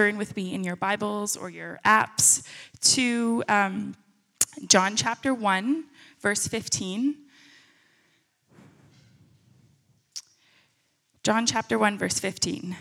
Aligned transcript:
Turn 0.00 0.16
with 0.16 0.34
me 0.34 0.54
in 0.54 0.64
your 0.64 0.76
Bibles 0.76 1.36
or 1.36 1.50
your 1.50 1.78
apps 1.84 2.42
to 2.80 3.44
um, 3.50 3.94
John 4.66 4.96
chapter 4.96 5.34
1, 5.34 5.84
verse 6.20 6.48
15. 6.48 7.16
John 11.22 11.44
chapter 11.44 11.78
1, 11.78 11.98
verse 11.98 12.18
15. 12.18 12.78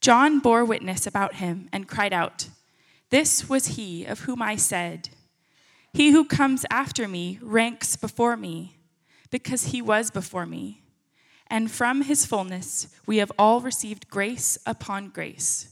John 0.00 0.38
bore 0.38 0.64
witness 0.64 1.04
about 1.04 1.34
him 1.34 1.68
and 1.72 1.88
cried 1.88 2.12
out, 2.12 2.46
This 3.10 3.48
was 3.48 3.74
he 3.74 4.04
of 4.04 4.20
whom 4.20 4.40
I 4.40 4.54
said, 4.54 5.08
He 5.92 6.12
who 6.12 6.24
comes 6.24 6.64
after 6.70 7.08
me 7.08 7.40
ranks 7.42 7.96
before 7.96 8.36
me, 8.36 8.76
because 9.32 9.64
he 9.64 9.82
was 9.82 10.12
before 10.12 10.46
me. 10.46 10.82
And 11.48 11.72
from 11.72 12.02
his 12.02 12.24
fullness 12.24 12.86
we 13.04 13.16
have 13.16 13.32
all 13.36 13.60
received 13.60 14.08
grace 14.08 14.56
upon 14.64 15.08
grace. 15.08 15.71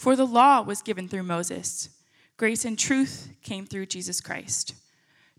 For 0.00 0.16
the 0.16 0.26
law 0.26 0.62
was 0.62 0.80
given 0.80 1.08
through 1.08 1.24
Moses, 1.24 1.90
grace 2.38 2.64
and 2.64 2.78
truth 2.78 3.34
came 3.42 3.66
through 3.66 3.84
Jesus 3.84 4.22
Christ. 4.22 4.72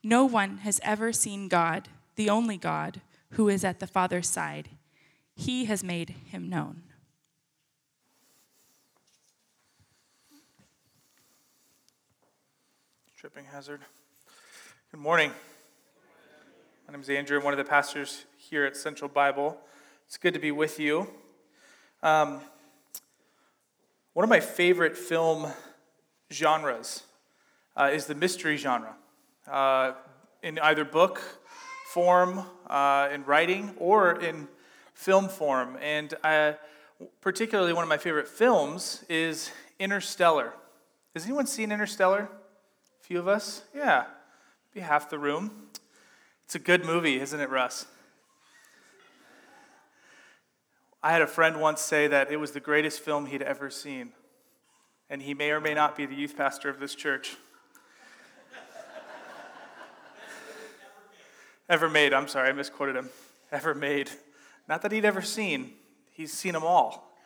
No 0.03 0.23
one 0.23 0.59
has 0.59 0.79
ever 0.83 1.11
seen 1.11 1.47
God, 1.47 1.89
the 2.15 2.29
only 2.29 2.57
God, 2.57 3.01
who 3.31 3.49
is 3.49 3.63
at 3.63 3.79
the 3.79 3.87
Father's 3.87 4.29
side. 4.29 4.69
He 5.33 5.65
has 5.65 5.83
made 5.83 6.11
him 6.27 6.47
known. 6.47 6.83
Tripping 13.17 13.45
hazard. 13.45 13.81
Good 14.91 14.99
morning. 14.99 15.31
My 16.87 16.91
name 16.91 17.01
is 17.01 17.09
Andrew. 17.09 17.39
I'm 17.39 17.43
one 17.43 17.53
of 17.53 17.57
the 17.57 17.63
pastors 17.63 18.25
here 18.37 18.63
at 18.65 18.77
Central 18.77 19.09
Bible. 19.09 19.57
It's 20.05 20.17
good 20.17 20.35
to 20.35 20.39
be 20.39 20.51
with 20.51 20.79
you. 20.79 21.09
Um, 22.03 22.41
one 24.13 24.25
of 24.25 24.29
my 24.29 24.41
favorite 24.41 24.97
film 24.97 25.47
genres 26.31 27.03
uh, 27.77 27.89
is 27.93 28.07
the 28.07 28.15
mystery 28.15 28.57
genre. 28.57 28.95
Uh, 29.47 29.93
in 30.43 30.59
either 30.59 30.83
book 30.83 31.21
form, 31.93 32.43
uh, 32.67 33.07
in 33.11 33.23
writing, 33.25 33.73
or 33.77 34.19
in 34.19 34.47
film 34.93 35.29
form. 35.29 35.77
And 35.81 36.13
I, 36.23 36.55
particularly 37.21 37.73
one 37.73 37.83
of 37.83 37.89
my 37.89 37.97
favorite 37.97 38.27
films 38.27 39.05
is 39.07 39.51
Interstellar. 39.79 40.53
Has 41.13 41.25
anyone 41.25 41.47
seen 41.47 41.71
Interstellar? 41.71 42.29
A 42.99 43.03
few 43.03 43.19
of 43.19 43.27
us? 43.27 43.63
Yeah, 43.73 44.05
maybe 44.73 44.85
half 44.85 45.09
the 45.09 45.19
room. 45.19 45.69
It's 46.45 46.55
a 46.55 46.59
good 46.59 46.83
movie, 46.83 47.19
isn't 47.19 47.39
it, 47.39 47.49
Russ? 47.49 47.85
I 51.03 51.11
had 51.13 51.23
a 51.23 51.27
friend 51.27 51.59
once 51.59 51.81
say 51.81 52.05
that 52.07 52.31
it 52.31 52.37
was 52.37 52.51
the 52.51 52.59
greatest 52.59 52.99
film 52.99 53.25
he'd 53.25 53.41
ever 53.41 53.71
seen, 53.71 54.11
and 55.09 55.19
he 55.23 55.33
may 55.33 55.49
or 55.49 55.59
may 55.59 55.73
not 55.73 55.97
be 55.97 56.05
the 56.05 56.13
youth 56.13 56.37
pastor 56.37 56.69
of 56.69 56.79
this 56.79 56.93
church. 56.93 57.37
ever 61.67 61.89
made, 61.89 62.13
I'm 62.13 62.27
sorry, 62.27 62.49
I 62.49 62.51
misquoted 62.51 62.95
him. 62.95 63.09
Ever 63.51 63.73
made. 63.73 64.11
Not 64.67 64.83
that 64.83 64.91
he'd 64.91 65.03
ever 65.03 65.23
seen, 65.23 65.73
he's 66.11 66.33
seen 66.33 66.53
them 66.53 66.63
all. 66.63 67.17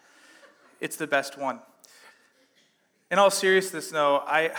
It's 0.80 0.96
the 0.96 1.08
best 1.08 1.38
one. 1.38 1.60
In 3.12 3.20
all 3.20 3.30
seriousness, 3.30 3.92
though, 3.92 4.24
I, 4.26 4.52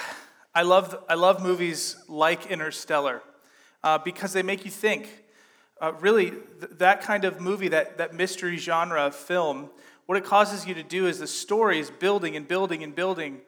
I, 0.55 0.61
love, 0.61 1.03
I 1.09 1.15
love 1.15 1.43
movies 1.43 1.97
like 2.07 2.47
Interstellar 2.47 3.23
uh, 3.83 3.97
because 3.97 4.35
they 4.35 4.43
make 4.43 4.67
you 4.67 4.71
think. 4.71 5.09
Uh, 5.79 5.93
really, 6.01 6.31
th- 6.31 6.43
that 6.79 7.03
kind 7.03 7.25
of 7.25 7.39
movie, 7.39 7.69
that, 7.69 7.99
that 7.99 8.15
mystery 8.15 8.57
genre 8.57 9.11
film, 9.11 9.69
what 10.07 10.17
it 10.17 10.25
causes 10.25 10.67
you 10.67 10.73
to 10.73 10.83
do 10.83 11.07
is 11.07 11.19
the 11.19 11.27
story 11.27 11.79
is 11.79 11.91
building 11.91 12.35
and 12.35 12.49
building 12.49 12.83
and 12.83 12.95
building. 12.95 13.41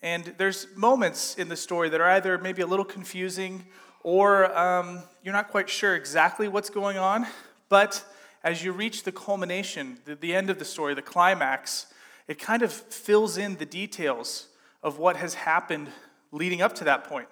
And 0.00 0.32
there's 0.38 0.68
moments 0.76 1.34
in 1.36 1.48
the 1.48 1.56
story 1.56 1.88
that 1.88 2.00
are 2.00 2.10
either 2.10 2.38
maybe 2.38 2.62
a 2.62 2.66
little 2.66 2.84
confusing 2.84 3.64
or 4.04 4.56
um, 4.56 5.02
you're 5.24 5.32
not 5.32 5.50
quite 5.50 5.68
sure 5.68 5.96
exactly 5.96 6.46
what's 6.46 6.70
going 6.70 6.98
on. 6.98 7.26
But 7.68 8.04
as 8.44 8.62
you 8.62 8.72
reach 8.72 9.02
the 9.02 9.12
culmination, 9.12 9.98
the, 10.04 10.14
the 10.14 10.34
end 10.34 10.50
of 10.50 10.58
the 10.58 10.64
story, 10.64 10.94
the 10.94 11.02
climax, 11.02 11.86
it 12.28 12.38
kind 12.38 12.62
of 12.62 12.72
fills 12.72 13.36
in 13.36 13.56
the 13.56 13.66
details 13.66 14.48
of 14.82 14.98
what 14.98 15.16
has 15.16 15.34
happened 15.34 15.88
leading 16.30 16.62
up 16.62 16.74
to 16.76 16.84
that 16.84 17.04
point. 17.04 17.28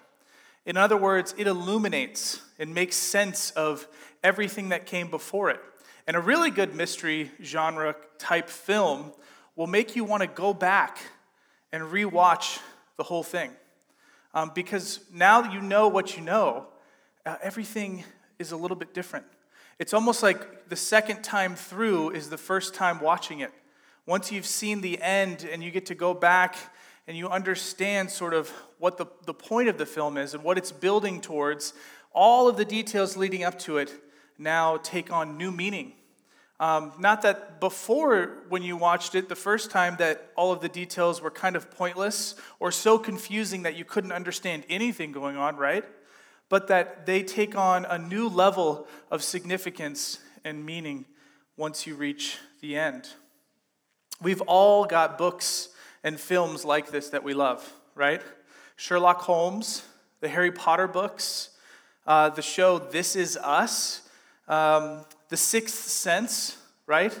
In 0.65 0.77
other 0.77 0.97
words, 0.97 1.33
it 1.37 1.47
illuminates 1.47 2.41
and 2.59 2.73
makes 2.73 2.95
sense 2.95 3.51
of 3.51 3.87
everything 4.23 4.69
that 4.69 4.85
came 4.85 5.09
before 5.09 5.49
it. 5.49 5.59
And 6.07 6.15
a 6.15 6.19
really 6.19 6.49
good 6.49 6.75
mystery 6.75 7.31
genre 7.41 7.95
type 8.17 8.49
film 8.49 9.11
will 9.55 9.67
make 9.67 9.95
you 9.95 10.03
want 10.03 10.21
to 10.21 10.27
go 10.27 10.53
back 10.53 10.97
and 11.71 11.83
rewatch 11.83 12.59
the 12.97 13.03
whole 13.03 13.23
thing. 13.23 13.51
Um, 14.33 14.51
because 14.53 15.01
now 15.13 15.41
that 15.41 15.53
you 15.53 15.61
know 15.61 15.87
what 15.87 16.15
you 16.15 16.23
know, 16.23 16.67
uh, 17.25 17.35
everything 17.41 18.03
is 18.39 18.51
a 18.51 18.57
little 18.57 18.77
bit 18.77 18.93
different. 18.93 19.25
It's 19.77 19.93
almost 19.93 20.23
like 20.23 20.69
the 20.69 20.75
second 20.75 21.23
time 21.23 21.55
through 21.55 22.11
is 22.11 22.29
the 22.29 22.37
first 22.37 22.73
time 22.73 22.99
watching 22.99 23.39
it. 23.39 23.51
Once 24.05 24.31
you've 24.31 24.45
seen 24.45 24.81
the 24.81 25.01
end 25.01 25.47
and 25.51 25.63
you 25.63 25.71
get 25.71 25.85
to 25.87 25.95
go 25.95 26.13
back 26.13 26.55
and 27.07 27.17
you 27.17 27.29
understand 27.29 28.09
sort 28.09 28.33
of 28.33 28.49
what 28.79 28.97
the, 28.97 29.05
the 29.25 29.33
point 29.33 29.69
of 29.69 29.77
the 29.77 29.85
film 29.85 30.17
is 30.17 30.33
and 30.33 30.43
what 30.43 30.57
it's 30.57 30.71
building 30.71 31.21
towards, 31.21 31.73
all 32.13 32.47
of 32.47 32.57
the 32.57 32.65
details 32.65 33.17
leading 33.17 33.43
up 33.43 33.57
to 33.59 33.77
it 33.77 33.91
now 34.41 34.77
take 34.77 35.11
on 35.11 35.37
new 35.37 35.51
meaning. 35.51 35.93
Um, 36.59 36.91
not 36.99 37.23
that 37.23 37.59
before, 37.59 38.43
when 38.49 38.61
you 38.61 38.77
watched 38.77 39.15
it 39.15 39.29
the 39.29 39.35
first 39.35 39.71
time, 39.71 39.95
that 39.97 40.31
all 40.35 40.51
of 40.51 40.61
the 40.61 40.69
details 40.69 41.19
were 41.21 41.31
kind 41.31 41.55
of 41.55 41.71
pointless 41.71 42.35
or 42.59 42.71
so 42.71 42.99
confusing 42.99 43.63
that 43.63 43.75
you 43.75 43.83
couldn't 43.83 44.11
understand 44.11 44.65
anything 44.69 45.11
going 45.11 45.37
on, 45.37 45.55
right? 45.55 45.83
But 46.49 46.67
that 46.67 47.07
they 47.07 47.23
take 47.23 47.55
on 47.55 47.85
a 47.85 47.97
new 47.97 48.27
level 48.27 48.87
of 49.09 49.23
significance 49.23 50.19
and 50.43 50.63
meaning 50.63 51.05
once 51.57 51.87
you 51.87 51.95
reach 51.95 52.37
the 52.61 52.77
end. 52.77 53.09
We've 54.21 54.41
all 54.41 54.85
got 54.85 55.17
books 55.17 55.69
and 56.03 56.19
films 56.19 56.63
like 56.63 56.91
this 56.91 57.09
that 57.09 57.23
we 57.23 57.33
love, 57.33 57.73
right? 57.95 58.21
Sherlock 58.75 59.21
Holmes, 59.21 59.83
the 60.19 60.27
Harry 60.27 60.51
Potter 60.51 60.87
books, 60.87 61.49
uh, 62.05 62.29
the 62.29 62.43
show 62.43 62.77
This 62.77 63.15
Is 63.15 63.35
Us, 63.37 64.07
um, 64.51 65.05
The 65.29 65.37
Sixth 65.37 65.87
Sense, 65.87 66.57
right? 66.85 67.17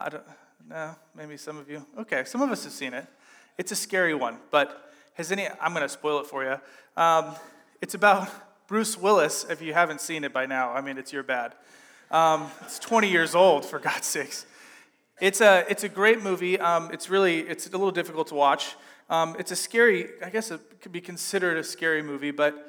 I 0.00 0.08
don't, 0.08 0.24
no, 0.68 0.94
maybe 1.14 1.36
some 1.36 1.58
of 1.58 1.70
you. 1.70 1.84
Okay, 1.98 2.24
some 2.24 2.40
of 2.40 2.50
us 2.50 2.64
have 2.64 2.72
seen 2.72 2.94
it. 2.94 3.06
It's 3.58 3.70
a 3.72 3.76
scary 3.76 4.14
one, 4.14 4.38
but 4.50 4.90
has 5.14 5.30
any, 5.30 5.46
I'm 5.60 5.74
going 5.74 5.84
to 5.84 5.88
spoil 5.88 6.20
it 6.20 6.26
for 6.26 6.44
you. 6.44 6.56
Um, 7.00 7.34
it's 7.82 7.94
about 7.94 8.28
Bruce 8.66 8.96
Willis, 8.96 9.44
if 9.50 9.60
you 9.60 9.74
haven't 9.74 10.00
seen 10.00 10.24
it 10.24 10.32
by 10.32 10.46
now. 10.46 10.72
I 10.72 10.80
mean, 10.80 10.96
it's 10.96 11.12
your 11.12 11.22
bad. 11.22 11.52
Um, 12.10 12.50
it's 12.62 12.78
20 12.78 13.10
years 13.10 13.34
old, 13.34 13.66
for 13.66 13.78
God's 13.78 14.06
sakes. 14.06 14.46
It's 15.20 15.42
a, 15.42 15.66
it's 15.68 15.84
a 15.84 15.88
great 15.90 16.22
movie. 16.22 16.58
Um, 16.58 16.90
it's 16.90 17.10
really, 17.10 17.40
it's 17.40 17.66
a 17.66 17.70
little 17.70 17.90
difficult 17.90 18.28
to 18.28 18.34
watch. 18.34 18.76
Um, 19.10 19.36
it's 19.38 19.50
a 19.50 19.56
scary, 19.56 20.08
I 20.24 20.30
guess 20.30 20.50
it 20.50 20.60
could 20.80 20.92
be 20.92 21.02
considered 21.02 21.58
a 21.58 21.64
scary 21.64 22.02
movie, 22.02 22.30
but 22.30 22.66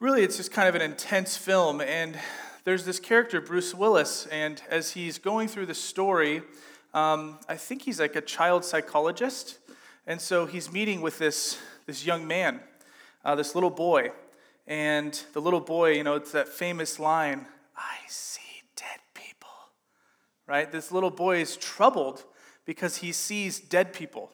really 0.00 0.22
it's 0.22 0.36
just 0.36 0.50
kind 0.50 0.68
of 0.68 0.74
an 0.74 0.82
intense 0.82 1.36
film. 1.36 1.80
And 1.80 2.18
there's 2.64 2.84
this 2.84 3.00
character, 3.00 3.40
Bruce 3.40 3.74
Willis, 3.74 4.26
and 4.26 4.60
as 4.68 4.92
he's 4.92 5.18
going 5.18 5.48
through 5.48 5.66
the 5.66 5.74
story, 5.74 6.42
um, 6.92 7.38
I 7.48 7.56
think 7.56 7.82
he's 7.82 8.00
like 8.00 8.16
a 8.16 8.20
child 8.20 8.64
psychologist. 8.64 9.58
And 10.06 10.20
so 10.20 10.46
he's 10.46 10.72
meeting 10.72 11.00
with 11.00 11.18
this, 11.18 11.58
this 11.86 12.04
young 12.04 12.26
man, 12.26 12.60
uh, 13.24 13.34
this 13.34 13.54
little 13.54 13.70
boy. 13.70 14.12
And 14.66 15.20
the 15.32 15.40
little 15.40 15.60
boy, 15.60 15.92
you 15.92 16.04
know, 16.04 16.16
it's 16.16 16.32
that 16.32 16.48
famous 16.48 16.98
line 16.98 17.46
I 17.76 17.96
see 18.08 18.42
dead 18.76 19.00
people, 19.14 19.48
right? 20.46 20.70
This 20.70 20.92
little 20.92 21.10
boy 21.10 21.40
is 21.40 21.56
troubled 21.56 22.24
because 22.66 22.98
he 22.98 23.12
sees 23.12 23.58
dead 23.58 23.92
people. 23.92 24.32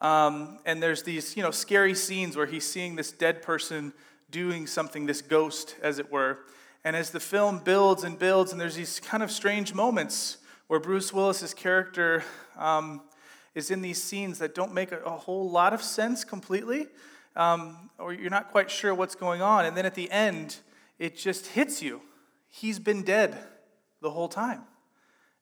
Um, 0.00 0.60
and 0.64 0.82
there's 0.82 1.02
these, 1.02 1.36
you 1.36 1.42
know, 1.42 1.50
scary 1.50 1.94
scenes 1.94 2.36
where 2.36 2.46
he's 2.46 2.66
seeing 2.66 2.96
this 2.96 3.12
dead 3.12 3.42
person 3.42 3.92
doing 4.30 4.66
something, 4.66 5.04
this 5.04 5.20
ghost, 5.20 5.76
as 5.82 5.98
it 5.98 6.10
were. 6.10 6.38
And 6.84 6.96
as 6.96 7.10
the 7.10 7.20
film 7.20 7.58
builds 7.58 8.04
and 8.04 8.18
builds, 8.18 8.52
and 8.52 8.60
there's 8.60 8.76
these 8.76 9.00
kind 9.00 9.22
of 9.22 9.30
strange 9.30 9.74
moments 9.74 10.38
where 10.66 10.80
Bruce 10.80 11.12
Willis's 11.12 11.52
character 11.52 12.24
um, 12.56 13.02
is 13.54 13.70
in 13.70 13.82
these 13.82 14.02
scenes 14.02 14.38
that 14.38 14.54
don't 14.54 14.72
make 14.72 14.92
a, 14.92 14.98
a 15.00 15.10
whole 15.10 15.50
lot 15.50 15.72
of 15.72 15.82
sense 15.82 16.24
completely, 16.24 16.86
um, 17.36 17.90
or 17.98 18.12
you're 18.12 18.30
not 18.30 18.50
quite 18.50 18.70
sure 18.70 18.94
what's 18.94 19.14
going 19.14 19.42
on. 19.42 19.64
And 19.64 19.76
then 19.76 19.84
at 19.84 19.94
the 19.94 20.10
end, 20.10 20.56
it 20.98 21.16
just 21.16 21.48
hits 21.48 21.82
you. 21.82 22.00
He's 22.48 22.78
been 22.78 23.02
dead 23.02 23.36
the 24.00 24.10
whole 24.10 24.28
time. 24.28 24.62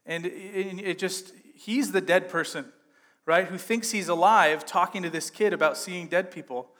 And 0.06 0.26
it, 0.26 0.81
it 0.81 0.99
just, 0.99 1.32
he's 1.55 1.93
the 1.93 2.00
dead 2.00 2.29
person, 2.29 2.64
right? 3.26 3.46
Who 3.46 3.58
thinks 3.58 3.91
he's 3.91 4.08
alive 4.08 4.64
talking 4.64 5.02
to 5.02 5.11
this 5.11 5.31
kid 5.31 5.52
about 5.52 5.76
seeing 5.76 6.08
dead 6.08 6.31
people. 6.31 6.70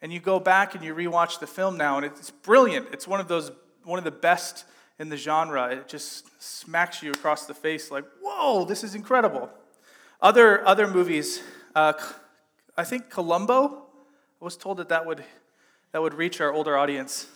And 0.00 0.12
you 0.12 0.20
go 0.20 0.38
back 0.38 0.74
and 0.74 0.84
you 0.84 0.94
rewatch 0.94 1.40
the 1.40 1.46
film 1.46 1.76
now, 1.76 1.96
and 1.96 2.06
it's 2.06 2.30
brilliant. 2.30 2.88
It's 2.92 3.08
one 3.08 3.18
of 3.18 3.28
those, 3.28 3.50
one 3.86 3.98
of 3.98 4.04
the 4.04 4.10
best 4.10 4.64
in 4.98 5.08
the 5.08 5.16
genre. 5.16 5.68
It 5.68 5.88
just 5.88 6.42
smacks 6.42 7.02
you 7.02 7.12
across 7.12 7.46
the 7.46 7.54
face 7.54 7.90
like, 7.90 8.04
whoa, 8.22 8.64
this 8.64 8.82
is 8.82 8.94
incredible. 8.94 9.48
Other, 10.20 10.66
other 10.66 10.88
movies, 10.88 11.42
uh, 11.74 11.92
I 12.76 12.84
think 12.84 13.10
Columbo, 13.10 13.84
I 14.40 14.44
was 14.44 14.56
told 14.56 14.78
that 14.78 14.88
that 14.88 15.06
would, 15.06 15.22
that 15.92 16.02
would 16.02 16.14
reach 16.14 16.40
our 16.40 16.52
older 16.52 16.76
audience. 16.76 17.28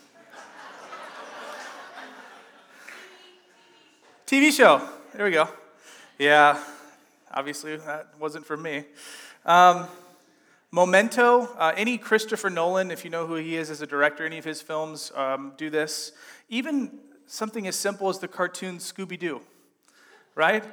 TV 4.27 4.51
show, 4.51 4.87
there 5.13 5.25
we 5.25 5.31
go. 5.31 5.49
Yeah, 6.17 6.61
obviously 7.31 7.75
that 7.77 8.13
wasn't 8.19 8.45
for 8.45 8.57
me. 8.57 8.85
Um, 9.45 9.87
Memento, 10.73 11.49
uh, 11.57 11.73
any 11.75 11.97
Christopher 11.97 12.49
Nolan, 12.49 12.91
if 12.91 13.03
you 13.03 13.11
know 13.11 13.27
who 13.27 13.35
he 13.35 13.57
is 13.57 13.69
as 13.69 13.81
a 13.81 13.87
director, 13.87 14.25
any 14.25 14.37
of 14.37 14.45
his 14.45 14.61
films 14.61 15.11
um, 15.15 15.51
do 15.57 15.69
this. 15.69 16.13
Even 16.51 16.99
something 17.27 17.65
as 17.65 17.77
simple 17.77 18.09
as 18.09 18.19
the 18.19 18.27
cartoon 18.27 18.77
Scooby 18.77 19.17
Doo, 19.17 19.39
right? 20.35 20.65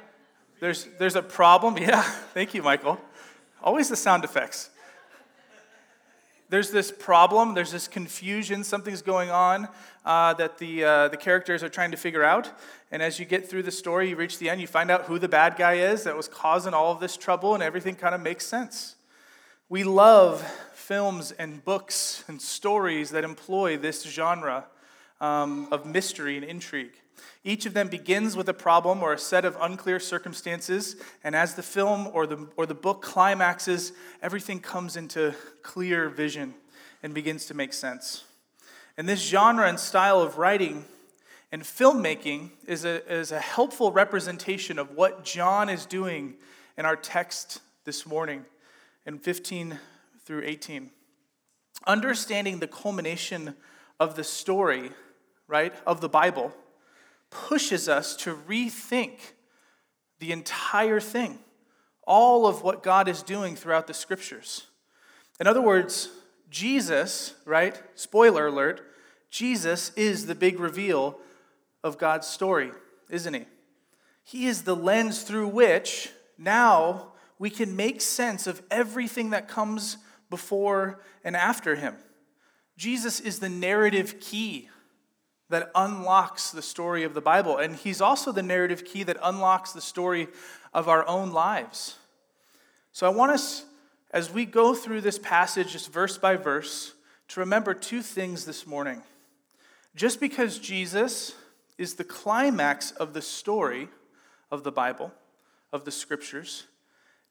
There's, 0.59 0.87
there's 0.99 1.15
a 1.15 1.21
problem. 1.23 1.77
Yeah, 1.79 2.01
thank 2.33 2.53
you, 2.53 2.61
Michael. 2.61 2.99
Always 3.63 3.87
the 3.87 3.95
sound 3.95 4.25
effects. 4.25 4.69
There's 6.49 6.69
this 6.71 6.91
problem, 6.91 7.53
there's 7.53 7.71
this 7.71 7.87
confusion, 7.87 8.63
something's 8.63 9.03
going 9.03 9.29
on 9.29 9.67
uh, 10.03 10.33
that 10.33 10.57
the, 10.57 10.83
uh, 10.83 11.07
the 11.07 11.15
characters 11.15 11.63
are 11.63 11.69
trying 11.69 11.91
to 11.91 11.97
figure 11.97 12.23
out. 12.23 12.51
And 12.91 13.01
as 13.01 13.19
you 13.19 13.25
get 13.25 13.47
through 13.47 13.63
the 13.63 13.71
story, 13.71 14.09
you 14.09 14.15
reach 14.15 14.39
the 14.39 14.49
end, 14.49 14.59
you 14.59 14.67
find 14.67 14.91
out 14.91 15.05
who 15.05 15.17
the 15.19 15.27
bad 15.29 15.55
guy 15.57 15.75
is 15.75 16.03
that 16.03 16.17
was 16.17 16.27
causing 16.27 16.73
all 16.73 16.91
of 16.91 16.99
this 16.99 17.15
trouble, 17.15 17.53
and 17.53 17.63
everything 17.63 17.95
kind 17.95 18.15
of 18.15 18.19
makes 18.19 18.45
sense. 18.45 18.95
We 19.69 19.83
love 19.83 20.41
films 20.73 21.31
and 21.31 21.63
books 21.63 22.25
and 22.27 22.41
stories 22.41 23.11
that 23.11 23.23
employ 23.23 23.77
this 23.77 24.03
genre 24.03 24.65
um, 25.21 25.67
of 25.71 25.85
mystery 25.85 26.35
and 26.37 26.45
intrigue. 26.45 26.93
Each 27.43 27.65
of 27.65 27.73
them 27.73 27.87
begins 27.87 28.35
with 28.35 28.47
a 28.49 28.53
problem 28.53 29.03
or 29.03 29.13
a 29.13 29.17
set 29.17 29.45
of 29.45 29.57
unclear 29.59 29.99
circumstances, 29.99 30.95
and 31.23 31.35
as 31.35 31.55
the 31.55 31.63
film 31.63 32.09
or 32.13 32.25
the, 32.25 32.47
or 32.55 32.65
the 32.65 32.75
book 32.75 33.01
climaxes, 33.01 33.91
everything 34.21 34.59
comes 34.59 34.95
into 34.95 35.33
clear 35.61 36.09
vision 36.09 36.53
and 37.03 37.13
begins 37.13 37.45
to 37.47 37.53
make 37.53 37.73
sense. 37.73 38.23
And 38.97 39.07
this 39.07 39.21
genre 39.21 39.67
and 39.67 39.79
style 39.79 40.21
of 40.21 40.37
writing 40.37 40.85
and 41.51 41.63
filmmaking 41.63 42.51
is 42.67 42.85
a, 42.85 43.11
is 43.11 43.31
a 43.31 43.39
helpful 43.39 43.91
representation 43.91 44.77
of 44.77 44.95
what 44.95 45.23
John 45.23 45.69
is 45.69 45.85
doing 45.85 46.35
in 46.77 46.85
our 46.85 46.95
text 46.95 47.61
this 47.85 48.05
morning 48.05 48.45
in 49.05 49.17
15 49.17 49.79
through 50.25 50.43
18. 50.45 50.91
Understanding 51.87 52.59
the 52.59 52.67
culmination 52.67 53.55
of 53.99 54.15
the 54.15 54.23
story, 54.23 54.91
right, 55.49 55.73
of 55.85 55.99
the 55.99 56.07
Bible 56.07 56.53
pushes 57.31 57.89
us 57.89 58.15
to 58.15 58.35
rethink 58.47 59.19
the 60.19 60.31
entire 60.31 60.99
thing, 60.99 61.39
all 62.05 62.47
of 62.47 62.61
what 62.61 62.83
God 62.83 63.07
is 63.07 63.23
doing 63.23 63.55
throughout 63.55 63.87
the 63.87 63.93
scriptures. 63.93 64.67
In 65.39 65.47
other 65.47 65.61
words, 65.61 66.09
Jesus, 66.49 67.33
right? 67.45 67.79
Spoiler 67.95 68.47
alert, 68.47 68.81
Jesus 69.29 69.91
is 69.95 70.25
the 70.25 70.35
big 70.35 70.59
reveal 70.59 71.19
of 71.83 71.97
God's 71.97 72.27
story, 72.27 72.71
isn't 73.09 73.33
he? 73.33 73.45
He 74.23 74.47
is 74.47 74.63
the 74.63 74.75
lens 74.75 75.23
through 75.23 75.47
which 75.47 76.09
now 76.37 77.13
we 77.37 77.49
can 77.49 77.75
make 77.75 78.01
sense 78.01 78.47
of 78.47 78.61
everything 78.69 79.31
that 79.31 79.47
comes 79.47 79.97
before 80.29 81.01
and 81.23 81.35
after 81.35 81.75
him. 81.75 81.95
Jesus 82.75 83.19
is 83.19 83.39
the 83.39 83.49
narrative 83.49 84.19
key 84.19 84.69
that 85.49 85.71
unlocks 85.75 86.51
the 86.51 86.61
story 86.61 87.03
of 87.03 87.13
the 87.13 87.21
Bible. 87.21 87.57
And 87.57 87.75
he's 87.75 88.01
also 88.01 88.31
the 88.31 88.43
narrative 88.43 88.85
key 88.85 89.03
that 89.03 89.17
unlocks 89.21 89.71
the 89.71 89.81
story 89.81 90.27
of 90.73 90.87
our 90.87 91.07
own 91.07 91.31
lives. 91.31 91.97
So 92.91 93.07
I 93.07 93.09
want 93.09 93.31
us, 93.31 93.65
as 94.11 94.31
we 94.31 94.45
go 94.45 94.73
through 94.73 95.01
this 95.01 95.19
passage, 95.19 95.71
just 95.71 95.91
verse 95.91 96.17
by 96.17 96.35
verse, 96.35 96.93
to 97.29 97.39
remember 97.39 97.73
two 97.73 98.01
things 98.01 98.45
this 98.45 98.65
morning. 98.65 99.01
Just 99.95 100.19
because 100.19 100.59
Jesus 100.59 101.35
is 101.77 101.95
the 101.95 102.03
climax 102.03 102.91
of 102.91 103.13
the 103.13 103.21
story 103.21 103.89
of 104.51 104.63
the 104.63 104.71
Bible, 104.71 105.11
of 105.71 105.85
the 105.85 105.91
scriptures, 105.91 106.67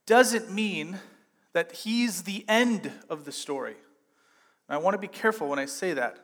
doesn't 0.06 0.50
mean 0.50 0.99
that 1.53 1.73
he's 1.73 2.23
the 2.23 2.44
end 2.49 2.91
of 3.09 3.25
the 3.25 3.32
story. 3.32 3.76
And 4.69 4.75
I 4.75 4.79
want 4.79 4.94
to 4.94 4.99
be 4.99 5.09
careful 5.09 5.49
when 5.49 5.59
I 5.59 5.67
say 5.67 5.93
that. 5.94 6.19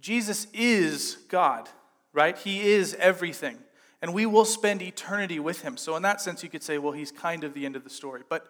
Jesus 0.00 0.46
is 0.52 1.18
God, 1.28 1.68
right? 2.12 2.36
He 2.36 2.60
is 2.60 2.94
everything. 2.94 3.58
And 4.02 4.12
we 4.12 4.26
will 4.26 4.44
spend 4.44 4.82
eternity 4.82 5.40
with 5.40 5.62
him. 5.62 5.76
So, 5.76 5.96
in 5.96 6.02
that 6.02 6.20
sense, 6.20 6.42
you 6.42 6.48
could 6.48 6.62
say, 6.62 6.78
well, 6.78 6.92
he's 6.92 7.10
kind 7.10 7.44
of 7.44 7.54
the 7.54 7.64
end 7.64 7.76
of 7.76 7.84
the 7.84 7.90
story. 7.90 8.22
But 8.28 8.46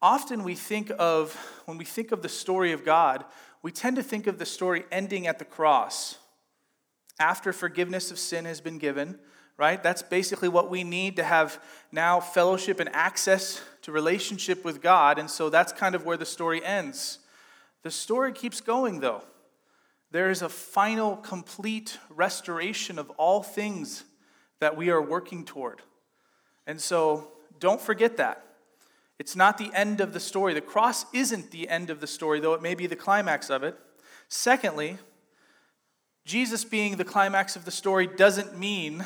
often 0.00 0.42
we 0.42 0.54
think 0.54 0.90
of, 0.98 1.34
when 1.66 1.78
we 1.78 1.84
think 1.84 2.12
of 2.12 2.22
the 2.22 2.28
story 2.28 2.72
of 2.72 2.84
God, 2.84 3.24
we 3.62 3.72
tend 3.72 3.96
to 3.96 4.02
think 4.02 4.26
of 4.26 4.38
the 4.38 4.46
story 4.46 4.84
ending 4.90 5.26
at 5.26 5.38
the 5.38 5.44
cross. 5.44 6.16
After 7.20 7.52
forgiveness 7.52 8.10
of 8.10 8.18
sin 8.18 8.44
has 8.46 8.60
been 8.60 8.78
given, 8.78 9.18
right? 9.58 9.82
That's 9.82 10.02
basically 10.02 10.48
what 10.48 10.70
we 10.70 10.84
need 10.84 11.16
to 11.16 11.24
have 11.24 11.60
now 11.90 12.20
fellowship 12.20 12.80
and 12.80 12.88
access 12.94 13.60
to 13.82 13.92
relationship 13.92 14.64
with 14.64 14.80
God. 14.80 15.18
And 15.18 15.28
so 15.28 15.50
that's 15.50 15.72
kind 15.72 15.94
of 15.94 16.06
where 16.06 16.16
the 16.16 16.24
story 16.24 16.64
ends. 16.64 17.18
The 17.82 17.90
story 17.90 18.32
keeps 18.32 18.60
going, 18.60 19.00
though. 19.00 19.22
There 20.10 20.30
is 20.30 20.42
a 20.42 20.48
final, 20.48 21.16
complete 21.16 21.98
restoration 22.08 22.98
of 22.98 23.10
all 23.10 23.42
things 23.42 24.04
that 24.60 24.76
we 24.76 24.90
are 24.90 25.02
working 25.02 25.44
toward. 25.44 25.82
And 26.66 26.80
so 26.80 27.32
don't 27.60 27.80
forget 27.80 28.16
that. 28.16 28.44
It's 29.18 29.36
not 29.36 29.58
the 29.58 29.70
end 29.74 30.00
of 30.00 30.12
the 30.12 30.20
story. 30.20 30.54
The 30.54 30.60
cross 30.60 31.04
isn't 31.12 31.50
the 31.50 31.68
end 31.68 31.90
of 31.90 32.00
the 32.00 32.06
story, 32.06 32.40
though 32.40 32.54
it 32.54 32.62
may 32.62 32.74
be 32.74 32.86
the 32.86 32.96
climax 32.96 33.50
of 33.50 33.62
it. 33.62 33.76
Secondly, 34.28 34.98
Jesus 36.24 36.64
being 36.64 36.96
the 36.96 37.04
climax 37.04 37.56
of 37.56 37.64
the 37.64 37.70
story 37.70 38.06
doesn't 38.06 38.58
mean 38.58 39.04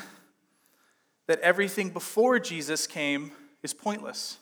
that 1.27 1.39
everything 1.39 1.89
before 1.89 2.37
Jesus 2.37 2.85
came 2.85 3.31
is 3.63 3.73
pointless. 3.73 4.37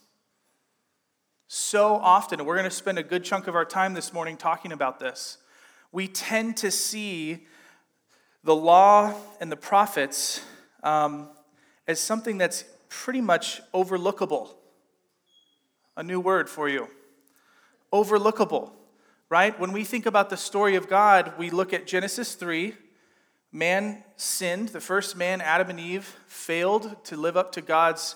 So 1.47 1.95
often, 1.95 2.39
and 2.39 2.47
we're 2.47 2.55
going 2.55 2.69
to 2.69 2.75
spend 2.75 2.97
a 2.97 3.03
good 3.03 3.23
chunk 3.23 3.47
of 3.47 3.55
our 3.55 3.65
time 3.65 3.93
this 3.93 4.13
morning 4.13 4.37
talking 4.37 4.71
about 4.71 4.99
this 4.99 5.37
we 5.91 6.07
tend 6.07 6.57
to 6.57 6.71
see 6.71 7.45
the 8.43 8.55
law 8.55 9.13
and 9.39 9.51
the 9.51 9.57
prophets 9.57 10.41
um, 10.83 11.29
as 11.87 11.99
something 11.99 12.37
that's 12.37 12.63
pretty 12.89 13.21
much 13.21 13.61
overlookable. 13.73 14.49
A 15.97 16.03
new 16.03 16.19
word 16.19 16.49
for 16.49 16.69
you 16.69 16.87
overlookable, 17.91 18.71
right? 19.29 19.59
When 19.59 19.71
we 19.71 19.83
think 19.83 20.05
about 20.05 20.29
the 20.29 20.37
story 20.37 20.75
of 20.75 20.87
God, 20.87 21.33
we 21.37 21.49
look 21.49 21.73
at 21.73 21.85
Genesis 21.85 22.35
3. 22.35 22.73
Man 23.51 24.03
sinned. 24.15 24.69
The 24.69 24.79
first 24.79 25.17
man, 25.17 25.41
Adam 25.41 25.69
and 25.69 25.79
Eve, 25.79 26.15
failed 26.25 27.03
to 27.05 27.17
live 27.17 27.35
up 27.35 27.51
to 27.53 27.61
God's 27.61 28.15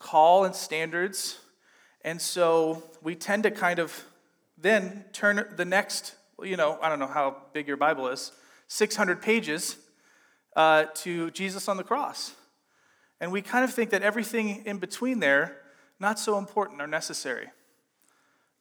call 0.00 0.44
and 0.44 0.54
standards. 0.54 1.38
And 2.04 2.20
so 2.20 2.82
we 3.00 3.14
tend 3.14 3.44
to 3.44 3.52
kind 3.52 3.78
of 3.78 4.04
then 4.58 5.04
turn 5.12 5.46
the 5.56 5.64
next 5.64 6.16
you 6.44 6.56
know, 6.56 6.78
I 6.82 6.88
don't 6.88 6.98
know 6.98 7.06
how 7.06 7.36
big 7.52 7.68
your 7.68 7.76
Bible 7.76 8.08
is, 8.08 8.32
600 8.68 9.22
pages 9.22 9.76
uh, 10.56 10.86
to 10.96 11.30
Jesus 11.30 11.68
on 11.68 11.76
the 11.76 11.84
cross. 11.84 12.34
And 13.20 13.30
we 13.30 13.42
kind 13.42 13.64
of 13.64 13.72
think 13.72 13.90
that 13.90 14.02
everything 14.02 14.64
in 14.66 14.78
between 14.78 15.20
there, 15.20 15.58
not 16.00 16.18
so 16.18 16.38
important 16.38 16.80
or 16.80 16.86
necessary. 16.86 17.48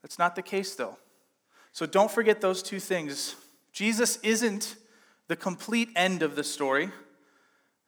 That's 0.01 0.19
not 0.19 0.35
the 0.35 0.41
case, 0.41 0.75
though. 0.75 0.97
So 1.71 1.85
don't 1.85 2.11
forget 2.11 2.41
those 2.41 2.61
two 2.61 2.79
things. 2.79 3.35
Jesus 3.71 4.17
isn't 4.17 4.75
the 5.27 5.35
complete 5.35 5.89
end 5.95 6.21
of 6.21 6.35
the 6.35 6.43
story. 6.43 6.89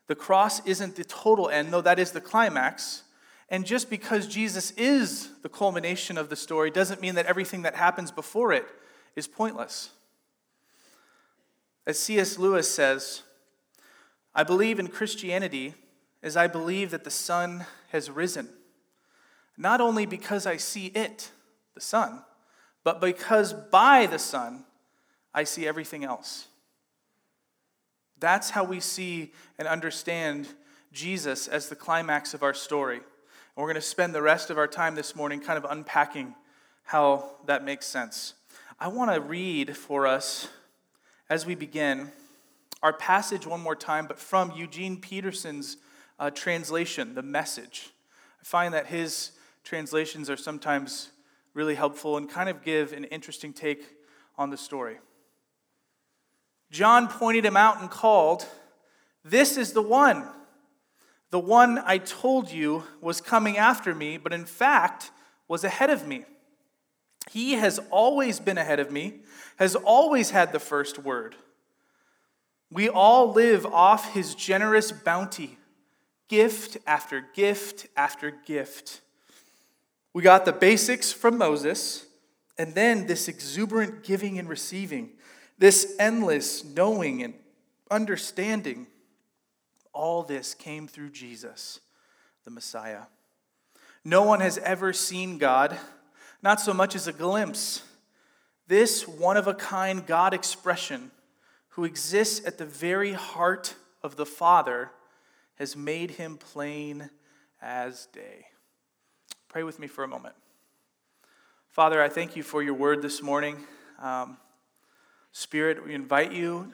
The 0.08 0.16
cross 0.16 0.66
isn't 0.66 0.96
the 0.96 1.04
total 1.04 1.50
end, 1.50 1.72
though 1.72 1.82
that 1.82 2.00
is 2.00 2.12
the 2.12 2.22
climax. 2.22 3.04
And 3.50 3.66
just 3.66 3.90
because 3.90 4.28
Jesus 4.28 4.72
is 4.72 5.30
the 5.44 5.50
culmination 5.50 6.18
of 6.18 6.30
the 6.30 6.36
story 6.36 6.72
doesn't 6.72 7.02
mean 7.02 7.16
that 7.16 7.26
everything 7.26 7.64
that 7.64 7.76
happens 7.76 8.12
before 8.12 8.52
it 8.54 8.66
is 9.16 9.28
pointless. 9.28 9.92
As 11.86 12.00
C.S. 12.00 12.38
Lewis 12.40 12.70
says, 12.70 13.24
I 14.34 14.44
believe 14.44 14.80
in 14.80 14.88
Christianity 14.88 15.76
as 16.22 16.38
I 16.38 16.48
believe 16.48 16.92
that 16.92 17.04
the 17.04 17.12
sun 17.12 17.66
has 17.92 18.10
risen. 18.10 18.50
not 19.56 19.82
only 19.82 20.06
because 20.08 20.48
I 20.48 20.58
see 20.58 20.88
it, 20.88 21.30
the 21.76 21.82
sun, 21.82 22.24
but 22.84 23.00
because 23.00 23.54
by 23.54 24.08
the 24.08 24.18
sun 24.18 24.66
I 25.34 25.44
see 25.44 25.68
everything 25.68 26.04
else. 26.04 26.48
That's 28.20 28.52
how 28.52 28.64
we 28.64 28.80
see 28.80 29.32
and 29.60 29.68
understand 29.68 30.48
Jesus 30.92 31.48
as 31.48 31.70
the 31.70 31.76
climax 31.76 32.34
of 32.34 32.42
our 32.42 32.54
story. 32.54 32.98
And 32.98 33.04
we're 33.58 33.66
going 33.66 33.76
to 33.76 33.82
spend 33.82 34.16
the 34.16 34.22
rest 34.22 34.50
of 34.50 34.58
our 34.58 34.68
time 34.68 34.96
this 34.96 35.16
morning 35.16 35.40
kind 35.40 35.58
of 35.58 35.70
unpacking 35.70 36.34
how 36.84 37.32
that 37.46 37.64
makes 37.64 37.86
sense. 37.86 38.34
I 38.80 38.88
want 38.88 39.14
to 39.14 39.22
read 39.22 39.78
for 39.78 40.08
us 40.08 40.48
as 41.30 41.46
we 41.46 41.54
begin 41.54 42.12
our 42.82 42.92
passage 42.92 43.46
one 43.46 43.62
more 43.62 43.76
time, 43.76 44.08
but 44.08 44.18
from 44.18 44.52
Eugene 44.52 45.00
Peterson's 45.00 45.78
uh, 46.20 46.32
translation, 46.32 47.14
The 47.14 47.22
Message. 47.22 47.92
I 48.42 48.44
find 48.44 48.74
that 48.74 48.88
his 48.88 49.32
translations 49.64 50.30
are 50.30 50.38
sometimes 50.38 51.10
really 51.54 51.76
helpful 51.76 52.18
and 52.18 52.28
kind 52.28 52.50
of 52.50 52.64
give 52.64 52.94
an 52.94 53.04
interesting 53.06 53.54
take 53.54 53.84
on 54.38 54.50
the 54.50 54.58
story. 54.58 54.98
John 56.72 57.08
pointed 57.08 57.46
him 57.46 57.56
out 57.56 57.80
and 57.80 57.92
called, 57.92 58.46
This 59.24 59.56
is 59.56 59.74
the 59.74 59.84
one, 59.84 60.28
the 61.30 61.40
one 61.40 61.80
I 61.86 62.00
told 62.00 62.52
you 62.52 62.84
was 63.02 63.22
coming 63.22 63.56
after 63.56 63.94
me, 63.94 64.18
but 64.18 64.34
in 64.34 64.46
fact 64.46 65.12
was 65.48 65.64
ahead 65.64 65.92
of 65.92 66.08
me. 66.08 66.26
He 67.32 67.54
has 67.54 67.80
always 67.90 68.40
been 68.40 68.58
ahead 68.58 68.80
of 68.80 68.92
me, 68.92 69.22
has 69.58 69.76
always 69.76 70.32
had 70.32 70.52
the 70.52 70.60
first 70.60 71.00
word. 71.00 71.36
We 72.72 72.90
all 72.90 73.32
live 73.32 73.66
off 73.66 74.14
his 74.14 74.36
generous 74.36 74.92
bounty, 74.92 75.58
gift 76.28 76.78
after 76.88 77.26
gift 77.34 77.88
after 77.96 78.32
gift. 78.32 79.02
We 80.14 80.22
got 80.24 80.46
the 80.46 80.54
basics 80.54 81.12
from 81.12 81.38
Moses, 81.38 82.06
and 82.58 82.76
then 82.76 83.08
this 83.08 83.28
exuberant 83.28 84.04
giving 84.04 84.38
and 84.38 84.48
receiving, 84.48 85.12
this 85.58 85.96
endless 86.00 86.64
knowing 86.64 87.24
and 87.24 87.34
understanding. 87.90 88.88
All 89.94 90.24
this 90.24 90.54
came 90.54 90.88
through 90.88 91.12
Jesus, 91.12 91.80
the 92.46 92.52
Messiah. 92.52 93.04
No 94.04 94.24
one 94.24 94.42
has 94.42 94.58
ever 94.58 94.94
seen 94.94 95.38
God, 95.38 95.78
not 96.44 96.60
so 96.60 96.74
much 96.74 96.94
as 96.94 97.08
a 97.08 97.14
glimpse. 97.14 97.82
This 98.68 99.08
one 99.08 99.38
of 99.38 99.48
a 99.48 99.54
kind 99.54 100.06
God 100.06 100.34
expression, 100.34 101.10
who 101.70 101.86
exists 101.86 102.46
at 102.46 102.58
the 102.58 102.66
very 102.66 103.14
heart 103.14 103.76
of 104.04 104.18
the 104.18 104.26
Father, 104.26 104.92
has 105.56 105.76
made 105.76 106.12
him 106.12 106.38
plain 106.38 107.10
as 107.62 108.08
day. 108.08 108.48
Pray 109.48 109.64
with 109.64 109.80
me 109.80 109.88
for 109.88 110.04
a 110.04 110.08
moment. 110.08 110.36
Father, 111.70 112.02
I 112.02 112.10
thank 112.10 112.36
you 112.36 112.44
for 112.44 112.62
your 112.62 112.74
word 112.74 113.02
this 113.02 113.24
morning. 113.24 113.58
Um, 114.00 114.38
Spirit, 115.32 115.84
we 115.84 115.96
invite 115.96 116.34
you. 116.34 116.74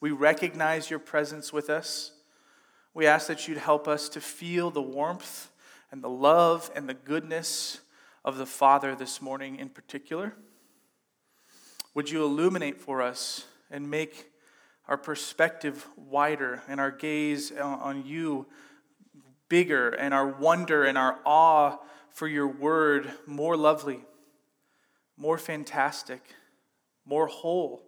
We 0.00 0.10
recognize 0.10 0.90
your 0.90 0.98
presence 0.98 1.52
with 1.52 1.70
us. 1.70 2.12
We 2.92 3.06
ask 3.06 3.28
that 3.28 3.48
you'd 3.48 3.58
help 3.58 3.88
us 3.88 4.08
to 4.10 4.20
feel 4.20 4.70
the 4.70 4.82
warmth 4.82 5.50
and 5.90 6.02
the 6.02 6.10
love 6.10 6.70
and 6.74 6.88
the 6.88 6.94
goodness 6.94 7.80
of 8.24 8.38
the 8.38 8.46
Father 8.46 8.94
this 8.94 9.20
morning 9.20 9.56
in 9.56 9.68
particular. 9.68 10.34
Would 11.94 12.10
you 12.10 12.24
illuminate 12.24 12.80
for 12.80 13.02
us 13.02 13.46
and 13.70 13.90
make 13.90 14.30
our 14.88 14.96
perspective 14.96 15.86
wider 15.96 16.62
and 16.68 16.80
our 16.80 16.90
gaze 16.90 17.52
on 17.52 18.04
you 18.04 18.46
bigger 19.48 19.90
and 19.90 20.12
our 20.12 20.26
wonder 20.26 20.84
and 20.84 20.98
our 20.98 21.18
awe 21.24 21.78
for 22.10 22.28
your 22.28 22.48
word 22.48 23.10
more 23.26 23.56
lovely, 23.56 24.00
more 25.16 25.38
fantastic, 25.38 26.34
more 27.04 27.26
whole 27.26 27.82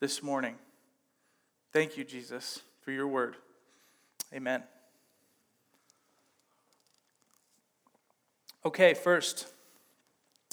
this 0.00 0.22
morning. 0.22 0.56
Thank 1.72 1.96
you, 1.96 2.04
Jesus, 2.04 2.60
for 2.82 2.90
your 2.90 3.06
word. 3.06 3.36
Amen. 4.34 4.71
Okay, 8.64 8.94
first, 8.94 9.48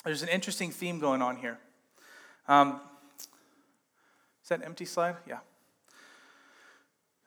there's 0.04 0.24
an 0.24 0.30
interesting 0.30 0.72
theme 0.72 1.00
going 1.00 1.22
on 1.22 1.38
here. 1.38 1.60
Um, 2.48 2.80
is 4.42 4.50
that 4.50 4.64
empty 4.64 4.86
slide? 4.86 5.16
Yeah. 5.28 5.40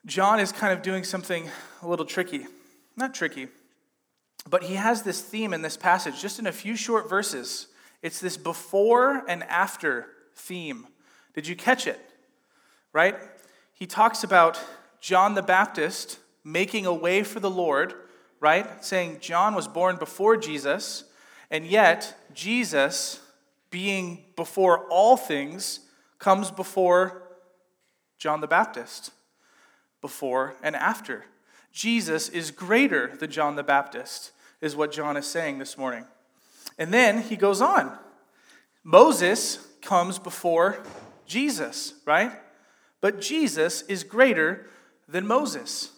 John 0.07 0.41
is 0.41 0.51
kind 0.51 0.73
of 0.73 0.83
doing 0.83 1.05
something 1.05 1.49
a 1.83 1.89
little 1.89 2.07
tricky 2.07 2.47
not 2.97 3.15
tricky, 3.15 3.49
but 4.49 4.65
he 4.65 4.75
has 4.75 5.03
this 5.03 5.21
theme 5.21 5.53
in 5.53 5.62
this 5.62 5.77
passage, 5.77 6.21
just 6.21 6.39
in 6.39 6.47
a 6.47 6.53
few 6.53 6.77
short 6.77 7.09
verses. 7.09 7.69
It's 8.03 8.21
this 8.21 8.37
before 8.37 9.23
and 9.29 9.43
after 9.45 10.09
theme. 10.35 10.87
Did 11.35 11.47
you 11.47 11.57
catch 11.57 11.87
it? 11.87 12.01
Right? 12.93 13.17
He 13.73 13.87
talks 13.87 14.25
about 14.25 14.61
John 15.01 15.35
the 15.35 15.43
Baptist 15.43 16.19
making 16.45 16.87
a 16.87 16.93
way 16.93 17.23
for 17.23 17.41
the 17.41 17.51
Lord, 17.51 17.95
right? 18.42 18.84
Saying 18.84 19.18
John 19.20 19.54
was 19.54 19.68
born 19.68 19.96
before 19.96 20.37
Jesus, 20.37 21.04
and 21.49 21.64
yet 21.64 22.18
Jesus, 22.34 23.20
being 23.70 24.25
before 24.37 24.87
all 24.90 25.16
things, 25.16 25.80
comes 26.18 26.50
before 26.50 27.22
John 28.18 28.40
the 28.40 28.49
Baptist, 28.49 29.12
before 30.00 30.54
and 30.61 30.75
after. 30.75 31.25
Jesus 31.70 32.28
is 32.28 32.50
greater 32.50 33.16
than 33.16 33.30
John 33.30 33.54
the 33.54 33.62
Baptist, 33.62 34.32
is 34.61 34.75
what 34.75 34.90
John 34.90 35.16
is 35.16 35.26
saying 35.26 35.61
this 35.61 35.78
morning. 35.78 36.04
And 36.78 36.92
then 36.92 37.22
he 37.22 37.37
goes 37.37 37.61
on. 37.61 37.96
Moses 38.82 39.64
comes 39.80 40.18
before 40.18 40.82
Jesus, 41.26 41.94
right? 42.04 42.32
But 43.00 43.20
Jesus 43.20 43.82
is 43.82 44.02
greater 44.02 44.66
than 45.08 45.28
Moses. 45.28 45.92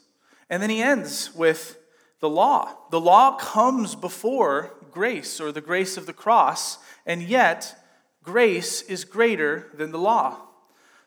And 0.50 0.62
then 0.62 0.68
he 0.68 0.82
ends 0.82 1.34
with 1.34 1.78
the 2.24 2.30
law. 2.30 2.74
The 2.90 3.02
law 3.02 3.36
comes 3.36 3.94
before 3.94 4.76
grace 4.90 5.42
or 5.42 5.52
the 5.52 5.60
grace 5.60 5.98
of 5.98 6.06
the 6.06 6.14
cross, 6.14 6.78
and 7.04 7.20
yet 7.22 7.76
grace 8.22 8.80
is 8.80 9.04
greater 9.04 9.70
than 9.74 9.92
the 9.92 9.98
law. 9.98 10.38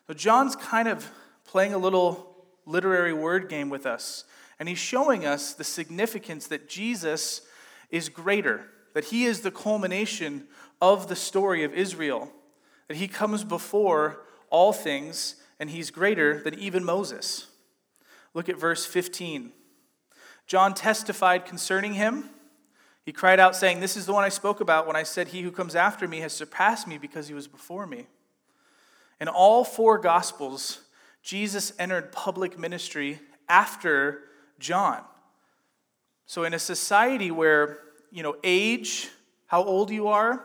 So 0.06 0.14
John's 0.14 0.54
kind 0.54 0.86
of 0.86 1.10
playing 1.44 1.74
a 1.74 1.78
little 1.78 2.36
literary 2.66 3.12
word 3.12 3.48
game 3.48 3.68
with 3.68 3.84
us. 3.84 4.26
And 4.60 4.68
he's 4.68 4.78
showing 4.78 5.26
us 5.26 5.54
the 5.54 5.64
significance 5.64 6.46
that 6.46 6.68
Jesus 6.68 7.40
is 7.90 8.08
greater, 8.08 8.70
that 8.94 9.06
he 9.06 9.24
is 9.24 9.40
the 9.40 9.50
culmination 9.50 10.46
of 10.80 11.08
the 11.08 11.16
story 11.16 11.64
of 11.64 11.74
Israel, 11.74 12.30
that 12.86 12.96
he 12.96 13.08
comes 13.08 13.42
before 13.42 14.20
all 14.50 14.72
things, 14.72 15.34
and 15.58 15.68
he's 15.68 15.90
greater 15.90 16.40
than 16.44 16.54
even 16.54 16.84
Moses. 16.84 17.48
Look 18.34 18.48
at 18.48 18.56
verse 18.56 18.86
15. 18.86 19.52
John 20.48 20.74
testified 20.74 21.44
concerning 21.44 21.94
him. 21.94 22.30
He 23.04 23.12
cried 23.12 23.38
out, 23.38 23.54
saying, 23.54 23.80
This 23.80 23.96
is 23.96 24.06
the 24.06 24.12
one 24.12 24.24
I 24.24 24.30
spoke 24.30 24.60
about 24.60 24.86
when 24.86 24.96
I 24.96 25.02
said, 25.02 25.28
He 25.28 25.42
who 25.42 25.52
comes 25.52 25.76
after 25.76 26.08
me 26.08 26.20
has 26.20 26.32
surpassed 26.32 26.88
me 26.88 26.98
because 26.98 27.28
he 27.28 27.34
was 27.34 27.46
before 27.46 27.86
me. 27.86 28.06
In 29.20 29.28
all 29.28 29.62
four 29.62 29.98
Gospels, 29.98 30.80
Jesus 31.22 31.72
entered 31.78 32.12
public 32.12 32.58
ministry 32.58 33.20
after 33.48 34.22
John. 34.58 35.02
So, 36.26 36.44
in 36.44 36.54
a 36.54 36.58
society 36.58 37.30
where, 37.30 37.78
you 38.10 38.22
know, 38.22 38.36
age, 38.42 39.08
how 39.46 39.62
old 39.62 39.90
you 39.90 40.08
are, 40.08 40.44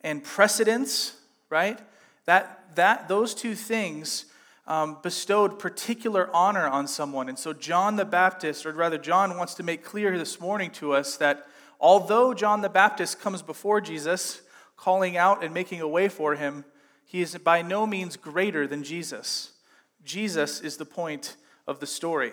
and 0.00 0.22
precedence, 0.22 1.16
right? 1.50 1.78
That, 2.24 2.74
that, 2.76 3.08
those 3.08 3.34
two 3.34 3.54
things 3.54 4.26
um, 4.66 4.98
bestowed 5.02 5.58
particular 5.58 6.28
honor 6.34 6.66
on 6.66 6.88
someone. 6.88 7.28
And 7.28 7.38
so, 7.38 7.52
John 7.52 7.96
the 7.96 8.04
Baptist, 8.04 8.66
or 8.66 8.72
rather, 8.72 8.98
John 8.98 9.36
wants 9.36 9.54
to 9.54 9.62
make 9.62 9.84
clear 9.84 10.18
this 10.18 10.40
morning 10.40 10.70
to 10.72 10.92
us 10.92 11.16
that 11.18 11.46
although 11.78 12.34
John 12.34 12.62
the 12.62 12.68
Baptist 12.68 13.20
comes 13.20 13.42
before 13.42 13.80
Jesus, 13.80 14.42
calling 14.76 15.16
out 15.16 15.42
and 15.44 15.54
making 15.54 15.80
a 15.80 15.88
way 15.88 16.08
for 16.08 16.34
him, 16.34 16.64
he 17.04 17.20
is 17.20 17.36
by 17.38 17.62
no 17.62 17.86
means 17.86 18.16
greater 18.16 18.66
than 18.66 18.82
Jesus. 18.82 19.52
Jesus 20.04 20.60
is 20.60 20.76
the 20.76 20.84
point 20.84 21.36
of 21.66 21.80
the 21.80 21.86
story. 21.86 22.32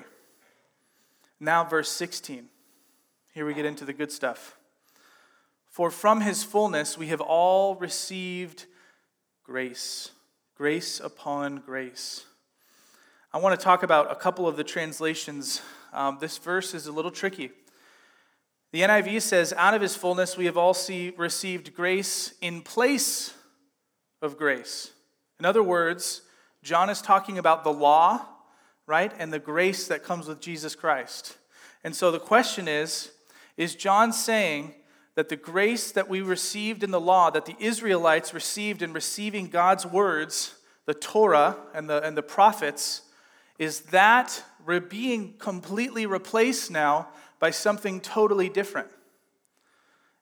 Now, 1.40 1.64
verse 1.64 1.90
16. 1.90 2.50
Here 3.34 3.46
we 3.46 3.54
get 3.54 3.66
into 3.66 3.86
the 3.86 3.94
good 3.94 4.12
stuff. 4.12 4.58
For 5.70 5.90
from 5.90 6.22
his 6.22 6.44
fullness 6.44 6.98
we 6.98 7.08
have 7.08 7.22
all 7.22 7.76
received 7.76 8.66
grace, 9.44 10.12
grace 10.56 11.00
upon 11.00 11.58
grace. 11.58 12.26
I 13.34 13.40
want 13.40 13.60
to 13.60 13.64
talk 13.64 13.84
about 13.84 14.12
a 14.12 14.16
couple 14.16 14.48
of 14.48 14.58
the 14.58 14.64
translations. 14.64 15.62
Um, 15.92 16.18
this 16.20 16.38
verse 16.38 16.74
is 16.74 16.88
a 16.88 16.92
little 16.92 17.12
tricky. 17.12 17.52
The 18.72 18.82
NIV 18.82 19.22
says, 19.22 19.54
Out 19.54 19.74
of 19.74 19.82
his 19.82 19.96
fullness 19.96 20.38
we 20.38 20.46
have 20.46 20.58
all 20.58 20.74
see, 20.74 21.14
received 21.18 21.74
grace 21.74 22.34
in 22.42 22.62
place 22.62 23.34
of 24.22 24.38
grace. 24.38 24.92
In 25.40 25.46
other 25.46 25.64
words, 25.64 26.22
John 26.64 26.90
is 26.90 27.02
talking 27.02 27.38
about 27.38 27.64
the 27.64 27.74
law 27.74 28.28
right? 28.88 29.12
And 29.18 29.32
the 29.32 29.40
grace 29.40 29.88
that 29.88 30.04
comes 30.04 30.28
with 30.28 30.42
Jesus 30.42 30.76
Christ. 30.76 31.38
And 31.84 31.96
so 31.96 32.12
the 32.12 32.20
question 32.20 32.68
is 32.68 33.12
Is 33.58 33.76
John 33.76 34.14
saying 34.14 34.76
that 35.16 35.30
the 35.30 35.36
grace 35.36 35.92
that 35.92 36.10
we 36.10 36.22
received 36.22 36.84
in 36.84 36.92
the 36.92 37.00
law, 37.00 37.30
that 37.30 37.46
the 37.46 37.56
Israelites 37.60 38.34
received 38.34 38.82
in 38.82 38.94
receiving 38.94 39.48
God's 39.48 39.86
words, 39.86 40.56
the 40.86 40.94
Torah 40.94 41.58
and 41.74 41.90
the, 41.90 42.02
and 42.04 42.18
the 42.18 42.24
prophets, 42.24 43.04
is 43.60 43.82
that 43.82 44.44
we're 44.66 44.82
being 44.82 45.36
completely 45.38 46.06
replaced 46.06 46.72
now 46.72 47.08
by 47.40 47.52
something 47.52 48.00
totally 48.00 48.50
different? 48.50 48.88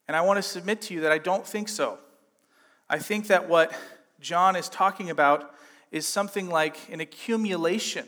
And 0.08 0.18
I 0.18 0.22
want 0.22 0.38
to 0.38 0.44
submit 0.44 0.82
to 0.84 0.94
you 0.94 1.02
that 1.02 1.12
I 1.12 1.18
don't 1.20 1.48
think 1.48 1.70
so. 1.70 1.98
I 2.90 3.00
think 3.00 3.28
that 3.28 3.48
what 3.48 3.74
John 4.20 4.58
is 4.58 4.68
talking 4.68 5.10
about 5.10 5.56
is 5.92 6.06
something 6.06 6.50
like 6.50 6.78
an 6.92 7.00
accumulation 7.00 8.06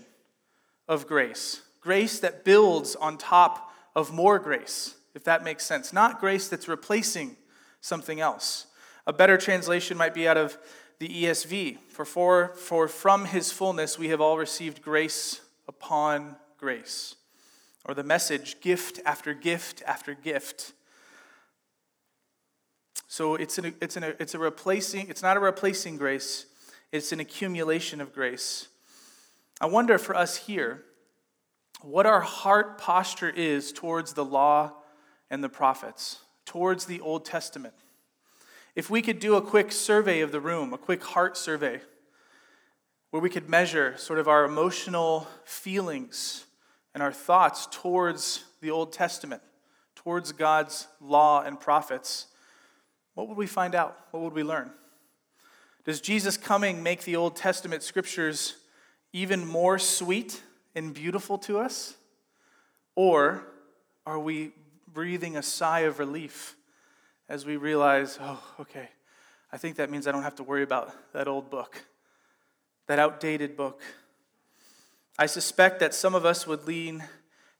of 0.87 1.07
grace, 1.07 1.61
grace 1.79 2.19
that 2.19 2.43
builds 2.43 2.95
on 2.95 3.17
top 3.17 3.71
of 3.95 4.13
more 4.13 4.39
grace, 4.39 4.95
if 5.13 5.23
that 5.23 5.43
makes 5.43 5.65
sense. 5.65 5.93
Not 5.93 6.19
grace 6.19 6.47
that's 6.47 6.67
replacing 6.67 7.37
something 7.81 8.19
else. 8.19 8.67
A 9.05 9.13
better 9.13 9.37
translation 9.37 9.97
might 9.97 10.13
be 10.13 10.27
out 10.27 10.37
of 10.37 10.57
the 10.99 11.07
ESV 11.07 11.79
for, 11.89 12.05
for, 12.05 12.53
for 12.55 12.87
from 12.87 13.25
his 13.25 13.51
fullness 13.51 13.99
we 13.99 14.09
have 14.09 14.21
all 14.21 14.37
received 14.37 14.81
grace 14.81 15.41
upon 15.67 16.35
grace. 16.57 17.15
Or 17.85 17.93
the 17.93 18.03
message, 18.03 18.61
gift 18.61 18.99
after 19.05 19.33
gift 19.33 19.83
after 19.85 20.13
gift. 20.13 20.71
So 23.07 23.35
it's, 23.35 23.57
an, 23.57 23.75
it's, 23.81 23.97
an, 23.97 24.03
it's 24.19 24.33
a 24.33 24.39
replacing, 24.39 25.09
it's 25.09 25.21
not 25.21 25.35
a 25.35 25.39
replacing 25.39 25.97
grace, 25.97 26.45
it's 26.91 27.11
an 27.11 27.19
accumulation 27.19 27.99
of 27.99 28.13
grace. 28.13 28.69
I 29.59 29.65
wonder 29.65 29.97
for 29.97 30.15
us 30.15 30.37
here 30.37 30.83
what 31.81 32.05
our 32.05 32.21
heart 32.21 32.77
posture 32.77 33.29
is 33.29 33.73
towards 33.73 34.13
the 34.13 34.23
law 34.23 34.71
and 35.33 35.43
the 35.43 35.49
prophets, 35.49 36.19
towards 36.45 36.85
the 36.85 37.01
Old 37.01 37.25
Testament. 37.25 37.73
If 38.75 38.91
we 38.91 39.01
could 39.01 39.17
do 39.17 39.33
a 39.33 39.41
quick 39.41 39.71
survey 39.71 40.19
of 40.19 40.31
the 40.31 40.39
room, 40.39 40.73
a 40.73 40.77
quick 40.77 41.01
heart 41.03 41.37
survey, 41.37 41.81
where 43.09 43.19
we 43.19 43.31
could 43.31 43.49
measure 43.49 43.97
sort 43.97 44.19
of 44.19 44.27
our 44.27 44.45
emotional 44.45 45.27
feelings 45.43 46.45
and 46.93 47.01
our 47.01 47.11
thoughts 47.11 47.67
towards 47.71 48.43
the 48.61 48.69
Old 48.69 48.93
Testament, 48.93 49.41
towards 49.95 50.31
God's 50.33 50.87
law 51.01 51.41
and 51.41 51.59
prophets, 51.59 52.27
what 53.15 53.27
would 53.27 53.37
we 53.37 53.47
find 53.47 53.73
out? 53.73 53.97
What 54.11 54.21
would 54.21 54.33
we 54.33 54.43
learn? 54.43 54.69
Does 55.83 55.99
Jesus 55.99 56.37
coming 56.37 56.83
make 56.83 57.05
the 57.05 57.15
Old 57.15 57.35
Testament 57.35 57.81
scriptures 57.81 58.57
even 59.11 59.47
more 59.47 59.79
sweet 59.79 60.43
and 60.75 60.93
beautiful 60.93 61.39
to 61.39 61.57
us? 61.57 61.95
Or 62.95 63.47
are 64.05 64.19
we 64.19 64.51
breathing 64.93 65.35
a 65.37 65.43
sigh 65.43 65.81
of 65.81 65.99
relief 65.99 66.55
as 67.27 67.45
we 67.45 67.57
realize, 67.57 68.17
oh, 68.21 68.43
okay, 68.59 68.89
I 69.51 69.57
think 69.57 69.77
that 69.77 69.89
means 69.89 70.07
I 70.07 70.11
don't 70.11 70.23
have 70.23 70.35
to 70.35 70.43
worry 70.43 70.63
about 70.63 70.93
that 71.13 71.27
old 71.27 71.49
book, 71.49 71.83
that 72.87 72.99
outdated 72.99 73.55
book? 73.57 73.81
I 75.17 75.25
suspect 75.25 75.79
that 75.79 75.93
some 75.93 76.15
of 76.15 76.25
us 76.25 76.47
would 76.47 76.67
lean 76.67 77.03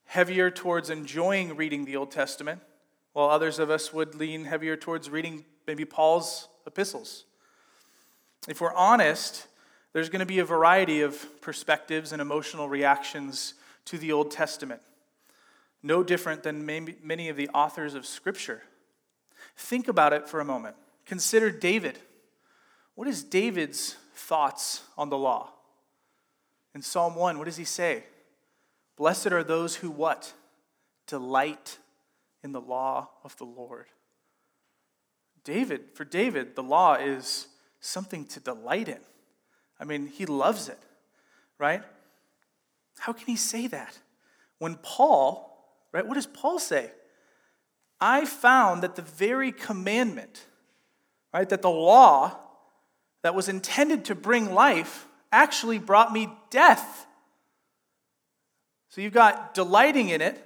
heavier 0.06 0.50
towards 0.50 0.90
enjoying 0.90 1.56
reading 1.56 1.84
the 1.84 1.96
Old 1.96 2.10
Testament, 2.10 2.60
while 3.12 3.30
others 3.30 3.58
of 3.58 3.70
us 3.70 3.92
would 3.92 4.14
lean 4.14 4.44
heavier 4.44 4.76
towards 4.76 5.08
reading 5.08 5.44
maybe 5.66 5.84
Paul's 5.84 6.48
epistles. 6.66 7.24
If 8.48 8.60
we're 8.60 8.74
honest, 8.74 9.46
there's 9.92 10.08
going 10.08 10.20
to 10.20 10.26
be 10.26 10.40
a 10.40 10.44
variety 10.44 11.00
of 11.00 11.40
perspectives 11.40 12.12
and 12.12 12.20
emotional 12.20 12.68
reactions 12.68 13.54
to 13.86 13.98
the 13.98 14.12
Old 14.12 14.30
Testament, 14.30 14.82
no 15.84 16.02
different 16.02 16.42
than 16.42 16.64
many 16.64 17.28
of 17.28 17.36
the 17.36 17.48
authors 17.50 17.94
of 17.94 18.06
Scripture. 18.06 18.62
Think 19.56 19.86
about 19.86 20.14
it 20.14 20.28
for 20.28 20.40
a 20.40 20.44
moment. 20.44 20.76
Consider 21.04 21.50
David. 21.50 21.98
What 22.94 23.06
is 23.06 23.22
David's 23.22 23.96
thoughts 24.14 24.82
on 24.96 25.10
the 25.10 25.18
law? 25.18 25.50
In 26.74 26.80
Psalm 26.80 27.14
1, 27.14 27.38
what 27.38 27.44
does 27.44 27.58
he 27.58 27.64
say? 27.64 28.04
Blessed 28.96 29.32
are 29.32 29.44
those 29.44 29.76
who 29.76 29.90
what? 29.90 30.32
Delight 31.06 31.78
in 32.42 32.52
the 32.52 32.60
law 32.60 33.10
of 33.22 33.36
the 33.36 33.44
Lord. 33.44 33.86
David, 35.44 35.82
for 35.92 36.04
David, 36.04 36.56
the 36.56 36.62
law 36.62 36.94
is 36.94 37.48
something 37.80 38.24
to 38.26 38.40
delight 38.40 38.88
in. 38.88 39.00
I 39.78 39.84
mean, 39.84 40.06
he 40.06 40.24
loves 40.24 40.70
it, 40.70 40.78
right? 41.58 41.82
How 42.98 43.12
can 43.12 43.26
he 43.26 43.36
say 43.36 43.66
that? 43.66 43.98
When 44.58 44.76
Paul, 44.76 45.50
right, 45.94 46.06
what 46.06 46.14
does 46.14 46.26
Paul 46.26 46.58
say? 46.58 46.90
I 48.00 48.26
found 48.26 48.82
that 48.82 48.96
the 48.96 49.02
very 49.02 49.52
commandment, 49.52 50.44
right, 51.32 51.48
that 51.48 51.62
the 51.62 51.70
law 51.70 52.36
that 53.22 53.34
was 53.34 53.48
intended 53.48 54.04
to 54.06 54.14
bring 54.14 54.52
life 54.52 55.06
actually 55.32 55.78
brought 55.78 56.12
me 56.12 56.28
death. 56.50 57.06
So 58.90 59.00
you've 59.00 59.12
got 59.12 59.54
delighting 59.54 60.10
in 60.10 60.20
it, 60.20 60.44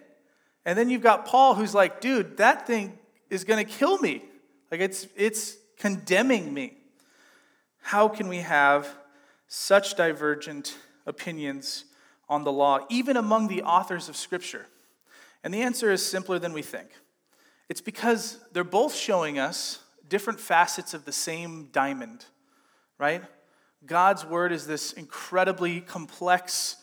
and 0.64 0.78
then 0.78 0.90
you've 0.90 1.02
got 1.02 1.26
Paul 1.26 1.54
who's 1.54 1.74
like, 1.74 2.00
dude, 2.00 2.36
that 2.36 2.66
thing 2.66 2.98
is 3.30 3.44
going 3.44 3.64
to 3.64 3.70
kill 3.70 3.98
me. 3.98 4.22
Like 4.70 4.80
it's, 4.80 5.06
it's 5.16 5.56
condemning 5.78 6.52
me. 6.52 6.76
How 7.80 8.06
can 8.08 8.28
we 8.28 8.38
have 8.38 8.86
such 9.46 9.96
divergent 9.96 10.76
opinions 11.06 11.84
on 12.28 12.44
the 12.44 12.52
law, 12.52 12.80
even 12.90 13.16
among 13.16 13.48
the 13.48 13.62
authors 13.62 14.10
of 14.10 14.16
Scripture? 14.16 14.66
And 15.44 15.52
the 15.52 15.62
answer 15.62 15.90
is 15.90 16.04
simpler 16.04 16.38
than 16.38 16.52
we 16.52 16.62
think. 16.62 16.88
It's 17.68 17.80
because 17.80 18.38
they're 18.52 18.64
both 18.64 18.94
showing 18.94 19.38
us 19.38 19.80
different 20.08 20.40
facets 20.40 20.94
of 20.94 21.04
the 21.04 21.12
same 21.12 21.68
diamond, 21.72 22.24
right? 22.98 23.22
God's 23.84 24.24
word 24.24 24.52
is 24.52 24.66
this 24.66 24.92
incredibly 24.92 25.80
complex 25.80 26.76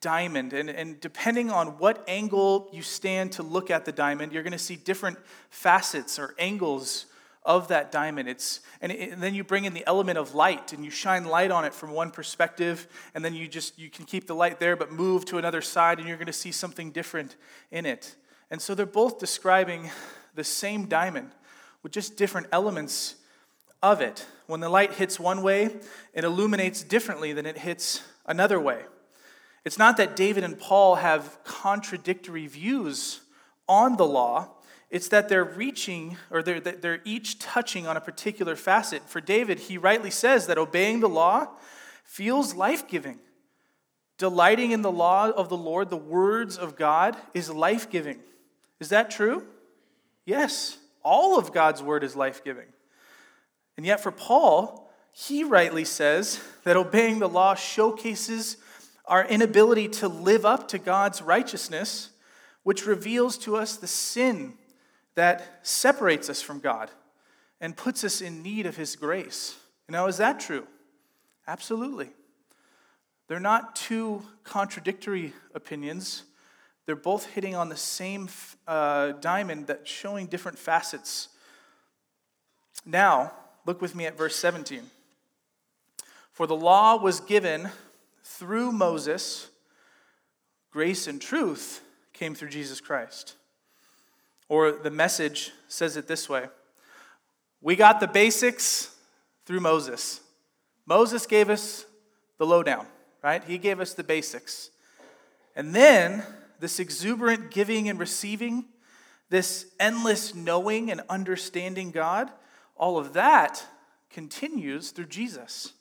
diamond. 0.00 0.52
And, 0.52 0.68
and 0.68 1.00
depending 1.00 1.50
on 1.50 1.78
what 1.78 2.04
angle 2.08 2.68
you 2.72 2.82
stand 2.82 3.32
to 3.32 3.42
look 3.42 3.70
at 3.70 3.84
the 3.84 3.92
diamond, 3.92 4.32
you're 4.32 4.42
going 4.42 4.52
to 4.52 4.58
see 4.58 4.76
different 4.76 5.18
facets 5.48 6.18
or 6.18 6.34
angles 6.38 7.06
of 7.44 7.68
that 7.68 7.90
diamond. 7.90 8.28
It's, 8.28 8.60
and, 8.80 8.92
it, 8.92 9.10
and, 9.10 9.22
then 9.22 9.34
you 9.34 9.42
bring 9.42 9.64
in 9.64 9.74
the 9.74 9.86
element 9.86 10.18
of 10.18 10.34
light 10.34 10.72
and 10.72 10.84
you 10.84 10.90
shine 10.90 11.24
light 11.24 11.50
on 11.50 11.64
it 11.64 11.74
from 11.74 11.90
one 11.90 12.10
perspective, 12.10 12.86
and 13.14 13.24
then 13.24 13.34
you 13.34 13.48
just 13.48 13.78
you 13.78 13.90
can 13.90 14.04
keep 14.04 14.26
the 14.26 14.34
light 14.34 14.60
there 14.60 14.76
but 14.76 14.92
move 14.92 15.24
to 15.26 15.38
another 15.38 15.60
side 15.60 15.98
and 15.98 16.06
you're 16.06 16.16
going 16.16 16.26
to 16.26 16.32
see 16.32 16.52
something 16.52 16.92
different 16.92 17.36
in 17.70 17.86
it. 17.86 18.14
And 18.50 18.60
so 18.60 18.74
they're 18.74 18.86
both 18.86 19.18
describing 19.18 19.90
the 20.34 20.44
same 20.44 20.86
diamond 20.86 21.30
with 21.82 21.92
just 21.92 22.16
different 22.16 22.46
elements 22.52 23.16
of 23.82 24.00
it. 24.00 24.26
When 24.46 24.60
the 24.60 24.68
light 24.68 24.94
hits 24.94 25.18
one 25.18 25.42
way, 25.42 25.70
it 26.14 26.24
illuminates 26.24 26.82
differently 26.82 27.32
than 27.32 27.46
it 27.46 27.58
hits 27.58 28.02
another 28.26 28.60
way. 28.60 28.82
It's 29.64 29.78
not 29.78 29.96
that 29.96 30.16
David 30.16 30.44
and 30.44 30.58
Paul 30.58 30.96
have 30.96 31.42
contradictory 31.44 32.46
views 32.46 33.20
on 33.68 33.96
the 33.96 34.06
law, 34.06 34.50
it's 34.92 35.08
that 35.08 35.30
they're 35.30 35.42
reaching, 35.42 36.18
or 36.30 36.42
they're, 36.42 36.60
they're 36.60 37.00
each 37.06 37.38
touching 37.38 37.86
on 37.86 37.96
a 37.96 38.00
particular 38.00 38.54
facet. 38.54 39.08
For 39.08 39.22
David, 39.22 39.58
he 39.58 39.78
rightly 39.78 40.10
says 40.10 40.46
that 40.46 40.58
obeying 40.58 41.00
the 41.00 41.08
law 41.08 41.48
feels 42.04 42.54
life 42.54 42.86
giving. 42.86 43.18
Delighting 44.18 44.70
in 44.70 44.82
the 44.82 44.92
law 44.92 45.30
of 45.30 45.48
the 45.48 45.56
Lord, 45.56 45.88
the 45.88 45.96
words 45.96 46.58
of 46.58 46.76
God, 46.76 47.16
is 47.32 47.48
life 47.48 47.88
giving. 47.88 48.18
Is 48.80 48.90
that 48.90 49.10
true? 49.10 49.46
Yes. 50.26 50.76
All 51.02 51.38
of 51.38 51.54
God's 51.54 51.82
word 51.82 52.04
is 52.04 52.14
life 52.14 52.44
giving. 52.44 52.66
And 53.78 53.86
yet, 53.86 54.02
for 54.02 54.12
Paul, 54.12 54.92
he 55.10 55.42
rightly 55.42 55.86
says 55.86 56.38
that 56.64 56.76
obeying 56.76 57.18
the 57.18 57.30
law 57.30 57.54
showcases 57.54 58.58
our 59.06 59.24
inability 59.24 59.88
to 59.88 60.08
live 60.08 60.44
up 60.44 60.68
to 60.68 60.78
God's 60.78 61.22
righteousness, 61.22 62.10
which 62.62 62.84
reveals 62.84 63.38
to 63.38 63.56
us 63.56 63.76
the 63.76 63.86
sin 63.86 64.58
that 65.14 65.60
separates 65.62 66.28
us 66.30 66.42
from 66.42 66.60
God 66.60 66.90
and 67.60 67.76
puts 67.76 68.04
us 68.04 68.20
in 68.20 68.42
need 68.42 68.66
of 68.66 68.76
His 68.76 68.96
grace. 68.96 69.56
Now, 69.88 70.06
is 70.06 70.16
that 70.16 70.40
true? 70.40 70.66
Absolutely. 71.46 72.10
They're 73.28 73.40
not 73.40 73.76
two 73.76 74.22
contradictory 74.44 75.32
opinions. 75.54 76.24
They're 76.86 76.96
both 76.96 77.26
hitting 77.26 77.54
on 77.54 77.68
the 77.68 77.76
same 77.76 78.28
uh, 78.66 79.12
diamond 79.12 79.68
that's 79.68 79.90
showing 79.90 80.26
different 80.26 80.58
facets. 80.58 81.28
Now, 82.84 83.32
look 83.64 83.80
with 83.80 83.94
me 83.94 84.06
at 84.06 84.16
verse 84.16 84.36
17. 84.36 84.82
For 86.32 86.46
the 86.46 86.56
law 86.56 86.96
was 86.96 87.20
given 87.20 87.70
through 88.24 88.72
Moses, 88.72 89.48
grace 90.70 91.06
and 91.06 91.20
truth 91.20 91.82
came 92.12 92.34
through 92.34 92.48
Jesus 92.48 92.80
Christ. 92.80 93.36
Or 94.52 94.70
the 94.70 94.90
message 94.90 95.50
says 95.66 95.96
it 95.96 96.06
this 96.06 96.28
way 96.28 96.44
We 97.62 97.74
got 97.74 98.00
the 98.00 98.06
basics 98.06 98.94
through 99.46 99.60
Moses. 99.60 100.20
Moses 100.84 101.24
gave 101.24 101.48
us 101.48 101.86
the 102.36 102.44
lowdown, 102.44 102.84
right? 103.24 103.42
He 103.42 103.56
gave 103.56 103.80
us 103.80 103.94
the 103.94 104.04
basics. 104.04 104.68
And 105.56 105.74
then 105.74 106.22
this 106.60 106.78
exuberant 106.78 107.50
giving 107.50 107.88
and 107.88 107.98
receiving, 107.98 108.66
this 109.30 109.68
endless 109.80 110.34
knowing 110.34 110.90
and 110.90 111.00
understanding 111.08 111.90
God, 111.90 112.30
all 112.76 112.98
of 112.98 113.14
that 113.14 113.64
continues 114.10 114.90
through 114.90 115.06
Jesus, 115.06 115.72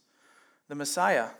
the 0.69 0.75
Messiah. 0.75 1.31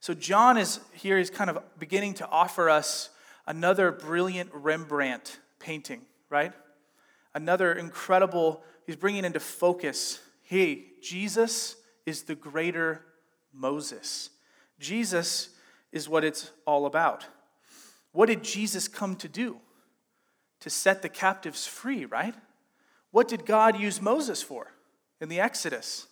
So 0.00 0.12
John 0.12 0.58
is 0.58 0.80
here, 0.92 1.16
he's 1.16 1.30
kind 1.30 1.48
of 1.48 1.62
beginning 1.78 2.12
to 2.14 2.28
offer 2.28 2.68
us 2.68 3.08
another 3.46 3.90
brilliant 3.90 4.50
Rembrandt 4.52 5.38
painting, 5.60 6.02
right? 6.30 6.52
Another 7.34 7.72
incredible, 7.72 8.62
he's 8.86 8.96
bringing 8.96 9.24
into 9.24 9.40
focus 9.40 10.20
hey, 10.42 10.86
Jesus 11.02 11.76
is 12.06 12.22
the 12.22 12.34
greater 12.34 13.04
Moses. 13.52 14.30
Jesus 14.80 15.50
is 15.92 16.08
what 16.08 16.24
it's 16.24 16.50
all 16.66 16.86
about. 16.86 17.26
What 18.12 18.30
did 18.30 18.42
Jesus 18.42 18.88
come 18.88 19.14
to 19.16 19.28
do? 19.28 19.58
To 20.60 20.70
set 20.70 21.02
the 21.02 21.10
captives 21.10 21.66
free, 21.66 22.06
right? 22.06 22.34
What 23.10 23.28
did 23.28 23.44
God 23.44 23.78
use 23.78 24.00
Moses 24.00 24.42
for 24.42 24.72
in 25.20 25.28
the 25.28 25.38
Exodus? 25.38 26.06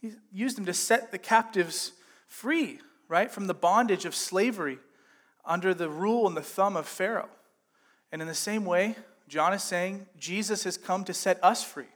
He 0.00 0.12
used 0.32 0.58
him 0.58 0.64
to 0.64 0.74
set 0.74 1.10
the 1.10 1.18
captives 1.18 1.92
free, 2.26 2.80
right? 3.06 3.30
From 3.30 3.46
the 3.46 3.54
bondage 3.54 4.06
of 4.06 4.14
slavery 4.14 4.78
under 5.44 5.74
the 5.74 5.90
rule 5.90 6.26
and 6.26 6.36
the 6.36 6.40
thumb 6.42 6.76
of 6.76 6.86
Pharaoh. 6.86 7.28
And 8.10 8.22
in 8.22 8.28
the 8.28 8.34
same 8.34 8.64
way, 8.64 8.96
John 9.32 9.54
is 9.54 9.62
saying 9.62 10.04
Jesus 10.18 10.64
has 10.64 10.76
come 10.76 11.04
to 11.04 11.14
set 11.14 11.42
us 11.42 11.64
free. 11.64 11.88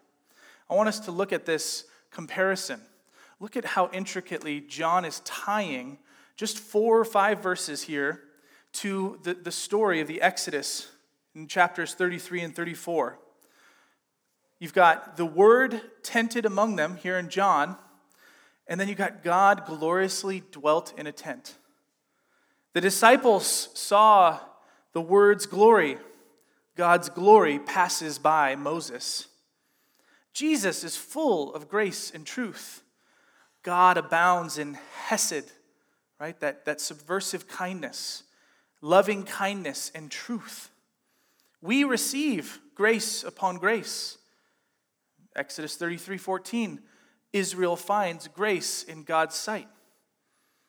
I 0.70 0.74
want 0.74 0.88
us 0.88 1.00
to 1.00 1.10
look 1.10 1.34
at 1.34 1.44
this 1.44 1.84
comparison. 2.10 2.80
Look 3.40 3.58
at 3.58 3.66
how 3.66 3.90
intricately 3.92 4.62
John 4.62 5.04
is 5.04 5.20
tying 5.20 5.98
just 6.38 6.58
four 6.58 6.98
or 6.98 7.04
five 7.04 7.42
verses 7.42 7.82
here 7.82 8.22
to 8.72 9.20
the, 9.22 9.34
the 9.34 9.52
story 9.52 10.00
of 10.00 10.08
the 10.08 10.22
Exodus 10.22 10.88
in 11.34 11.46
chapters 11.46 11.92
33 11.92 12.40
and 12.40 12.56
34. 12.56 13.18
You've 14.58 14.72
got 14.72 15.18
the 15.18 15.26
word 15.26 15.82
tented 16.02 16.46
among 16.46 16.76
them 16.76 16.96
here 16.96 17.18
in 17.18 17.28
John, 17.28 17.76
and 18.66 18.80
then 18.80 18.88
you've 18.88 18.96
got 18.96 19.22
God 19.22 19.66
gloriously 19.66 20.42
dwelt 20.52 20.94
in 20.96 21.06
a 21.06 21.12
tent. 21.12 21.56
The 22.72 22.80
disciples 22.80 23.68
saw 23.74 24.38
the 24.94 25.02
word's 25.02 25.44
glory. 25.44 25.98
God's 26.76 27.08
glory 27.08 27.58
passes 27.58 28.18
by 28.18 28.54
Moses. 28.54 29.28
Jesus 30.34 30.84
is 30.84 30.96
full 30.96 31.54
of 31.54 31.68
grace 31.68 32.12
and 32.14 32.26
truth. 32.26 32.82
God 33.62 33.96
abounds 33.96 34.58
in 34.58 34.78
hesed, 35.06 35.50
right? 36.20 36.38
That, 36.40 36.66
that 36.66 36.80
subversive 36.80 37.48
kindness, 37.48 38.22
loving 38.82 39.24
kindness, 39.24 39.90
and 39.94 40.10
truth. 40.10 40.70
We 41.62 41.82
receive 41.82 42.60
grace 42.74 43.24
upon 43.24 43.56
grace. 43.56 44.18
Exodus 45.34 45.76
33 45.76 46.18
14, 46.18 46.80
Israel 47.32 47.76
finds 47.76 48.28
grace 48.28 48.82
in 48.82 49.02
God's 49.02 49.34
sight. 49.34 49.68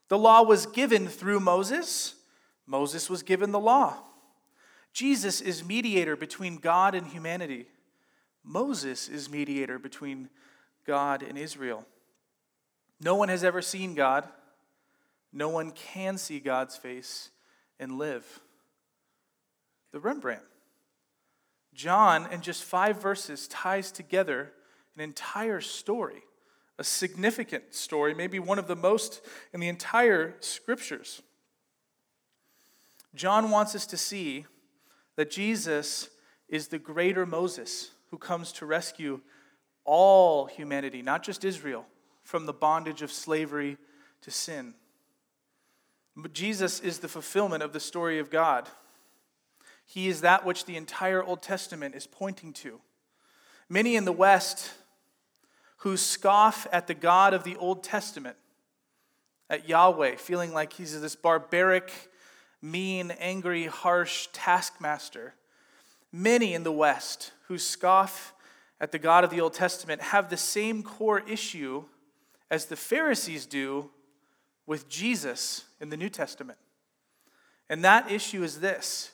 The 0.07 0.17
law 0.17 0.41
was 0.41 0.65
given 0.65 1.07
through 1.07 1.41
Moses, 1.41 2.15
Moses 2.65 3.09
was 3.09 3.23
given 3.23 3.51
the 3.51 3.59
law. 3.59 3.97
Jesus 4.93 5.41
is 5.41 5.63
mediator 5.63 6.15
between 6.15 6.57
God 6.57 6.95
and 6.95 7.07
humanity. 7.07 7.67
Moses 8.43 9.09
is 9.09 9.29
mediator 9.29 9.77
between 9.77 10.29
God 10.85 11.21
and 11.21 11.37
Israel. 11.37 11.85
No 12.99 13.15
one 13.15 13.29
has 13.29 13.43
ever 13.43 13.61
seen 13.61 13.93
God. 13.93 14.27
No 15.31 15.49
one 15.49 15.71
can 15.71 16.17
see 16.17 16.39
God's 16.39 16.75
face 16.75 17.29
and 17.79 17.97
live. 17.97 18.39
The 19.91 19.99
Rembrandt. 19.99 20.43
John, 21.73 22.27
in 22.31 22.41
just 22.41 22.63
five 22.63 22.99
verses, 23.01 23.47
ties 23.47 23.91
together 23.91 24.51
an 24.95 25.03
entire 25.03 25.61
story, 25.61 26.23
a 26.79 26.83
significant 26.83 27.75
story, 27.75 28.15
maybe 28.15 28.39
one 28.39 28.57
of 28.57 28.67
the 28.67 28.75
most 28.75 29.21
in 29.53 29.59
the 29.59 29.67
entire 29.67 30.35
scriptures. 30.39 31.21
John 33.13 33.51
wants 33.51 33.75
us 33.75 33.85
to 33.87 33.97
see 33.97 34.45
that 35.17 35.29
Jesus 35.29 36.09
is 36.47 36.69
the 36.69 36.79
greater 36.79 37.25
Moses 37.25 37.91
who 38.11 38.17
comes 38.17 38.53
to 38.53 38.65
rescue 38.65 39.19
all 39.83 40.45
humanity, 40.45 41.01
not 41.01 41.23
just 41.23 41.43
Israel, 41.43 41.85
from 42.23 42.45
the 42.45 42.53
bondage 42.53 43.01
of 43.01 43.11
slavery 43.11 43.77
to 44.21 44.31
sin. 44.31 44.73
But 46.15 46.33
Jesus 46.33 46.79
is 46.79 46.99
the 46.99 47.07
fulfillment 47.07 47.63
of 47.63 47.73
the 47.73 47.79
story 47.79 48.19
of 48.19 48.29
God. 48.29 48.69
He 49.85 50.07
is 50.07 50.21
that 50.21 50.45
which 50.45 50.65
the 50.65 50.75
entire 50.75 51.23
Old 51.23 51.41
Testament 51.41 51.95
is 51.95 52.07
pointing 52.07 52.53
to. 52.53 52.79
Many 53.69 53.95
in 53.95 54.05
the 54.05 54.11
West 54.11 54.71
who 55.77 55.95
scoff 55.95 56.67
at 56.71 56.87
the 56.87 56.93
God 56.93 57.33
of 57.33 57.43
the 57.43 57.55
Old 57.57 57.83
Testament, 57.83 58.35
at 59.49 59.69
Yahweh, 59.69 60.15
feeling 60.15 60.53
like 60.53 60.73
he's 60.73 60.99
this 60.99 61.15
barbaric, 61.15 61.91
mean, 62.61 63.11
angry, 63.11 63.65
harsh 63.65 64.27
taskmaster. 64.33 65.35
Many 66.11 66.53
in 66.53 66.63
the 66.63 66.71
West 66.71 67.31
who 67.47 67.57
scoff 67.57 68.33
at 68.79 68.91
the 68.91 68.99
God 68.99 69.23
of 69.23 69.29
the 69.29 69.41
Old 69.41 69.53
Testament 69.53 70.01
have 70.01 70.29
the 70.29 70.37
same 70.37 70.83
core 70.83 71.19
issue 71.27 71.83
as 72.49 72.65
the 72.65 72.75
Pharisees 72.75 73.45
do 73.45 73.89
with 74.65 74.87
Jesus 74.89 75.65
in 75.79 75.89
the 75.89 75.97
New 75.97 76.09
Testament. 76.09 76.57
And 77.69 77.83
that 77.83 78.11
issue 78.11 78.43
is 78.43 78.59
this 78.59 79.11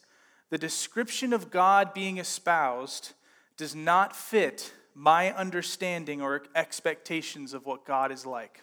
the 0.50 0.58
description 0.58 1.34
of 1.34 1.50
God 1.50 1.94
being 1.94 2.18
espoused 2.18 3.14
does 3.58 3.76
not 3.76 4.16
fit 4.16 4.74
my 4.96 5.34
understanding 5.34 6.22
or 6.22 6.44
expectations 6.56 7.54
of 7.54 7.66
what 7.66 7.86
God 7.86 8.12
is 8.12 8.26
like. 8.26 8.62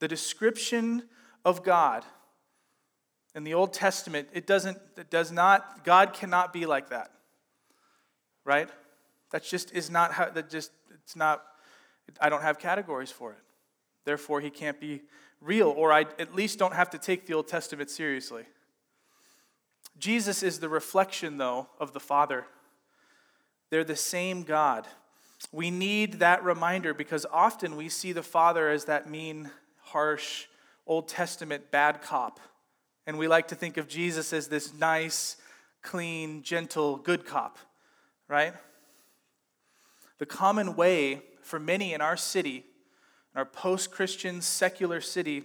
The 0.00 0.08
description 0.08 1.04
of 1.44 1.62
God 1.62 2.04
in 3.38 3.44
the 3.44 3.54
Old 3.54 3.72
Testament, 3.72 4.28
it 4.32 4.48
doesn't, 4.48 4.78
it 4.96 5.10
does 5.10 5.30
not, 5.30 5.84
God 5.84 6.12
cannot 6.12 6.52
be 6.52 6.66
like 6.66 6.88
that. 6.88 7.12
Right? 8.44 8.68
That 9.30 9.44
just 9.44 9.72
is 9.72 9.88
not 9.88 10.12
how, 10.12 10.28
that 10.30 10.50
just, 10.50 10.72
it's 11.04 11.14
not, 11.14 11.44
I 12.20 12.30
don't 12.30 12.42
have 12.42 12.58
categories 12.58 13.12
for 13.12 13.30
it. 13.30 13.38
Therefore, 14.04 14.40
he 14.40 14.50
can't 14.50 14.80
be 14.80 15.02
real, 15.40 15.68
or 15.68 15.92
I 15.92 16.00
at 16.18 16.34
least 16.34 16.58
don't 16.58 16.74
have 16.74 16.90
to 16.90 16.98
take 16.98 17.26
the 17.26 17.34
Old 17.34 17.46
Testament 17.46 17.90
seriously. 17.90 18.42
Jesus 20.00 20.42
is 20.42 20.58
the 20.58 20.68
reflection, 20.68 21.38
though, 21.38 21.68
of 21.78 21.92
the 21.92 22.00
Father. 22.00 22.44
They're 23.70 23.84
the 23.84 23.94
same 23.94 24.42
God. 24.42 24.88
We 25.52 25.70
need 25.70 26.14
that 26.14 26.42
reminder 26.42 26.92
because 26.92 27.24
often 27.32 27.76
we 27.76 27.88
see 27.88 28.10
the 28.10 28.24
Father 28.24 28.68
as 28.68 28.86
that 28.86 29.08
mean, 29.08 29.52
harsh, 29.80 30.46
Old 30.88 31.06
Testament 31.06 31.70
bad 31.70 32.02
cop. 32.02 32.40
And 33.08 33.16
we 33.16 33.26
like 33.26 33.48
to 33.48 33.54
think 33.54 33.78
of 33.78 33.88
Jesus 33.88 34.34
as 34.34 34.48
this 34.48 34.74
nice, 34.74 35.38
clean, 35.80 36.42
gentle, 36.42 36.98
good 36.98 37.24
cop, 37.24 37.58
right? 38.28 38.52
The 40.18 40.26
common 40.26 40.76
way 40.76 41.22
for 41.40 41.58
many 41.58 41.94
in 41.94 42.02
our 42.02 42.18
city, 42.18 42.66
in 43.34 43.38
our 43.38 43.46
post 43.46 43.92
Christian 43.92 44.42
secular 44.42 45.00
city, 45.00 45.44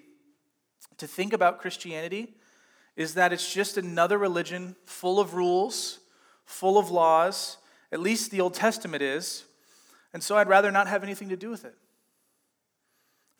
to 0.97 1.07
think 1.07 1.31
about 1.31 1.59
Christianity 1.59 2.33
is 2.97 3.13
that 3.13 3.31
it's 3.31 3.53
just 3.53 3.77
another 3.77 4.17
religion 4.17 4.75
full 4.83 5.17
of 5.17 5.33
rules, 5.33 5.99
full 6.43 6.77
of 6.77 6.91
laws, 6.91 7.59
at 7.93 8.01
least 8.01 8.29
the 8.29 8.41
Old 8.41 8.55
Testament 8.55 9.01
is. 9.01 9.45
And 10.13 10.21
so 10.21 10.35
I'd 10.35 10.49
rather 10.49 10.69
not 10.69 10.89
have 10.89 11.01
anything 11.01 11.29
to 11.29 11.37
do 11.37 11.49
with 11.49 11.63
it. 11.63 11.77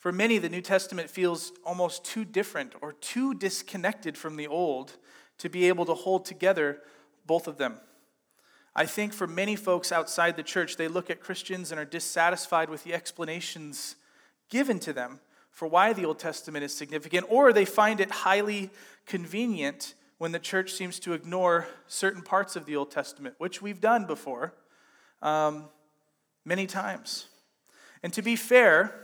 For 0.04 0.12
many, 0.12 0.38
the 0.38 0.50
New 0.50 0.60
Testament 0.60 1.10
feels 1.10 1.54
almost 1.64 2.04
too 2.04 2.26
different 2.26 2.74
or 2.82 2.92
too 2.92 3.34
disconnected 3.34 4.18
from 4.18 4.36
the 4.36 4.48
Old 4.48 4.98
to 5.38 5.48
be 5.48 5.70
able 5.70 5.86
to 5.86 5.94
hold 5.94 6.26
together 6.26 6.82
both 7.26 7.48
of 7.48 7.58
them. 7.58 7.78
I 8.76 8.86
think 8.86 9.14
for 9.14 9.28
many 9.28 9.56
folks 9.56 9.94
outside 9.94 10.36
the 10.36 10.44
church, 10.44 10.76
they 10.76 10.90
look 10.90 11.10
at 11.10 11.22
Christians 11.22 11.72
and 11.72 11.80
are 11.80 11.86
dissatisfied 11.86 12.70
with 12.70 12.84
the 12.84 12.94
explanations 12.94 13.96
given 14.50 14.78
to 14.80 14.92
them 14.92 15.22
for 15.52 15.70
why 15.70 15.94
the 15.94 16.04
Old 16.04 16.20
Testament 16.20 16.66
is 16.66 16.74
significant, 16.74 17.26
or 17.30 17.54
they 17.54 17.64
find 17.64 18.02
it 18.02 18.12
highly 18.12 18.72
convenient 19.06 19.94
when 20.18 20.34
the 20.34 20.38
church 20.38 20.74
seems 20.74 21.00
to 21.00 21.14
ignore 21.14 21.66
certain 21.88 22.24
parts 22.24 22.58
of 22.58 22.66
the 22.66 22.76
Old 22.76 22.92
Testament, 22.92 23.36
which 23.38 23.62
we've 23.62 23.80
done 23.80 24.06
before 24.06 24.54
um, 25.22 25.70
many 26.44 26.68
times. 26.68 27.28
And 28.04 28.12
to 28.12 28.22
be 28.22 28.36
fair, 28.36 29.00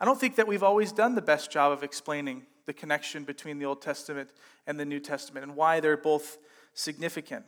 I 0.00 0.04
don't 0.04 0.18
think 0.18 0.36
that 0.36 0.48
we've 0.48 0.62
always 0.62 0.92
done 0.92 1.14
the 1.14 1.22
best 1.22 1.50
job 1.50 1.72
of 1.72 1.82
explaining 1.82 2.46
the 2.66 2.72
connection 2.72 3.24
between 3.24 3.58
the 3.58 3.66
Old 3.66 3.82
Testament 3.82 4.30
and 4.66 4.78
the 4.78 4.84
New 4.84 5.00
Testament 5.00 5.44
and 5.44 5.56
why 5.56 5.80
they're 5.80 5.96
both 5.96 6.38
significant. 6.72 7.44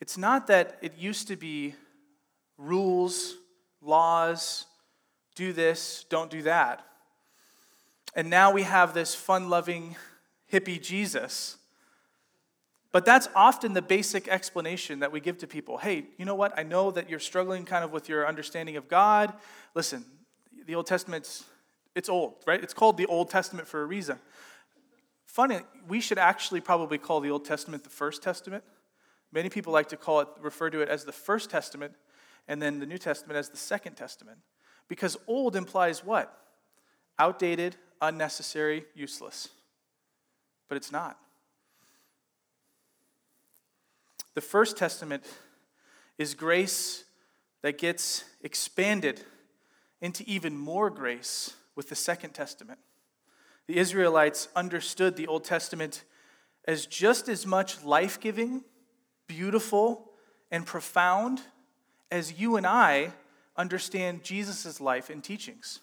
It's 0.00 0.18
not 0.18 0.48
that 0.48 0.78
it 0.82 0.98
used 0.98 1.28
to 1.28 1.36
be 1.36 1.74
rules, 2.58 3.36
laws, 3.80 4.66
do 5.34 5.52
this, 5.52 6.04
don't 6.08 6.30
do 6.30 6.42
that. 6.42 6.84
And 8.14 8.30
now 8.30 8.52
we 8.52 8.62
have 8.62 8.94
this 8.94 9.14
fun 9.14 9.48
loving 9.48 9.96
hippie 10.52 10.80
Jesus. 10.80 11.56
But 12.94 13.04
that's 13.04 13.28
often 13.34 13.72
the 13.72 13.82
basic 13.82 14.28
explanation 14.28 15.00
that 15.00 15.10
we 15.10 15.18
give 15.18 15.38
to 15.38 15.48
people. 15.48 15.78
Hey, 15.78 16.04
you 16.16 16.24
know 16.24 16.36
what? 16.36 16.56
I 16.56 16.62
know 16.62 16.92
that 16.92 17.10
you're 17.10 17.18
struggling 17.18 17.64
kind 17.64 17.84
of 17.84 17.90
with 17.90 18.08
your 18.08 18.24
understanding 18.24 18.76
of 18.76 18.86
God. 18.86 19.34
Listen, 19.74 20.04
the 20.64 20.76
Old 20.76 20.86
Testament's 20.86 21.42
it's 21.96 22.08
old, 22.08 22.36
right? 22.46 22.62
It's 22.62 22.72
called 22.72 22.96
the 22.96 23.06
Old 23.06 23.30
Testament 23.30 23.66
for 23.66 23.82
a 23.82 23.84
reason. 23.84 24.20
Funny, 25.26 25.58
we 25.88 26.00
should 26.00 26.18
actually 26.18 26.60
probably 26.60 26.96
call 26.96 27.18
the 27.18 27.32
Old 27.32 27.44
Testament 27.44 27.82
the 27.82 27.90
First 27.90 28.22
Testament. 28.22 28.62
Many 29.32 29.48
people 29.48 29.72
like 29.72 29.88
to 29.88 29.96
call 29.96 30.20
it, 30.20 30.28
refer 30.40 30.70
to 30.70 30.80
it 30.80 30.88
as 30.88 31.04
the 31.04 31.10
First 31.10 31.50
Testament, 31.50 31.94
and 32.46 32.62
then 32.62 32.78
the 32.78 32.86
New 32.86 32.98
Testament 32.98 33.36
as 33.36 33.48
the 33.48 33.56
Second 33.56 33.94
Testament. 33.94 34.38
Because 34.86 35.16
old 35.26 35.56
implies 35.56 36.04
what? 36.04 36.32
Outdated, 37.18 37.74
unnecessary, 38.00 38.84
useless. 38.94 39.48
But 40.68 40.76
it's 40.76 40.92
not. 40.92 41.18
The 44.34 44.40
First 44.40 44.76
Testament 44.76 45.24
is 46.18 46.34
grace 46.34 47.04
that 47.62 47.78
gets 47.78 48.24
expanded 48.42 49.20
into 50.00 50.24
even 50.26 50.56
more 50.56 50.90
grace 50.90 51.54
with 51.76 51.88
the 51.88 51.94
Second 51.94 52.32
Testament. 52.32 52.78
The 53.66 53.78
Israelites 53.78 54.48
understood 54.54 55.16
the 55.16 55.26
Old 55.26 55.44
Testament 55.44 56.04
as 56.66 56.86
just 56.86 57.28
as 57.28 57.46
much 57.46 57.82
life 57.84 58.20
giving, 58.20 58.64
beautiful, 59.26 60.10
and 60.50 60.66
profound 60.66 61.40
as 62.10 62.38
you 62.38 62.56
and 62.56 62.66
I 62.66 63.12
understand 63.56 64.24
Jesus' 64.24 64.80
life 64.80 65.10
and 65.10 65.22
teachings. 65.22 65.80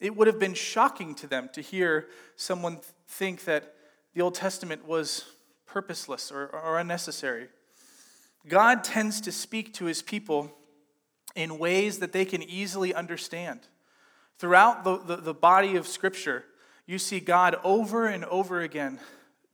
It 0.00 0.16
would 0.16 0.26
have 0.26 0.38
been 0.38 0.54
shocking 0.54 1.14
to 1.16 1.26
them 1.26 1.48
to 1.52 1.60
hear 1.60 2.08
someone 2.34 2.80
think 3.06 3.44
that 3.44 3.74
the 4.14 4.20
Old 4.20 4.34
Testament 4.34 4.86
was 4.86 5.24
purposeless 5.72 6.30
or, 6.30 6.48
or 6.48 6.78
unnecessary. 6.78 7.48
God 8.46 8.84
tends 8.84 9.20
to 9.22 9.32
speak 9.32 9.72
to 9.74 9.86
his 9.86 10.02
people 10.02 10.52
in 11.34 11.58
ways 11.58 11.98
that 12.00 12.12
they 12.12 12.26
can 12.26 12.42
easily 12.42 12.92
understand. 12.92 13.60
Throughout 14.38 14.84
the, 14.84 14.98
the, 14.98 15.16
the, 15.16 15.34
body 15.34 15.76
of 15.76 15.86
Scripture, 15.86 16.44
you 16.86 16.98
see 16.98 17.20
God 17.20 17.56
over 17.64 18.06
and 18.06 18.24
over 18.26 18.60
again 18.60 18.98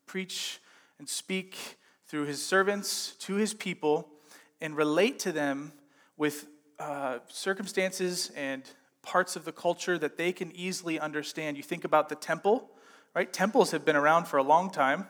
preach 0.07 0.61
and 0.99 1.09
speak 1.09 1.57
through 2.07 2.25
his 2.25 2.45
servants 2.45 3.13
to 3.21 3.35
his 3.35 3.55
people 3.55 4.09
and 4.61 4.77
relate 4.77 5.21
to 5.21 5.31
them 5.31 5.73
with 6.17 6.47
uh, 6.81 7.19
circumstances 7.29 8.33
and 8.35 8.63
parts 9.03 9.37
of 9.37 9.45
the 9.45 9.53
culture 9.53 9.99
that 9.99 10.17
they 10.17 10.33
can 10.33 10.51
easily 10.57 10.99
understand. 10.99 11.57
You 11.57 11.63
think 11.63 11.85
about 11.85 12.09
the 12.09 12.17
temple, 12.17 12.71
right? 13.15 13.33
Temples 13.33 13.71
have 13.71 13.85
been 13.85 13.97
around 13.97 14.27
for 14.27 14.39
a 14.39 14.43
long 14.43 14.71
time, 14.71 15.07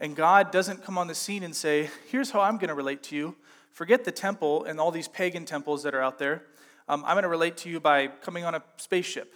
and 0.00 0.16
God 0.16 0.50
doesn't 0.50 0.82
come 0.82 0.96
on 0.96 1.06
the 1.06 1.14
scene 1.14 1.42
and 1.42 1.54
say, 1.54 1.90
Here's 2.10 2.30
how 2.30 2.40
I'm 2.40 2.56
going 2.56 2.68
to 2.68 2.74
relate 2.74 3.02
to 3.04 3.16
you. 3.16 3.36
Forget 3.70 4.04
the 4.04 4.10
temple 4.10 4.64
and 4.64 4.80
all 4.80 4.90
these 4.90 5.08
pagan 5.08 5.44
temples 5.44 5.82
that 5.82 5.94
are 5.94 6.02
out 6.02 6.18
there. 6.18 6.42
Um, 6.88 7.04
I'm 7.06 7.14
going 7.14 7.22
to 7.22 7.28
relate 7.28 7.58
to 7.58 7.70
you 7.70 7.78
by 7.78 8.08
coming 8.08 8.44
on 8.44 8.54
a 8.54 8.62
spaceship. 8.78 9.34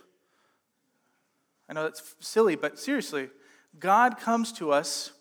I 1.68 1.74
know 1.74 1.85
that's 1.85 2.16
silly, 2.18 2.57
but 2.57 2.79
seriously, 2.79 3.29
God 3.79 4.18
comes 4.18 4.53
to 4.55 4.72
us 4.72 5.12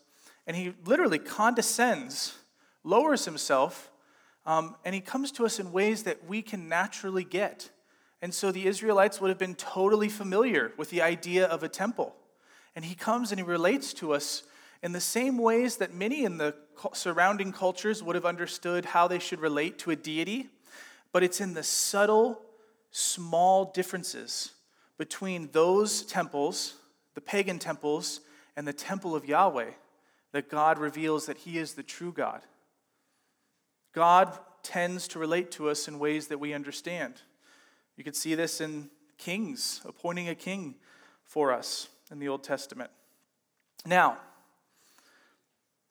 and 0.48 0.58
he 0.58 0.74
literally 0.86 1.20
condescends, 1.20 2.38
lowers 2.84 3.26
himself, 3.26 3.92
um, 4.46 4.76
and 4.84 4.96
he 4.96 5.02
comes 5.02 5.32
to 5.34 5.46
us 5.46 5.60
in 5.60 5.72
ways 5.72 6.04
that 6.04 6.26
we 6.28 6.42
can 6.42 6.68
naturally 6.68 7.24
get. 7.24 7.70
And 8.22 8.34
so 8.34 8.52
the 8.52 8.66
Israelites 8.66 9.22
would 9.22 9.30
have 9.30 9.38
been 9.38 9.56
totally 9.56 10.10
familiar 10.10 10.74
with 10.78 10.90
the 10.90 11.02
idea 11.02 11.46
of 11.46 11.64
a 11.64 11.70
temple. 11.70 12.16
And 12.76 12.84
he 12.84 12.96
comes 12.96 13.32
and 13.32 13.40
he 13.40 13.46
relates 13.46 13.94
to 13.96 14.14
us 14.14 14.44
in 14.84 14.92
the 14.92 15.02
same 15.02 15.38
ways 15.38 15.78
that 15.78 15.94
many 15.94 16.26
in 16.26 16.38
the 16.38 16.54
surrounding 16.92 17.54
cultures 17.54 18.04
would 18.04 18.16
have 18.16 18.26
understood 18.26 18.84
how 18.84 19.08
they 19.08 19.18
should 19.18 19.40
relate 19.40 19.80
to 19.80 19.92
a 19.92 19.96
deity, 19.96 20.50
but 21.14 21.24
it's 21.24 21.40
in 21.40 21.54
the 21.54 21.64
subtle, 21.64 22.42
small 22.92 23.72
differences 23.72 24.52
between 24.98 25.50
those 25.54 26.04
temples, 26.04 26.76
the 27.16 27.22
pagan 27.22 27.60
temples, 27.60 28.20
and 28.58 28.68
the 28.68 28.74
temple 28.74 29.16
of 29.16 29.26
Yahweh, 29.26 29.72
that 30.34 30.50
God 30.50 30.78
reveals 30.78 31.28
that 31.28 31.38
He 31.38 31.58
is 31.58 31.74
the 31.74 31.84
true 31.84 32.12
God. 32.12 32.42
God 33.94 34.38
tends 34.64 35.08
to 35.10 35.20
relate 35.20 35.50
to 35.52 35.70
us 35.70 35.88
in 35.88 35.98
ways 35.98 36.28
that 36.28 36.40
we 36.40 36.54
understand. 36.54 37.22
You 37.96 38.04
could 38.04 38.18
see 38.18 38.36
this 38.36 38.60
in 38.60 38.90
kings, 39.18 39.82
appointing 39.86 40.28
a 40.28 40.36
king 40.36 40.76
for 41.24 41.54
us 41.54 41.88
in 42.12 42.20
the 42.20 42.28
Old 42.28 42.44
Testament. 42.44 42.92
Now, 43.86 44.18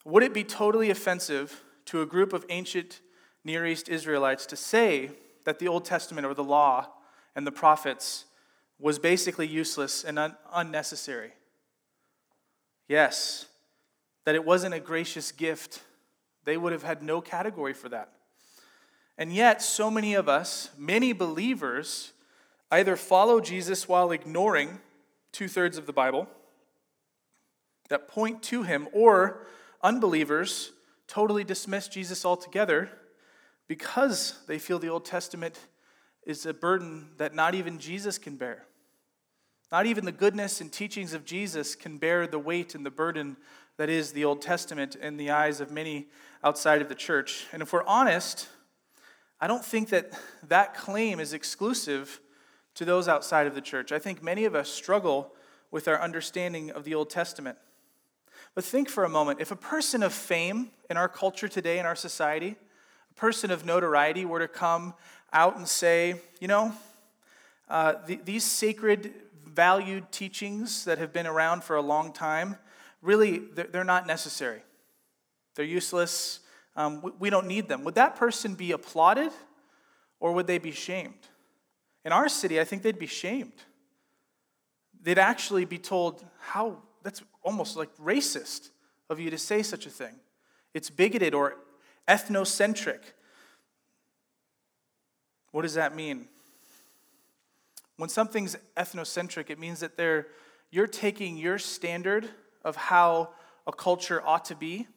would 0.05 0.23
it 0.23 0.35
be 0.35 0.45
totally 0.45 0.91
offensive 0.91 1.62
to 1.87 2.03
a 2.03 2.07
group 2.07 2.33
of 2.33 2.45
ancient 2.49 3.01
Near 3.45 3.67
East 3.67 3.88
Israelites 3.88 4.47
to 4.47 4.57
say 4.57 5.11
that 5.45 5.59
the 5.59 5.69
Old 5.69 5.85
Testament 5.85 6.27
or 6.27 6.35
the 6.35 6.45
law 6.45 6.88
and 7.35 7.47
the 7.47 7.53
prophets 7.53 8.27
was 8.79 8.99
basically 8.99 9.47
useless 9.47 10.05
and 10.05 10.19
un- 10.19 10.37
unnecessary? 10.53 11.33
Yes, 12.88 13.47
that 14.25 14.35
it 14.35 14.45
wasn't 14.45 14.75
a 14.75 14.81
gracious 14.81 15.33
gift. 15.33 15.83
They 16.45 16.57
would 16.57 16.73
have 16.73 16.83
had 16.83 17.03
no 17.03 17.21
category 17.21 17.73
for 17.73 17.88
that. 17.88 18.11
And 19.19 19.33
yet, 19.33 19.62
so 19.62 19.91
many 19.91 20.15
of 20.15 20.29
us, 20.29 20.71
many 20.77 21.12
believers, 21.12 22.12
either 22.71 22.97
follow 22.97 23.41
Jesus 23.41 23.87
while 23.88 24.11
ignoring 24.11 24.81
two 25.31 25.49
thirds 25.49 25.79
of 25.79 25.87
the 25.87 25.93
Bible 25.93 26.29
that 27.88 28.09
point 28.09 28.43
to 28.45 28.62
him, 28.62 28.88
or 28.93 29.47
Unbelievers 29.83 30.73
totally 31.09 31.45
dismiss 31.45 31.88
Jesus 31.88 32.25
altogether 32.25 32.88
because 33.68 34.38
they 34.47 34.59
feel 34.59 34.79
the 34.79 34.88
Old 34.88 35.05
Testament 35.05 35.59
is 36.25 36.47
a 36.47 36.55
burden 36.55 37.09
that 37.16 37.35
not 37.35 37.55
even 37.55 37.79
Jesus 37.79 38.18
can 38.18 38.37
bear. 38.37 38.66
Not 39.73 39.87
even 39.87 40.05
the 40.05 40.12
goodness 40.12 40.61
and 40.61 40.71
teachings 40.71 41.14
of 41.14 41.25
Jesus 41.25 41.75
can 41.75 41.97
bear 41.97 42.27
the 42.27 42.38
weight 42.38 42.75
and 42.75 42.85
the 42.85 42.90
burden 42.90 43.37
that 43.79 43.88
is 43.88 44.12
the 44.12 44.25
Old 44.25 44.42
Testament 44.42 44.95
in 44.97 45.16
the 45.16 45.31
eyes 45.31 45.61
of 45.61 45.71
many 45.71 46.09
outside 46.45 46.83
of 46.83 46.88
the 46.88 46.95
church. 46.95 47.47
And 47.53 47.62
if 47.62 47.73
we're 47.73 47.85
honest, 47.85 48.49
I 49.40 49.47
don't 49.47 49.64
think 49.64 49.88
that 49.88 50.12
that 50.47 50.75
claim 50.75 51.18
is 51.18 51.33
exclusive 51.33 52.21
to 52.75 52.85
those 52.85 53.09
outside 53.09 53.47
of 53.47 53.55
the 53.55 53.61
church. 53.61 53.90
I 53.92 53.99
think 53.99 54.23
many 54.23 54.45
of 54.45 54.55
us 54.55 54.68
struggle 54.68 55.35
with 55.71 55.88
our 55.88 56.01
understanding 56.01 56.71
of 56.71 56.85
the 56.85 56.95
Old 56.95 57.11
Testament. 57.11 57.59
But 58.55 58.65
think 58.65 58.88
for 58.88 59.05
a 59.05 59.09
moment 59.09 59.41
if 59.41 59.51
a 59.51 59.57
person 59.57 60.03
of 60.03 60.12
fame 60.12 60.71
in 60.91 60.97
our 60.97 61.09
culture 61.09 61.49
today, 61.49 61.79
in 61.79 61.87
our 61.87 61.97
society, 61.97 62.57
a 63.11 63.15
person 63.15 63.51
of 63.51 63.65
notoriety 63.65 64.25
were 64.25 64.41
to 64.41 64.49
come 64.49 64.95
out 65.33 65.57
and 65.57 65.67
say, 65.67 66.21
you 66.41 66.49
know, 66.49 66.73
uh, 67.69 67.95
the, 68.07 68.21
these 68.25 68.45
sacred, 68.45 69.15
valued 69.47 70.11
teachings 70.12 70.85
that 70.85 70.99
have 70.99 71.12
been 71.12 71.27
around 71.27 71.65
for 71.65 71.77
a 71.77 71.83
long 71.83 72.12
time, 72.12 72.57
really, 73.01 73.38
they're, 73.38 73.67
they're 73.67 73.85
not 73.85 74.07
necessary. 74.07 74.62
They're 75.55 75.65
useless. 75.65 76.41
Um, 76.77 77.01
we, 77.03 77.11
we 77.19 77.31
don't 77.31 77.47
need 77.47 77.69
them. 77.69 77.85
Would 77.85 77.95
that 77.95 78.17
person 78.17 78.55
be 78.55 78.73
applauded 78.73 79.33
or 80.21 80.33
would 80.33 80.47
they 80.47 80.59
be 80.59 80.73
shamed? 80.73 81.15
In 82.05 82.12
our 82.12 82.29
city, 82.29 82.61
I 82.61 82.65
think 82.65 82.83
they'd 82.83 82.99
be 82.99 83.07
shamed. 83.07 83.53
They'd 85.03 85.19
actually 85.19 85.65
be 85.65 85.79
told, 85.79 86.25
how 86.38 86.79
that's 87.03 87.23
almost 87.43 87.77
like 87.77 87.95
racist 87.97 88.71
of 89.11 89.21
you 89.21 89.31
to 89.31 89.38
say 89.38 89.62
such 89.62 89.87
a 89.87 89.91
thing. 89.91 90.15
It's 90.75 90.91
bigoted 90.91 91.35
or 91.35 91.57
ethnocentric. 92.09 93.01
What 95.51 95.62
does 95.62 95.75
that 95.75 95.95
mean? 95.95 96.29
When 97.97 98.09
something's 98.09 98.57
ethnocentric, 98.77 99.51
it 99.51 99.59
means 99.59 99.81
that 99.81 99.97
they're, 99.97 100.29
you're 100.71 100.87
taking 100.87 101.37
your 101.37 101.59
standard 101.59 102.29
of 102.65 102.77
how 102.77 103.31
a 103.67 103.73
culture 103.73 104.23
ought 104.25 104.47
to 104.47 104.55
be, 104.55 104.88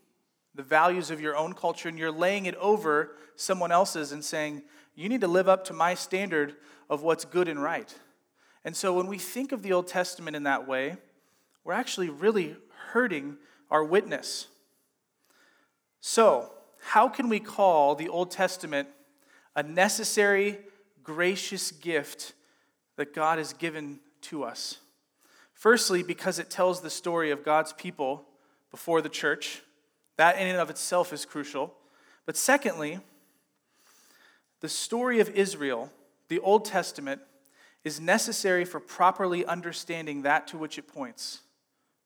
the 0.55 0.63
values 0.63 1.11
of 1.11 1.19
your 1.19 1.35
own 1.35 1.53
culture, 1.53 1.89
and 1.89 1.99
you're 1.99 2.11
laying 2.11 2.45
it 2.45 2.55
over 2.55 3.15
someone 3.35 3.71
else's 3.71 4.11
and 4.11 4.23
saying, 4.23 4.63
you 4.95 5.09
need 5.09 5.21
to 5.21 5.27
live 5.27 5.49
up 5.49 5.65
to 5.65 5.73
my 5.73 5.93
standard 5.93 6.55
of 6.89 7.03
what's 7.03 7.25
good 7.25 7.49
and 7.49 7.61
right. 7.61 7.93
And 8.63 8.75
so 8.75 8.93
when 8.93 9.07
we 9.07 9.17
think 9.17 9.51
of 9.51 9.61
the 9.61 9.73
Old 9.73 9.87
Testament 9.87 10.35
in 10.35 10.43
that 10.43 10.67
way, 10.67 10.95
we're 11.65 11.73
actually 11.73 12.09
really 12.09 12.55
hurting 12.91 13.37
our 13.69 13.83
witness. 13.83 14.47
So, 15.99 16.51
how 16.79 17.09
can 17.09 17.27
we 17.27 17.39
call 17.39 17.95
the 17.95 18.07
Old 18.07 18.29
Testament 18.29 18.87
a 19.55 19.63
necessary, 19.63 20.59
gracious 21.03 21.71
gift 21.71 22.33
that 22.95 23.13
God 23.13 23.39
has 23.39 23.51
given 23.53 23.99
to 24.21 24.43
us? 24.43 24.77
Firstly, 25.53 26.03
because 26.03 26.37
it 26.37 26.51
tells 26.51 26.81
the 26.81 26.91
story 26.91 27.31
of 27.31 27.43
God's 27.43 27.73
people 27.73 28.25
before 28.69 29.01
the 29.01 29.09
church. 29.09 29.63
That 30.17 30.37
in 30.37 30.47
and 30.47 30.59
of 30.59 30.69
itself 30.69 31.11
is 31.11 31.25
crucial. 31.25 31.73
But 32.27 32.37
secondly, 32.37 32.99
the 34.61 34.69
story 34.69 35.19
of 35.19 35.29
Israel, 35.31 35.91
the 36.27 36.39
Old 36.39 36.65
Testament, 36.65 37.21
is 37.83 37.99
necessary 37.99 38.65
for 38.65 38.79
properly 38.79 39.45
understanding 39.45 40.21
that 40.21 40.47
to 40.47 40.57
which 40.57 40.77
it 40.77 40.87
points 40.87 41.41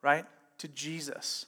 right? 0.01 0.25
To 0.59 0.67
Jesus. 0.67 1.45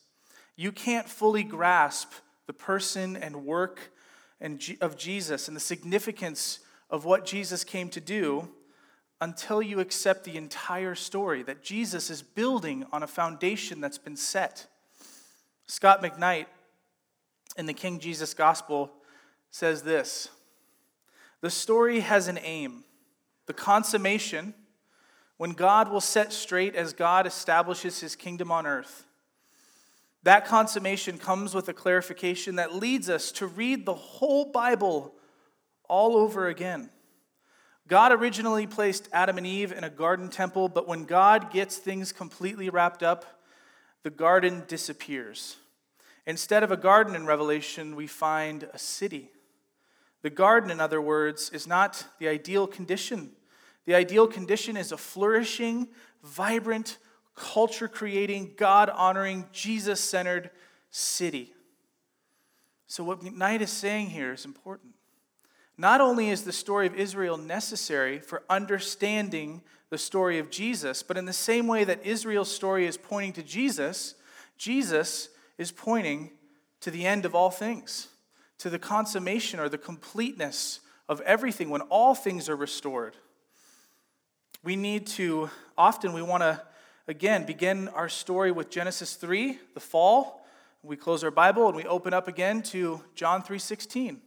You 0.56 0.72
can't 0.72 1.08
fully 1.08 1.44
grasp 1.44 2.12
the 2.48 2.54
person 2.54 3.16
and 3.16 3.46
work 3.46 3.92
and 4.40 4.62
of 4.82 4.98
Jesus 4.98 5.48
and 5.48 5.56
the 5.56 5.62
significance 5.62 6.60
of 6.90 7.06
what 7.06 7.26
Jesus 7.26 7.64
came 7.64 7.90
to 7.90 8.02
do 8.02 8.50
until 9.22 9.62
you 9.62 9.80
accept 9.80 10.24
the 10.24 10.36
entire 10.36 10.96
story 10.96 11.44
that 11.44 11.62
Jesus 11.64 12.10
is 12.10 12.24
building 12.24 12.86
on 12.92 13.04
a 13.04 13.08
foundation 13.08 13.80
that's 13.80 14.00
been 14.00 14.18
set. 14.18 14.66
Scot 15.68 16.02
McKnight 16.02 16.48
in 17.56 17.68
the 17.68 17.74
King 17.74 18.00
Jesus 18.00 18.34
Gospel 18.34 18.92
says 19.52 19.84
this 19.84 20.30
The 21.42 21.52
story 21.52 22.00
has 22.00 22.28
an 22.28 22.40
aim, 22.42 22.84
the 23.46 23.54
consummation, 23.54 24.56
when 25.42 25.54
God 25.54 25.90
will 25.90 26.02
set 26.02 26.32
straight 26.32 26.76
as 26.76 26.94
God 26.94 27.26
establishes 27.26 28.00
his 28.00 28.16
kingdom 28.16 28.52
on 28.52 28.68
earth. 28.68 29.08
That 30.22 30.46
consummation 30.46 31.18
comes 31.18 31.56
with 31.56 31.68
a 31.68 31.74
clarification 31.74 32.58
that 32.58 32.76
leads 32.76 33.10
us 33.10 33.32
to 33.32 33.48
read 33.48 33.84
the 33.84 33.96
whole 33.96 34.46
Bible 34.46 35.16
all 35.90 36.16
over 36.16 36.48
again. 36.48 36.92
God 37.88 38.12
originally 38.12 38.68
placed 38.68 39.10
Adam 39.12 39.40
and 39.40 39.48
Eve 39.48 39.72
in 39.72 39.84
a 39.84 39.90
garden 39.90 40.30
temple, 40.30 40.70
but 40.70 40.88
when 40.88 41.06
God 41.06 41.52
gets 41.52 41.78
things 41.78 42.12
completely 42.12 42.70
wrapped 42.70 43.02
up, 43.02 43.42
the 44.04 44.12
garden 44.12 44.64
disappears. 44.68 45.56
Instead 46.28 46.62
of 46.62 46.70
a 46.70 46.78
garden 46.78 47.16
in 47.16 47.26
Revelation, 47.26 47.96
we 47.96 48.06
find 48.06 48.70
a 48.76 48.78
city. 48.78 49.32
The 50.22 50.30
garden, 50.30 50.70
in 50.70 50.80
other 50.80 51.02
words, 51.02 51.50
is 51.50 51.66
not 51.66 52.06
the 52.20 52.28
ideal 52.28 52.68
condition. 52.68 53.32
The 53.86 53.96
ideal 53.96 54.28
condition 54.28 54.78
is 54.78 54.92
a 54.92 54.98
flourishing, 54.98 55.88
vibrant, 56.24 56.98
culture 57.36 57.88
creating, 57.88 58.54
God 58.58 58.90
honoring, 58.90 59.46
Jesus 59.52 60.00
centered 60.00 60.52
city. 60.90 61.54
So, 62.88 63.04
what 63.04 63.22
McKnight 63.22 63.62
is 63.62 63.72
saying 63.72 64.10
here 64.10 64.34
is 64.34 64.46
important. 64.46 64.94
Not 65.78 66.02
only 66.02 66.30
is 66.30 66.44
the 66.44 66.52
story 66.52 66.86
of 66.86 66.96
Israel 66.96 67.38
necessary 67.38 68.20
for 68.20 68.44
understanding 68.50 69.62
the 69.90 69.98
story 69.98 70.40
of 70.40 70.52
Jesus, 70.52 71.02
but 71.02 71.18
in 71.18 71.26
the 71.26 71.34
same 71.34 71.68
way 71.68 71.84
that 71.84 72.06
Israel's 72.06 72.52
story 72.52 72.86
is 72.86 72.98
pointing 72.98 73.34
to 73.34 73.44
Jesus, 73.44 74.16
Jesus 74.58 75.30
is 75.58 75.72
pointing 75.72 76.32
to 76.82 76.92
the 76.92 77.06
end 77.06 77.26
of 77.26 77.34
all 77.34 77.50
things, 77.50 78.10
to 78.58 78.70
the 78.70 78.80
consummation 78.80 79.60
or 79.60 79.70
the 79.70 79.78
completeness 79.78 80.82
of 81.10 81.22
everything 81.22 81.70
when 81.70 81.82
all 81.82 82.14
things 82.14 82.48
are 82.48 82.56
restored. 82.56 83.16
We 84.64 84.76
need 84.76 85.08
to, 85.08 85.50
often, 85.76 86.14
we 86.14 86.22
want 86.22 86.44
to, 86.44 86.62
again, 87.08 87.48
begin 87.48 87.88
our 87.88 88.08
story 88.08 88.52
with 88.52 88.70
Genesis 88.70 89.16
3, 89.16 89.58
the 89.74 89.80
fall. 89.80 90.46
We 90.84 90.96
close 90.96 91.24
our 91.24 91.32
Bible 91.32 91.66
and 91.66 91.76
we 91.76 91.84
open 91.86 92.14
up 92.14 92.28
again 92.28 92.62
to 92.64 93.04
John 93.16 93.42
3:16. 93.42 94.22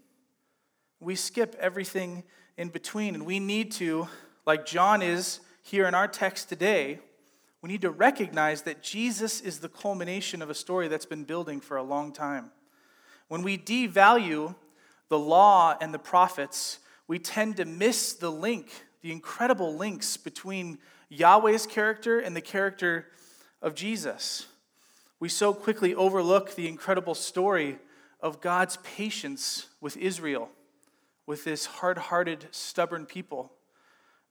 We 0.98 1.14
skip 1.14 1.54
everything 1.60 2.24
in 2.56 2.70
between, 2.70 3.14
and 3.14 3.24
we 3.24 3.38
need 3.38 3.70
to, 3.72 4.08
like 4.44 4.66
John 4.66 5.02
is 5.02 5.38
here 5.62 5.86
in 5.86 5.94
our 5.94 6.08
text 6.08 6.48
today, 6.48 6.98
we 7.62 7.68
need 7.68 7.82
to 7.82 7.90
recognize 7.90 8.62
that 8.62 8.82
Jesus 8.82 9.40
is 9.40 9.60
the 9.60 9.68
culmination 9.68 10.42
of 10.42 10.50
a 10.50 10.54
story 10.54 10.88
that's 10.88 11.06
been 11.06 11.22
building 11.22 11.60
for 11.60 11.76
a 11.76 11.82
long 11.84 12.12
time. 12.12 12.50
When 13.28 13.42
we 13.42 13.56
devalue 13.56 14.56
the 15.08 15.18
law 15.18 15.76
and 15.80 15.94
the 15.94 15.98
prophets, 16.00 16.80
we 17.06 17.20
tend 17.20 17.56
to 17.58 17.64
miss 17.64 18.14
the 18.14 18.32
link, 18.32 18.83
the 19.04 19.12
incredible 19.12 19.76
links 19.76 20.16
between 20.16 20.78
Yahweh's 21.10 21.66
character 21.66 22.18
and 22.18 22.34
the 22.34 22.40
character 22.40 23.04
of 23.60 23.74
Jesus. 23.74 24.46
We 25.20 25.28
so 25.28 25.52
quickly 25.52 25.94
overlook 25.94 26.54
the 26.54 26.66
incredible 26.66 27.14
story 27.14 27.78
of 28.18 28.40
God's 28.40 28.78
patience 28.78 29.66
with 29.78 29.98
Israel, 29.98 30.48
with 31.26 31.44
this 31.44 31.66
hard 31.66 31.98
hearted, 31.98 32.46
stubborn 32.50 33.04
people. 33.04 33.52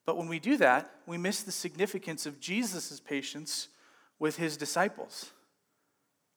But 0.07 0.17
when 0.17 0.27
we 0.27 0.39
do 0.39 0.57
that, 0.57 0.89
we 1.05 1.19
miss 1.19 1.43
the 1.43 1.51
significance 1.51 2.25
of 2.25 2.39
Jesus' 2.39 2.99
patience 2.99 3.67
with 4.17 4.37
his 4.37 4.57
disciples. 4.57 5.33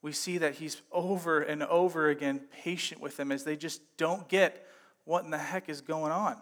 We 0.03 0.13
see 0.13 0.37
that 0.37 0.57
he's 0.57 0.83
over 0.93 1.41
and 1.41 1.63
over 1.63 2.11
again 2.11 2.43
patient 2.63 3.01
with 3.01 3.17
them 3.17 3.33
as 3.33 3.45
they 3.45 3.57
just 3.57 3.81
don't 3.97 4.29
get 4.29 4.67
what 5.05 5.25
in 5.25 5.31
the 5.31 5.39
heck 5.39 5.71
is 5.71 5.81
going 5.81 6.13
on. 6.13 6.37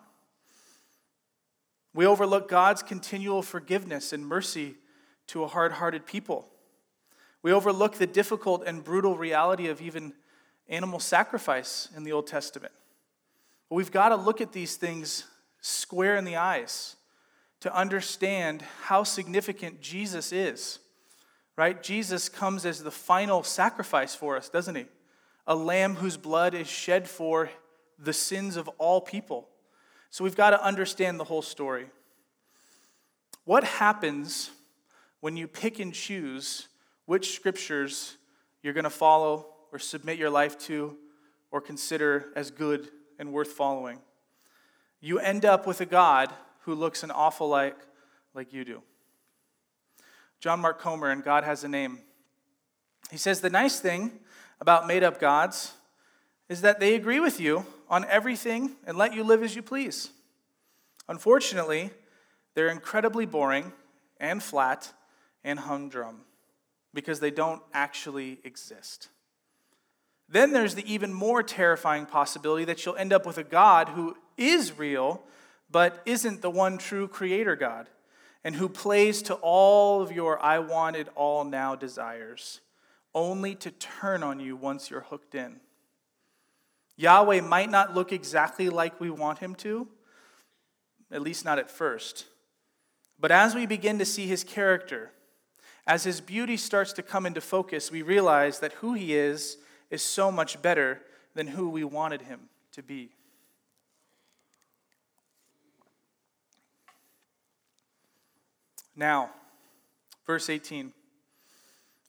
We 1.95 2.07
overlook 2.07 2.49
God's 2.49 2.83
continual 2.83 3.41
forgiveness 3.41 4.13
and 4.13 4.27
mercy 4.27 4.75
to 5.29 5.45
a 5.45 5.47
hard 5.47 5.73
hearted 5.73 6.05
people. 6.05 6.49
We 7.43 7.53
overlook 7.53 7.97
the 7.97 8.07
difficult 8.07 8.65
and 8.67 8.83
brutal 8.83 9.17
reality 9.17 9.69
of 9.69 9.81
even 9.81 10.13
animal 10.69 10.99
sacrifice 10.99 11.89
in 11.97 12.03
the 12.03 12.13
Old 12.13 12.27
Testament. 12.27 12.73
But 13.69 13.77
we've 13.77 13.93
got 13.93 14.09
to 14.09 14.17
look 14.17 14.41
at 14.41 14.53
these 14.53 14.77
things 14.77 15.25
square 15.61 16.17
in 16.17 16.25
the 16.25 16.37
eyes 16.37 16.97
to 17.61 17.75
understand 17.75 18.63
how 18.83 19.05
significant 19.05 19.81
Jesus 19.81 20.33
is. 20.33 20.81
Right? 21.57 21.81
Jesus 21.81 22.29
comes 22.29 22.67
as 22.67 22.83
the 22.83 22.91
final 22.91 23.45
sacrifice 23.45 24.15
for 24.15 24.37
us, 24.37 24.49
doesn't 24.49 24.75
he? 24.75 24.87
A 25.47 25.55
lamb 25.55 25.95
whose 25.95 26.17
blood 26.17 26.55
is 26.55 26.67
shed 26.67 27.09
for 27.09 27.51
the 27.99 28.13
sins 28.13 28.57
of 28.57 28.69
all 28.79 29.01
people. 29.01 29.49
So 30.15 30.23
we've 30.23 30.37
got 30.37 30.51
to 30.51 30.65
understand 30.65 31.19
the 31.19 31.25
whole 31.25 31.43
story. 31.43 31.87
What 33.45 33.65
happens 33.65 34.53
when 35.19 35.37
you 35.37 35.49
pick 35.49 35.81
and 35.81 35.93
choose 35.93 36.69
which 37.05 37.35
scriptures 37.35 38.17
you're 38.63 38.75
going 38.75 38.85
to 38.85 38.91
follow 38.91 39.49
or 39.73 39.81
submit 39.81 40.17
your 40.17 40.31
life 40.31 40.57
to 40.67 40.97
or 41.51 41.61
consider 41.61 42.27
as 42.37 42.53
good 42.53 42.91
and 43.19 43.33
worth 43.33 43.49
following? 43.55 43.99
You 45.01 45.19
end 45.19 45.45
up 45.45 45.67
with 45.67 45.81
a 45.81 45.85
God 45.85 46.33
who 46.61 46.77
looks 46.77 47.03
an 47.03 47.11
awful 47.11 47.49
like 47.49 47.77
like 48.35 48.53
you 48.53 48.65
do. 48.65 48.83
John 50.39 50.61
Mark 50.61 50.79
Comer 50.79 51.11
and 51.11 51.25
God 51.25 51.43
Has 51.43 51.65
a 51.65 51.69
Name. 51.69 51.99
He 53.11 53.17
says 53.17 53.41
the 53.41 53.51
nice 53.51 53.81
thing 53.81 54.13
about 54.61 54.87
made 54.87 55.03
up 55.03 55.19
gods 55.19 55.73
is 56.49 56.61
that 56.61 56.79
they 56.79 56.95
agree 56.95 57.19
with 57.19 57.41
you 57.41 57.67
on 57.95 58.05
everything 58.07 58.75
and 58.89 58.99
let 58.99 59.15
you 59.15 59.23
live 59.23 59.45
as 59.45 59.55
you 59.55 59.63
please. 59.63 60.11
Unfortunately, 61.09 61.93
they're 62.55 62.67
incredibly 62.67 63.25
boring 63.25 63.73
and 64.19 64.43
flat 64.43 64.93
and 65.45 65.61
humdrum 65.61 66.23
because 66.93 67.21
they 67.21 67.31
don't 67.31 67.63
actually 67.73 68.41
exist. 68.43 69.11
Then 70.29 70.53
there's 70.53 70.75
the 70.75 70.93
even 70.93 71.15
more 71.15 71.41
terrifying 71.41 72.05
possibility 72.05 72.65
that 72.65 72.85
you'll 72.85 72.97
end 72.97 73.13
up 73.13 73.27
with 73.27 73.39
a 73.39 73.45
God 73.45 73.91
who 73.91 74.17
is 74.37 74.77
real 74.77 75.23
but 75.71 76.03
isn't 76.05 76.43
the 76.43 76.51
one 76.51 76.79
true 76.79 77.07
creator 77.07 77.55
God, 77.55 77.89
and 78.43 78.57
who 78.57 78.69
plays 78.69 79.23
to 79.23 79.35
all 79.35 80.03
of 80.03 80.11
your 80.11 80.43
I 80.45 80.59
want 80.59 80.97
it 80.97 81.09
all 81.15 81.45
now 81.45 81.77
desires, 81.77 82.61
only 83.15 83.55
to 83.57 83.71
turn 83.71 84.25
on 84.25 84.41
you 84.41 84.57
once 84.57 84.91
you're 84.91 85.01
hooked 85.01 85.37
in. 85.37 85.61
Yahweh 86.97 87.41
might 87.41 87.71
not 87.71 87.95
look 87.95 88.13
exactly 88.13 88.69
like 88.69 89.01
we 89.01 89.11
want 89.11 89.39
him 89.39 89.55
to, 89.57 89.89
at 91.11 91.23
least 91.23 91.45
not 91.45 91.59
at 91.59 91.71
first. 91.71 92.27
But 93.19 93.31
as 93.31 93.55
we 93.55 93.67
begin 93.67 93.99
to 93.99 94.05
see 94.05 94.27
his 94.27 94.45
character, 94.45 95.11
as 95.87 96.05
his 96.05 96.21
beauty 96.21 96.57
starts 96.57 96.93
to 96.95 97.03
come 97.03 97.27
into 97.27 97.41
focus, 97.41 97.91
we 97.91 98.03
realize 98.03 98.61
that 98.61 98.73
who 98.75 98.95
he 98.95 99.15
is 99.15 99.59
is 99.91 100.03
so 100.03 100.31
much 100.31 100.61
better 100.63 101.01
than 101.35 101.49
who 101.49 101.69
we 101.69 101.85
wanted 101.85 102.23
him 102.23 102.49
to 102.73 102.83
be. 102.83 103.11
Now, 108.97 109.31
verse 110.27 110.49
18 110.49 110.93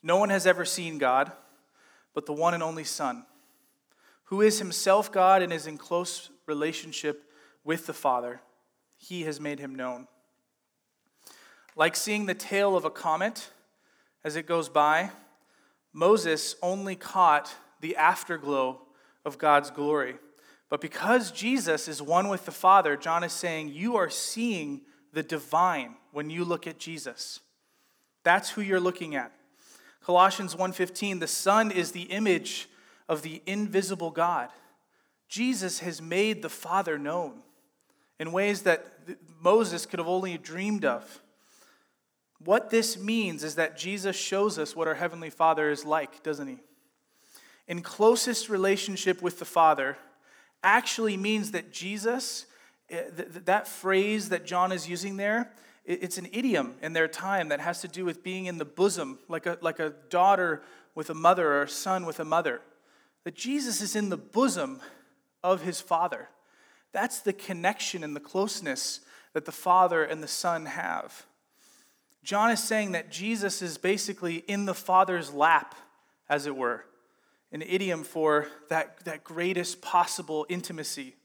No 0.04 0.18
one 0.18 0.30
has 0.30 0.46
ever 0.46 0.66
seen 0.66 0.98
God, 0.98 1.32
but 2.14 2.26
the 2.26 2.34
one 2.34 2.54
and 2.54 2.64
only 2.64 2.84
Son, 2.84 3.26
who 4.26 4.42
is 4.42 4.60
himself 4.60 5.12
God 5.12 5.42
and 5.42 5.52
is 5.52 5.68
in 5.68 5.78
close 5.78 6.30
relationship 6.46 7.30
with 7.64 7.86
the 7.86 7.94
Father. 7.94 8.42
He 8.98 9.24
has 9.24 9.40
made 9.40 9.60
him 9.60 9.76
known. 9.76 10.08
Like 11.76 11.96
seeing 11.96 12.26
the 12.26 12.34
tail 12.34 12.78
of 12.78 12.86
a 12.86 12.90
comet 12.90 13.50
as 14.24 14.36
it 14.36 14.48
goes 14.48 14.70
by, 14.70 15.12
Moses 15.94 16.56
only 16.62 16.96
caught 16.96 17.54
the 17.82 17.96
afterglow 17.96 18.82
of 19.26 19.38
God's 19.38 19.72
glory. 19.72 20.16
But 20.70 20.82
because 20.82 21.32
Jesus 21.32 21.88
is 21.88 22.02
one 22.02 22.30
with 22.30 22.46
the 22.46 22.52
Father, 22.52 22.98
John 22.98 23.24
is 23.24 23.34
saying, 23.34 23.70
You 23.70 23.96
are 23.96 24.10
seeing 24.10 24.82
the 25.14 25.24
divine 25.24 25.96
when 26.12 26.30
you 26.30 26.44
look 26.44 26.68
at 26.68 26.80
Jesus. 26.80 27.40
That's 28.24 28.50
who 28.50 28.62
you're 28.62 28.80
looking 28.80 29.16
at. 29.16 29.32
Colossians 30.02 30.56
1:15 30.56 31.20
the 31.20 31.28
son 31.28 31.72
is 31.72 31.92
the 31.92 32.04
image 32.04 32.68
of 33.08 33.22
the 33.22 33.42
invisible 33.46 34.12
God. 34.12 34.50
Jesus 35.28 35.80
has 35.80 36.02
made 36.02 36.42
the 36.42 36.50
Father 36.50 36.98
known 36.98 37.42
in 38.20 38.32
ways 38.32 38.62
that 38.64 38.86
Moses 39.42 39.86
could 39.86 40.00
have 40.00 40.08
only 40.08 40.38
dreamed 40.38 40.86
of. 40.86 41.22
What 42.40 42.70
this 42.70 42.98
means 42.98 43.44
is 43.44 43.56
that 43.56 43.78
Jesus 43.78 44.16
shows 44.16 44.60
us 44.60 44.76
what 44.76 44.88
our 44.88 44.96
heavenly 44.96 45.30
Father 45.30 45.70
is 45.70 45.86
like, 45.86 46.22
doesn't 46.24 46.48
he? 46.48 46.60
in 47.68 47.82
closest 47.82 48.50
relationship 48.50 49.22
with 49.22 49.40
the 49.40 49.46
Father 49.46 49.98
actually 50.64 51.18
means 51.18 51.52
that 51.52 51.72
Jesus, 51.72 52.46
eh, 52.90 53.04
that 53.46 53.68
phrase 53.68 54.30
that 54.30 54.46
John 54.46 54.72
is 54.72 54.88
using 54.88 55.18
there, 55.18 55.52
it's 55.84 56.18
an 56.18 56.28
idiom 56.32 56.76
in 56.82 56.94
their 56.94 57.08
time 57.08 57.50
that 57.50 57.60
has 57.60 57.82
to 57.82 57.88
do 57.88 58.06
with 58.06 58.24
being 58.24 58.48
in 58.48 58.58
the 58.58 58.66
bosom, 58.66 59.20
like 59.28 59.46
a, 59.46 59.58
like 59.62 59.80
a 59.80 59.94
daughter 60.10 60.64
with 60.96 61.12
a 61.12 61.14
mother 61.14 61.52
or 61.54 61.64
a 61.64 61.70
son 61.70 62.06
with 62.06 62.20
a 62.20 62.26
mother. 62.26 62.62
That 63.26 63.36
Jesus 63.36 63.82
is 63.82 63.96
in 63.96 64.10
the 64.10 64.18
bosom 64.18 64.80
of 65.44 65.64
his 65.64 65.82
Father. 65.82 66.30
That's 66.94 67.20
the 67.20 67.34
connection 67.34 68.04
and 68.04 68.16
the 68.16 68.22
closeness 68.22 69.02
that 69.34 69.46
the 69.46 69.52
Father 69.52 70.04
and 70.04 70.24
the 70.24 70.28
Son 70.28 70.66
have. 70.68 71.26
John 72.24 72.50
is 72.52 72.64
saying 72.64 72.94
that 72.94 73.12
Jesus 73.12 73.62
is 73.62 73.78
basically 73.78 74.38
in 74.48 74.66
the 74.66 74.74
Father's 74.74 75.34
lap, 75.34 75.76
as 76.30 76.48
it 76.48 76.56
were, 76.56 76.86
an 77.52 77.62
idiom 77.62 78.04
for 78.04 78.48
that, 78.70 79.04
that 79.06 79.24
greatest 79.24 79.82
possible 79.82 80.46
intimacy. 80.48 81.16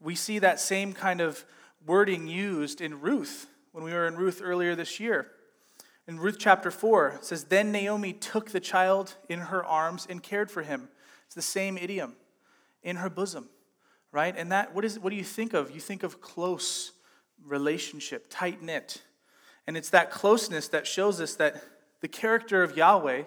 We 0.00 0.14
see 0.14 0.38
that 0.40 0.60
same 0.60 0.92
kind 0.92 1.20
of 1.20 1.44
wording 1.86 2.28
used 2.28 2.80
in 2.80 3.00
Ruth 3.00 3.46
when 3.72 3.84
we 3.84 3.92
were 3.92 4.06
in 4.06 4.16
Ruth 4.16 4.40
earlier 4.42 4.74
this 4.74 5.00
year. 5.00 5.30
In 6.10 6.18
Ruth 6.18 6.38
chapter 6.40 6.72
4, 6.72 7.08
it 7.10 7.24
says, 7.24 7.44
Then 7.44 7.70
Naomi 7.70 8.12
took 8.12 8.50
the 8.50 8.58
child 8.58 9.14
in 9.28 9.38
her 9.38 9.64
arms 9.64 10.08
and 10.10 10.20
cared 10.20 10.50
for 10.50 10.62
him. 10.62 10.88
It's 11.26 11.36
the 11.36 11.40
same 11.40 11.78
idiom, 11.78 12.16
in 12.82 12.96
her 12.96 13.08
bosom, 13.08 13.48
right? 14.10 14.34
And 14.36 14.50
that, 14.50 14.74
what, 14.74 14.84
is, 14.84 14.98
what 14.98 15.10
do 15.10 15.16
you 15.16 15.22
think 15.22 15.54
of? 15.54 15.70
You 15.70 15.80
think 15.80 16.02
of 16.02 16.20
close 16.20 16.90
relationship, 17.46 18.26
tight 18.28 18.60
knit. 18.60 19.02
And 19.68 19.76
it's 19.76 19.90
that 19.90 20.10
closeness 20.10 20.66
that 20.66 20.84
shows 20.84 21.20
us 21.20 21.36
that 21.36 21.62
the 22.00 22.08
character 22.08 22.64
of 22.64 22.76
Yahweh, 22.76 23.22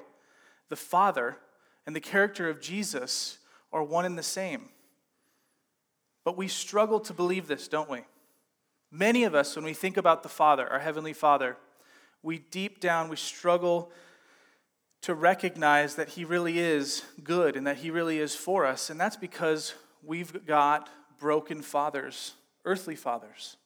the 0.67 0.75
Father, 0.75 1.37
and 1.87 1.95
the 1.95 2.01
character 2.01 2.49
of 2.49 2.59
Jesus 2.59 3.37
are 3.71 3.81
one 3.81 4.03
and 4.03 4.17
the 4.17 4.23
same. 4.23 4.67
But 6.25 6.35
we 6.35 6.49
struggle 6.49 6.99
to 6.99 7.13
believe 7.13 7.47
this, 7.47 7.69
don't 7.69 7.89
we? 7.89 8.01
Many 8.91 9.23
of 9.23 9.33
us, 9.33 9.55
when 9.55 9.63
we 9.63 9.73
think 9.73 9.95
about 9.95 10.21
the 10.21 10.27
Father, 10.27 10.69
our 10.69 10.79
Heavenly 10.79 11.13
Father, 11.13 11.55
we 12.23 12.39
deep 12.39 12.79
down, 12.79 13.09
we 13.09 13.15
struggle 13.15 13.91
to 15.01 15.13
recognize 15.13 15.95
that 15.95 16.09
He 16.09 16.25
really 16.25 16.57
is 16.57 17.03
good 17.23 17.55
and 17.55 17.67
that 17.67 17.77
He 17.77 17.91
really 17.91 18.19
is 18.19 18.35
for 18.35 18.65
us. 18.65 18.89
And 18.89 18.99
that's 18.99 19.17
because 19.17 19.75
we've 20.01 20.45
got 20.45 20.89
broken 21.19 21.61
fathers, 21.61 22.33
earthly 22.65 22.95
fathers 22.95 23.57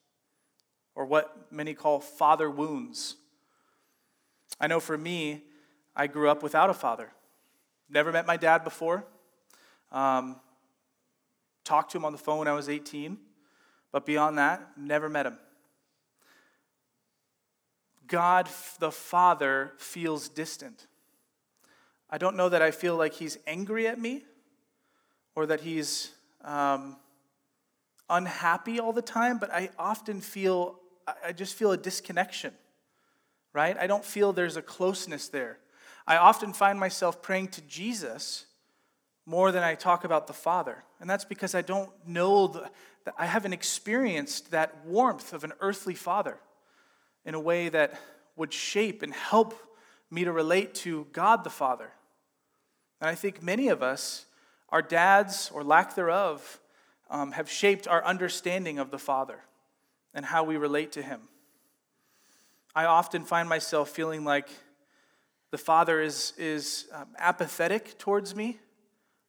or 0.97 1.05
what 1.05 1.51
many 1.51 1.75
call 1.75 1.99
father 1.99 2.49
wounds. 2.49 3.17
I 4.59 4.65
know 4.65 4.79
for 4.79 4.97
me, 4.97 5.43
I 5.95 6.07
grew 6.07 6.27
up 6.27 6.41
without 6.41 6.71
a 6.71 6.73
father. 6.73 7.11
Never 7.87 8.11
met 8.11 8.25
my 8.25 8.35
dad 8.35 8.63
before. 8.63 9.05
Um, 9.91 10.37
talked 11.63 11.91
to 11.91 11.99
him 11.99 12.05
on 12.05 12.13
the 12.13 12.17
phone 12.17 12.39
when 12.39 12.47
I 12.47 12.53
was 12.53 12.67
18, 12.67 13.15
but 13.91 14.07
beyond 14.07 14.39
that, 14.39 14.71
never 14.75 15.07
met 15.07 15.27
him. 15.27 15.37
God 18.07 18.49
the 18.79 18.91
Father 18.91 19.73
feels 19.77 20.29
distant. 20.29 20.87
I 22.09 22.17
don't 22.17 22.35
know 22.35 22.49
that 22.49 22.61
I 22.61 22.71
feel 22.71 22.95
like 22.95 23.13
he's 23.13 23.37
angry 23.45 23.87
at 23.87 23.99
me 23.99 24.23
or 25.35 25.45
that 25.47 25.61
he's 25.61 26.11
um, 26.43 26.95
unhappy 28.09 28.79
all 28.79 28.93
the 28.93 29.01
time, 29.01 29.37
but 29.37 29.51
I 29.51 29.69
often 29.77 30.21
feel 30.21 30.79
I 31.23 31.31
just 31.31 31.55
feel 31.55 31.71
a 31.71 31.77
disconnection, 31.77 32.53
right? 33.53 33.77
I 33.77 33.87
don't 33.87 34.03
feel 34.03 34.33
there's 34.33 34.57
a 34.57 34.61
closeness 34.61 35.29
there. 35.29 35.57
I 36.05 36.17
often 36.17 36.53
find 36.53 36.79
myself 36.79 37.21
praying 37.21 37.49
to 37.49 37.61
Jesus 37.61 38.45
more 39.25 39.51
than 39.51 39.63
I 39.63 39.75
talk 39.75 40.03
about 40.03 40.27
the 40.27 40.33
Father. 40.33 40.83
And 40.99 41.09
that's 41.09 41.25
because 41.25 41.55
I 41.55 41.61
don't 41.61 41.89
know, 42.05 42.47
the, 42.47 42.69
I 43.17 43.25
haven't 43.25 43.53
experienced 43.53 44.51
that 44.51 44.85
warmth 44.85 45.33
of 45.33 45.43
an 45.43 45.53
earthly 45.59 45.95
Father 45.95 46.37
in 47.27 47.35
a 47.35 47.39
way 47.39 47.67
that 47.67 47.93
would 48.37 48.53
shape 48.53 49.03
and 49.03 49.13
help 49.13 49.53
me 50.09 50.23
to 50.23 50.31
relate 50.31 50.73
to 50.73 51.05
God 51.11 51.43
the 51.43 51.49
Father. 51.49 51.91
And 53.01 53.09
I 53.09 53.15
think 53.15 53.43
many 53.43 53.67
of 53.67 53.83
us, 53.83 54.25
our 54.69 54.81
dads 54.81 55.51
or 55.53 55.61
lack 55.61 55.93
thereof, 55.93 56.61
um, 57.09 57.33
have 57.33 57.49
shaped 57.49 57.87
our 57.87 58.03
understanding 58.05 58.79
of 58.79 58.91
the 58.91 58.97
Father 58.97 59.41
and 60.13 60.25
how 60.25 60.45
we 60.45 60.55
relate 60.55 60.93
to 60.93 61.01
Him. 61.01 61.19
I 62.73 62.85
often 62.85 63.25
find 63.25 63.49
myself 63.49 63.89
feeling 63.89 64.23
like 64.23 64.47
the 65.51 65.57
Father 65.57 65.99
is, 65.99 66.31
is 66.37 66.85
um, 66.93 67.07
apathetic 67.17 67.97
towards 67.97 68.35
me 68.35 68.57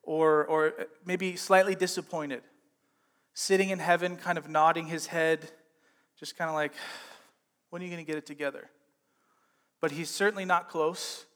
or, 0.04 0.46
or 0.46 0.72
maybe 1.04 1.34
slightly 1.34 1.74
disappointed, 1.74 2.42
sitting 3.34 3.70
in 3.70 3.80
heaven, 3.80 4.16
kind 4.16 4.38
of 4.38 4.48
nodding 4.48 4.86
his 4.86 5.06
head, 5.06 5.50
just 6.18 6.36
kind 6.36 6.48
of 6.48 6.54
like, 6.54 6.72
when 7.70 7.82
are 7.82 7.84
you 7.84 7.90
going 7.90 8.04
to 8.04 8.10
get 8.10 8.18
it 8.18 8.26
together? 8.26 8.70
But 9.80 9.92
he's 9.92 10.10
certainly 10.10 10.44
not 10.44 10.68
close, 10.68 11.26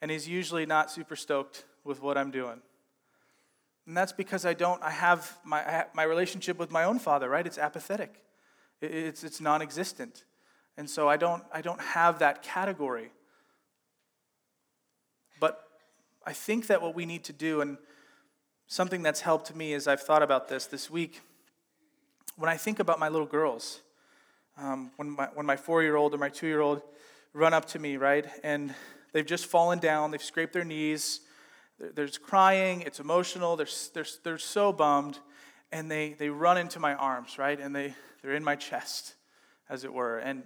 and 0.00 0.10
he's 0.10 0.28
usually 0.28 0.66
not 0.66 0.90
super 0.90 1.16
stoked 1.16 1.64
with 1.84 2.02
what 2.02 2.16
I'm 2.16 2.30
doing. 2.30 2.60
And 3.86 3.96
that's 3.96 4.12
because 4.12 4.44
I 4.44 4.54
don't, 4.54 4.82
I 4.82 4.90
have 4.90 5.38
my, 5.44 5.66
I 5.66 5.70
have 5.70 5.94
my 5.94 6.02
relationship 6.02 6.58
with 6.58 6.70
my 6.70 6.84
own 6.84 6.98
father, 6.98 7.28
right? 7.28 7.46
It's 7.46 7.58
apathetic. 7.58 8.22
It's, 8.80 9.24
it's 9.24 9.40
non 9.40 9.62
existent. 9.62 10.24
And 10.76 10.88
so 10.88 11.08
I 11.08 11.16
don't, 11.16 11.42
I 11.52 11.62
don't 11.62 11.80
have 11.80 12.20
that 12.20 12.42
category. 12.42 13.10
But 15.40 15.64
I 16.26 16.32
think 16.32 16.66
that 16.68 16.82
what 16.82 16.94
we 16.94 17.06
need 17.06 17.24
to 17.24 17.32
do, 17.32 17.62
and 17.62 17.78
something 18.66 19.02
that's 19.02 19.22
helped 19.22 19.54
me 19.56 19.72
as 19.72 19.88
I've 19.88 20.02
thought 20.02 20.22
about 20.22 20.48
this 20.48 20.66
this 20.66 20.90
week, 20.90 21.22
when 22.36 22.50
I 22.50 22.56
think 22.56 22.78
about 22.78 23.00
my 23.00 23.08
little 23.08 23.26
girls, 23.26 23.80
um, 24.60 24.90
when 24.96 25.10
my, 25.10 25.28
when 25.34 25.46
my 25.46 25.56
four 25.56 25.82
year 25.82 25.96
old 25.96 26.14
or 26.14 26.18
my 26.18 26.28
two 26.28 26.46
year 26.46 26.60
old 26.60 26.82
run 27.32 27.54
up 27.54 27.66
to 27.66 27.78
me, 27.78 27.96
right, 27.96 28.26
and 28.42 28.74
they've 29.12 29.26
just 29.26 29.46
fallen 29.46 29.78
down, 29.78 30.10
they've 30.10 30.22
scraped 30.22 30.52
their 30.52 30.64
knees, 30.64 31.20
there's 31.78 32.18
crying, 32.18 32.82
it's 32.82 32.98
emotional, 32.98 33.56
they're, 33.56 33.68
they're, 33.94 34.06
they're 34.24 34.38
so 34.38 34.72
bummed, 34.72 35.18
and 35.70 35.90
they, 35.90 36.14
they 36.14 36.28
run 36.28 36.58
into 36.58 36.80
my 36.80 36.94
arms, 36.94 37.38
right, 37.38 37.60
and 37.60 37.74
they, 37.74 37.94
they're 38.22 38.34
in 38.34 38.42
my 38.42 38.56
chest, 38.56 39.14
as 39.68 39.84
it 39.84 39.92
were. 39.92 40.18
And 40.18 40.42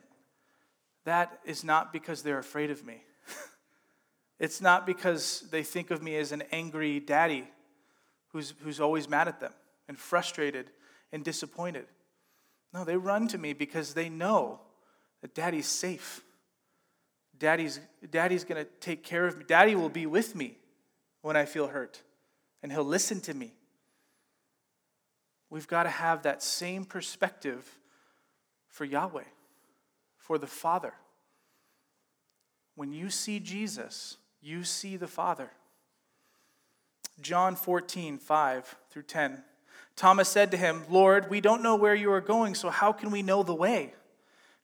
that 1.04 1.38
is 1.44 1.64
not 1.64 1.92
because 1.92 2.22
they're 2.22 2.38
afraid 2.38 2.70
of 2.70 2.84
me. 2.84 3.02
it's 4.38 4.60
not 4.60 4.86
because 4.86 5.44
they 5.50 5.62
think 5.62 5.90
of 5.90 6.02
me 6.02 6.16
as 6.16 6.32
an 6.32 6.42
angry 6.52 7.00
daddy 7.00 7.48
who's, 8.28 8.52
who's 8.62 8.80
always 8.80 9.08
mad 9.08 9.28
at 9.28 9.40
them 9.40 9.52
and 9.88 9.98
frustrated 9.98 10.70
and 11.12 11.24
disappointed. 11.24 11.86
No, 12.72 12.84
they 12.84 12.96
run 12.96 13.28
to 13.28 13.38
me 13.38 13.52
because 13.52 13.94
they 13.94 14.08
know 14.08 14.60
that 15.20 15.34
daddy's 15.34 15.66
safe. 15.66 16.22
Daddy's, 17.38 17.80
daddy's 18.10 18.44
going 18.44 18.64
to 18.64 18.70
take 18.80 19.02
care 19.02 19.26
of 19.26 19.36
me. 19.36 19.44
Daddy 19.46 19.74
will 19.74 19.88
be 19.88 20.06
with 20.06 20.34
me 20.34 20.56
when 21.20 21.36
I 21.36 21.44
feel 21.44 21.68
hurt, 21.68 22.02
and 22.62 22.72
he'll 22.72 22.84
listen 22.84 23.20
to 23.22 23.34
me. 23.34 23.52
We've 25.50 25.68
got 25.68 25.82
to 25.82 25.90
have 25.90 26.22
that 26.22 26.42
same 26.42 26.84
perspective 26.84 27.68
for 28.68 28.84
Yahweh, 28.84 29.24
for 30.16 30.38
the 30.38 30.46
Father. 30.46 30.94
When 32.74 32.92
you 32.92 33.10
see 33.10 33.38
Jesus, 33.38 34.16
you 34.40 34.64
see 34.64 34.96
the 34.96 35.06
Father. 35.06 35.50
John 37.20 37.54
14, 37.54 38.18
5 38.18 38.76
through 38.90 39.02
10. 39.02 39.44
Thomas 39.96 40.28
said 40.28 40.50
to 40.50 40.56
him, 40.56 40.84
Lord, 40.88 41.30
we 41.30 41.40
don't 41.40 41.62
know 41.62 41.76
where 41.76 41.94
you 41.94 42.10
are 42.12 42.20
going, 42.20 42.54
so 42.54 42.70
how 42.70 42.92
can 42.92 43.10
we 43.10 43.22
know 43.22 43.42
the 43.42 43.54
way? 43.54 43.94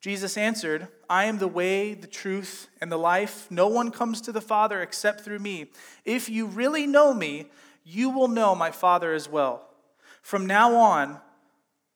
Jesus 0.00 0.36
answered, 0.36 0.88
I 1.10 1.24
am 1.24 1.38
the 1.38 1.48
way, 1.48 1.94
the 1.94 2.06
truth, 2.06 2.68
and 2.80 2.90
the 2.90 2.96
life. 2.96 3.50
No 3.50 3.66
one 3.66 3.90
comes 3.90 4.20
to 4.22 4.32
the 4.32 4.40
Father 4.40 4.80
except 4.80 5.22
through 5.22 5.40
me. 5.40 5.70
If 6.04 6.28
you 6.28 6.46
really 6.46 6.86
know 6.86 7.12
me, 7.12 7.46
you 7.84 8.10
will 8.10 8.28
know 8.28 8.54
my 8.54 8.70
Father 8.70 9.12
as 9.12 9.28
well. 9.28 9.68
From 10.22 10.46
now 10.46 10.76
on, 10.76 11.20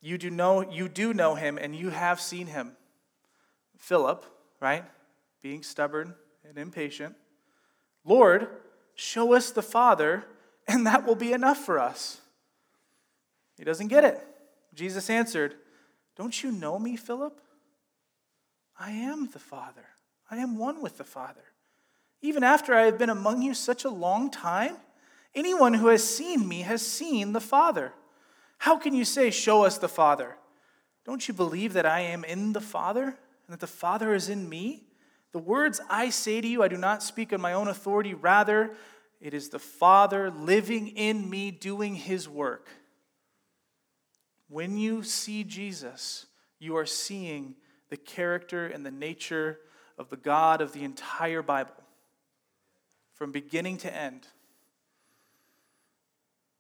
you 0.00 0.18
do 0.18 0.30
know, 0.30 0.68
you 0.68 0.88
do 0.88 1.14
know 1.14 1.36
him 1.36 1.58
and 1.58 1.76
you 1.76 1.90
have 1.90 2.20
seen 2.20 2.48
him. 2.48 2.72
Philip, 3.78 4.24
right? 4.60 4.84
Being 5.42 5.62
stubborn 5.62 6.14
and 6.48 6.58
impatient. 6.58 7.14
Lord, 8.04 8.48
show 8.94 9.32
us 9.32 9.50
the 9.50 9.62
Father, 9.62 10.24
and 10.66 10.86
that 10.86 11.06
will 11.06 11.14
be 11.14 11.32
enough 11.32 11.58
for 11.58 11.78
us. 11.78 12.21
He 13.62 13.64
doesn't 13.64 13.86
get 13.86 14.02
it. 14.02 14.20
Jesus 14.74 15.08
answered, 15.08 15.54
Don't 16.16 16.42
you 16.42 16.50
know 16.50 16.80
me, 16.80 16.96
Philip? 16.96 17.40
I 18.76 18.90
am 18.90 19.28
the 19.28 19.38
Father. 19.38 19.84
I 20.28 20.38
am 20.38 20.58
one 20.58 20.82
with 20.82 20.98
the 20.98 21.04
Father. 21.04 21.44
Even 22.22 22.42
after 22.42 22.74
I 22.74 22.86
have 22.86 22.98
been 22.98 23.08
among 23.08 23.40
you 23.40 23.54
such 23.54 23.84
a 23.84 23.88
long 23.88 24.32
time, 24.32 24.78
anyone 25.32 25.74
who 25.74 25.86
has 25.86 26.02
seen 26.02 26.48
me 26.48 26.62
has 26.62 26.84
seen 26.84 27.34
the 27.34 27.40
Father. 27.40 27.92
How 28.58 28.76
can 28.76 28.94
you 28.94 29.04
say, 29.04 29.30
Show 29.30 29.62
us 29.62 29.78
the 29.78 29.88
Father? 29.88 30.34
Don't 31.06 31.28
you 31.28 31.32
believe 31.32 31.74
that 31.74 31.86
I 31.86 32.00
am 32.00 32.24
in 32.24 32.54
the 32.54 32.60
Father 32.60 33.04
and 33.04 33.14
that 33.50 33.60
the 33.60 33.68
Father 33.68 34.12
is 34.12 34.28
in 34.28 34.48
me? 34.48 34.88
The 35.30 35.38
words 35.38 35.80
I 35.88 36.10
say 36.10 36.40
to 36.40 36.48
you, 36.48 36.64
I 36.64 36.68
do 36.68 36.76
not 36.76 37.00
speak 37.00 37.32
on 37.32 37.40
my 37.40 37.52
own 37.52 37.68
authority. 37.68 38.12
Rather, 38.12 38.74
It 39.20 39.34
is 39.34 39.50
the 39.50 39.60
Father 39.60 40.32
living 40.32 40.88
in 40.88 41.30
me, 41.30 41.52
doing 41.52 41.94
his 41.94 42.28
work. 42.28 42.68
When 44.52 44.76
you 44.76 45.02
see 45.02 45.44
Jesus, 45.44 46.26
you 46.58 46.76
are 46.76 46.84
seeing 46.84 47.54
the 47.88 47.96
character 47.96 48.66
and 48.66 48.84
the 48.84 48.90
nature 48.90 49.58
of 49.96 50.10
the 50.10 50.18
God 50.18 50.60
of 50.60 50.74
the 50.74 50.84
entire 50.84 51.40
Bible, 51.40 51.72
from 53.14 53.32
beginning 53.32 53.78
to 53.78 53.96
end. 53.96 54.26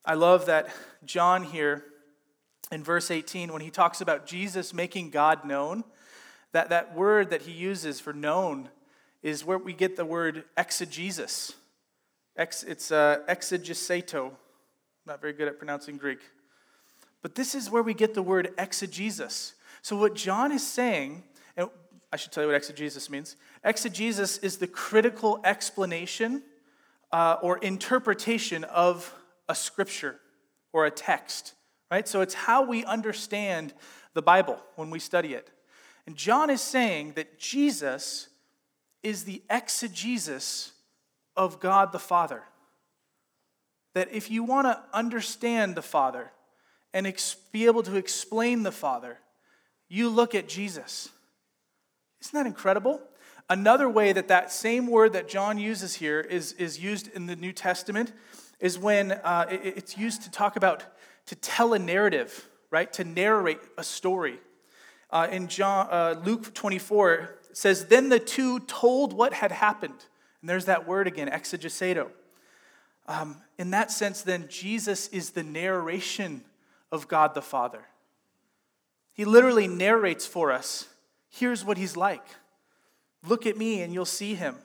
I 0.06 0.14
love 0.14 0.46
that 0.46 0.70
John 1.04 1.44
here 1.44 1.84
in 2.70 2.82
verse 2.82 3.10
18, 3.10 3.52
when 3.52 3.60
he 3.60 3.68
talks 3.68 4.00
about 4.00 4.24
Jesus 4.24 4.72
making 4.72 5.10
God 5.10 5.44
known, 5.44 5.84
that, 6.52 6.70
that 6.70 6.94
word 6.94 7.28
that 7.28 7.42
he 7.42 7.52
uses 7.52 8.00
for 8.00 8.14
known 8.14 8.70
is 9.22 9.44
where 9.44 9.58
we 9.58 9.74
get 9.74 9.96
the 9.96 10.06
word 10.06 10.44
exegesis. 10.56 11.56
Ex, 12.38 12.62
it's 12.62 12.90
uh, 12.90 13.18
exegeseto. 13.28 14.32
Not 15.04 15.20
very 15.20 15.34
good 15.34 15.46
at 15.46 15.58
pronouncing 15.58 15.98
Greek. 15.98 16.20
But 17.22 17.36
this 17.36 17.54
is 17.54 17.70
where 17.70 17.82
we 17.82 17.94
get 17.94 18.14
the 18.14 18.22
word 18.22 18.52
exegesis. 18.58 19.54
So, 19.80 19.96
what 19.96 20.14
John 20.14 20.52
is 20.52 20.66
saying, 20.66 21.22
and 21.56 21.68
I 22.12 22.16
should 22.16 22.32
tell 22.32 22.42
you 22.42 22.48
what 22.48 22.56
exegesis 22.56 23.08
means. 23.08 23.36
Exegesis 23.64 24.38
is 24.38 24.58
the 24.58 24.66
critical 24.66 25.40
explanation 25.44 26.42
uh, 27.12 27.36
or 27.40 27.58
interpretation 27.58 28.64
of 28.64 29.14
a 29.48 29.54
scripture 29.54 30.18
or 30.72 30.86
a 30.86 30.90
text, 30.90 31.54
right? 31.90 32.08
So 32.08 32.20
it's 32.20 32.34
how 32.34 32.64
we 32.64 32.84
understand 32.84 33.74
the 34.14 34.22
Bible 34.22 34.58
when 34.76 34.90
we 34.90 34.98
study 34.98 35.34
it. 35.34 35.50
And 36.06 36.16
John 36.16 36.50
is 36.50 36.60
saying 36.60 37.12
that 37.14 37.38
Jesus 37.38 38.28
is 39.02 39.24
the 39.24 39.42
exegesis 39.50 40.72
of 41.36 41.60
God 41.60 41.92
the 41.92 41.98
Father. 41.98 42.42
That 43.94 44.08
if 44.12 44.30
you 44.30 44.42
want 44.42 44.66
to 44.66 44.82
understand 44.92 45.74
the 45.74 45.82
Father 45.82 46.30
and 46.94 47.06
ex- 47.06 47.36
be 47.52 47.66
able 47.66 47.82
to 47.82 47.96
explain 47.96 48.62
the 48.62 48.72
Father, 48.72 49.18
you 49.88 50.08
look 50.08 50.34
at 50.34 50.48
Jesus. 50.48 51.08
Isn't 52.20 52.38
that 52.38 52.46
incredible? 52.46 53.00
Another 53.48 53.88
way 53.88 54.12
that 54.12 54.28
that 54.28 54.52
same 54.52 54.86
word 54.86 55.12
that 55.12 55.28
John 55.28 55.58
uses 55.58 55.94
here 55.94 56.20
is, 56.20 56.52
is 56.52 56.78
used 56.78 57.08
in 57.14 57.26
the 57.26 57.36
New 57.36 57.52
Testament 57.52 58.12
is 58.60 58.78
when 58.78 59.12
uh, 59.12 59.46
it, 59.50 59.60
it's 59.76 59.98
used 59.98 60.22
to 60.22 60.30
talk 60.30 60.56
about 60.56 60.84
to 61.26 61.34
tell 61.34 61.74
a 61.74 61.78
narrative, 61.78 62.48
right? 62.70 62.92
To 62.94 63.04
narrate 63.04 63.58
a 63.76 63.84
story. 63.84 64.38
Uh, 65.10 65.28
in 65.30 65.48
John, 65.48 65.88
uh, 65.90 66.14
Luke 66.24 66.54
24, 66.54 67.12
it 67.50 67.56
says, 67.56 67.86
Then 67.86 68.08
the 68.08 68.18
two 68.18 68.60
told 68.60 69.12
what 69.12 69.34
had 69.34 69.52
happened. 69.52 70.06
And 70.40 70.48
there's 70.48 70.64
that 70.64 70.86
word 70.86 71.06
again, 71.06 71.28
exegeseto. 71.28 72.08
Um, 73.06 73.36
in 73.58 73.70
that 73.72 73.90
sense, 73.90 74.22
then, 74.22 74.46
Jesus 74.48 75.08
is 75.08 75.30
the 75.30 75.42
narration 75.42 76.42
of 76.92 77.08
God 77.08 77.34
the 77.34 77.42
Father. 77.42 77.86
He 79.14 79.24
literally 79.24 79.66
narrates 79.66 80.26
for 80.26 80.52
us 80.52 80.88
here's 81.28 81.64
what 81.64 81.78
he's 81.78 81.96
like. 81.96 82.24
Look 83.26 83.46
at 83.46 83.56
me 83.56 83.80
and 83.80 83.92
you'll 83.92 84.04
see 84.04 84.34
him. 84.34 84.56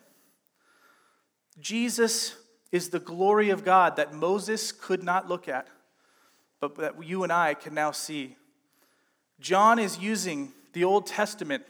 Jesus 1.60 2.36
is 2.72 2.90
the 2.90 3.00
glory 3.00 3.50
of 3.50 3.64
God 3.64 3.96
that 3.96 4.14
Moses 4.14 4.72
could 4.72 5.02
not 5.02 5.30
look 5.30 5.48
at, 5.48 5.68
but 6.60 6.76
that 6.76 7.04
you 7.04 7.24
and 7.24 7.32
I 7.32 7.54
can 7.54 7.74
now 7.74 7.92
see. 7.92 8.36
John 9.40 9.80
is 9.80 9.98
using 9.98 10.52
the 10.74 10.84
Old 10.84 11.08
Testament 11.08 11.64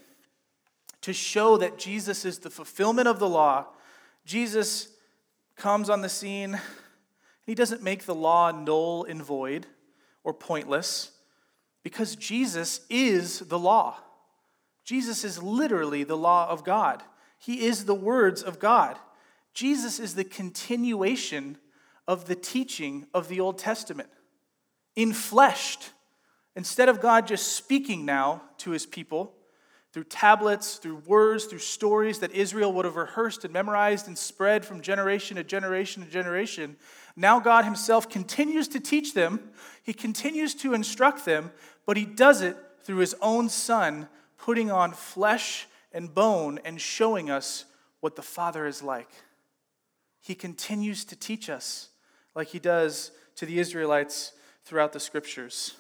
to 1.02 1.14
show 1.14 1.58
that 1.58 1.78
Jesus 1.78 2.26
is 2.26 2.40
the 2.40 2.50
fulfillment 2.50 3.08
of 3.08 3.20
the 3.20 3.30
law. 3.30 3.68
Jesus 4.26 4.90
comes 5.56 5.90
on 5.90 6.02
the 6.02 6.10
scene. 6.10 6.60
He 7.46 7.54
doesn't 7.54 7.84
make 7.84 8.06
the 8.06 8.16
law 8.16 8.52
null 8.52 9.06
and 9.06 9.22
void 9.24 9.68
or 10.28 10.34
pointless 10.34 11.12
because 11.84 12.18
Jesus 12.18 12.82
is 12.90 13.40
the 13.40 13.58
law. 13.58 13.96
Jesus 14.84 15.24
is 15.24 15.42
literally 15.42 16.04
the 16.04 16.18
law 16.18 16.50
of 16.50 16.66
God. 16.66 17.02
He 17.40 17.66
is 17.66 17.86
the 17.86 17.96
words 17.96 18.44
of 18.44 18.60
God. 18.60 18.98
Jesus 19.54 20.02
is 20.02 20.16
the 20.16 20.26
continuation 20.26 21.58
of 22.10 22.26
the 22.26 22.36
teaching 22.36 23.08
of 23.14 23.30
the 23.30 23.40
Old 23.40 23.58
Testament, 23.58 24.10
infleshed. 24.98 25.92
Instead 26.58 26.90
of 26.90 27.00
God 27.00 27.26
just 27.26 27.54
speaking 27.54 28.04
now 28.04 28.42
to 28.58 28.72
his 28.72 28.86
people 28.86 29.34
through 29.94 30.04
tablets, 30.04 30.76
through 30.76 31.04
words, 31.06 31.46
through 31.46 31.60
stories 31.60 32.20
that 32.20 32.34
Israel 32.34 32.74
would 32.74 32.84
have 32.84 32.98
rehearsed 32.98 33.46
and 33.46 33.54
memorized 33.54 34.08
and 34.08 34.18
spread 34.18 34.66
from 34.66 34.82
generation 34.82 35.38
to 35.38 35.44
generation 35.46 36.04
to 36.04 36.12
generation, 36.12 36.76
now 37.18 37.40
God 37.40 37.66
himself 37.66 38.08
continues 38.08 38.68
to 38.70 38.80
teach 38.80 39.16
them, 39.16 39.40
he 39.84 39.92
continues 39.92 40.54
to 40.56 40.76
instruct 40.76 41.26
them, 41.26 41.52
but 41.86 41.98
he 41.98 42.06
does 42.06 42.42
it 42.42 42.56
through 42.84 42.98
his 42.98 43.16
own 43.22 43.50
Son, 43.50 44.08
putting 44.38 44.70
on 44.70 44.92
flesh 44.94 45.68
and 45.92 46.14
bone 46.14 46.60
and 46.64 46.80
showing 46.80 47.32
us 47.32 47.66
what 48.02 48.16
the 48.16 48.22
Father 48.22 48.68
is 48.68 48.84
like. 48.84 49.10
He 50.22 50.36
continues 50.36 51.04
to 51.06 51.16
teach 51.16 51.50
us 51.50 51.90
like 52.36 52.50
he 52.50 52.60
does 52.60 53.12
to 53.36 53.48
the 53.48 53.60
Israelites 53.60 54.34
throughout 54.64 54.94
the 54.94 55.00
scriptures. 55.00 55.74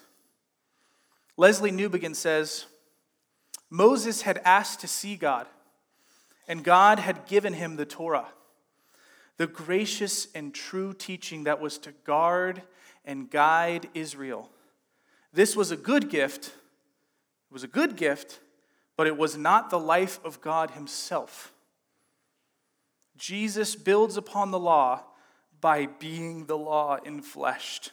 Lesslie 1.37 1.71
Newbigin 1.71 2.15
says 2.15 2.65
Moses 3.69 4.23
had 4.23 4.41
asked 4.43 4.79
to 4.79 4.87
see 4.87 5.17
God, 5.17 5.45
and 6.47 6.63
God 6.63 6.97
had 6.97 7.27
given 7.27 7.53
him 7.53 7.75
the 7.75 7.85
Torah, 7.85 8.27
the 9.37 9.47
gracious 9.47 10.27
and 10.33 10.53
true 10.53 10.93
teaching 10.93 11.43
that 11.43 11.61
was 11.61 11.77
to 11.79 11.91
guard 12.03 12.61
and 13.05 13.29
guide 13.29 13.87
Israel. 13.93 14.49
This 15.31 15.55
was 15.55 15.71
a 15.71 15.77
good 15.77 16.09
gift. 16.09 16.45
It 16.47 17.53
was 17.53 17.63
a 17.63 17.67
good 17.67 17.95
gift, 17.95 18.39
but 18.95 19.07
it 19.07 19.15
was 19.15 19.37
not 19.37 19.69
the 19.69 19.79
life 19.79 20.19
of 20.25 20.41
God 20.41 20.71
Himself. 20.71 21.53
Jesus 23.15 23.75
builds 23.75 24.17
upon 24.17 24.51
the 24.51 24.59
law 24.59 25.03
by 25.61 25.85
being 25.85 26.45
the 26.45 26.57
law 26.57 26.97
infleshed, 26.99 27.91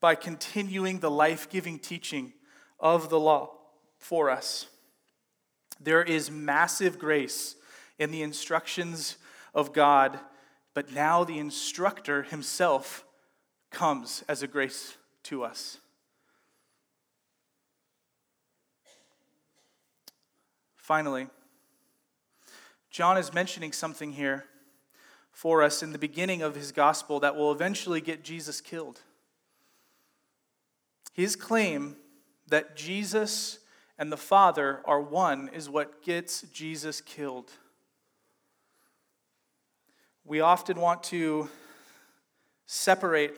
by 0.00 0.14
continuing 0.14 1.00
the 1.00 1.10
life 1.10 1.48
giving 1.50 1.78
teaching 1.78 2.32
of 2.78 3.10
the 3.10 3.18
law 3.18 3.50
for 3.98 4.30
us. 4.30 4.66
There 5.80 6.02
is 6.02 6.30
massive 6.30 6.98
grace 6.98 7.56
in 7.98 8.10
the 8.10 8.22
instructions 8.22 9.16
of 9.54 9.72
God, 9.72 10.18
but 10.74 10.92
now 10.92 11.24
the 11.24 11.38
instructor 11.38 12.22
himself 12.22 13.04
comes 13.70 14.24
as 14.28 14.42
a 14.42 14.46
grace 14.46 14.96
to 15.24 15.44
us. 15.44 15.78
Finally, 20.76 21.28
John 22.90 23.16
is 23.16 23.32
mentioning 23.32 23.72
something 23.72 24.12
here 24.12 24.46
for 25.30 25.62
us 25.62 25.82
in 25.82 25.92
the 25.92 25.98
beginning 25.98 26.42
of 26.42 26.56
his 26.56 26.72
gospel 26.72 27.20
that 27.20 27.36
will 27.36 27.52
eventually 27.52 28.00
get 28.00 28.24
Jesus 28.24 28.60
killed. 28.60 29.00
His 31.12 31.36
claim 31.36 31.96
that 32.48 32.76
Jesus 32.76 33.60
and 33.98 34.10
the 34.10 34.16
Father 34.16 34.80
are 34.84 35.00
one 35.00 35.48
is 35.52 35.68
what 35.68 36.02
gets 36.02 36.42
Jesus 36.42 37.00
killed. 37.00 37.52
We 40.30 40.42
often 40.42 40.80
want 40.80 41.02
to 41.04 41.48
separate 42.66 43.34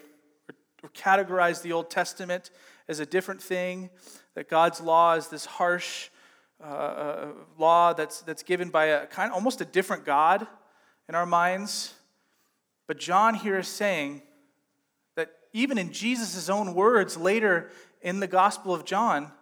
or 0.82 0.90
categorize 0.90 1.62
the 1.62 1.72
Old 1.72 1.88
Testament 1.88 2.50
as 2.86 3.00
a 3.00 3.06
different 3.06 3.40
thing, 3.40 3.88
that 4.34 4.50
God's 4.50 4.78
law 4.78 5.14
is 5.14 5.28
this 5.28 5.46
harsh 5.46 6.10
uh, 6.62 6.66
uh 6.66 7.28
law 7.56 7.94
that's, 7.94 8.20
that's 8.20 8.42
given 8.42 8.68
by 8.68 8.84
a 8.84 9.06
kind 9.06 9.32
almost 9.32 9.62
a 9.62 9.64
different 9.64 10.04
God 10.04 10.46
in 11.08 11.14
our 11.14 11.24
minds. 11.24 11.94
But 12.86 12.98
John 12.98 13.36
here 13.36 13.60
is 13.60 13.68
saying 13.68 14.20
that 15.16 15.30
even 15.54 15.78
in 15.78 15.94
Jesus' 15.94 16.50
own 16.50 16.74
words 16.74 17.16
later 17.16 17.70
in 18.02 18.20
the 18.20 18.26
Gospel 18.26 18.74
of 18.74 18.84
John, 18.84 19.32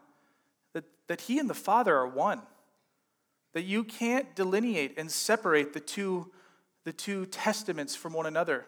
that, 0.72 0.84
that 1.08 1.22
he 1.22 1.40
and 1.40 1.50
the 1.50 1.54
Father 1.54 1.96
are 1.96 2.06
one. 2.06 2.42
That 3.54 3.62
you 3.62 3.82
can't 3.82 4.36
delineate 4.36 4.94
and 4.96 5.10
separate 5.10 5.72
the 5.72 5.80
two, 5.80 6.30
the 6.84 6.92
two 6.92 7.26
testaments 7.26 7.94
from 7.94 8.12
one 8.12 8.26
another 8.26 8.66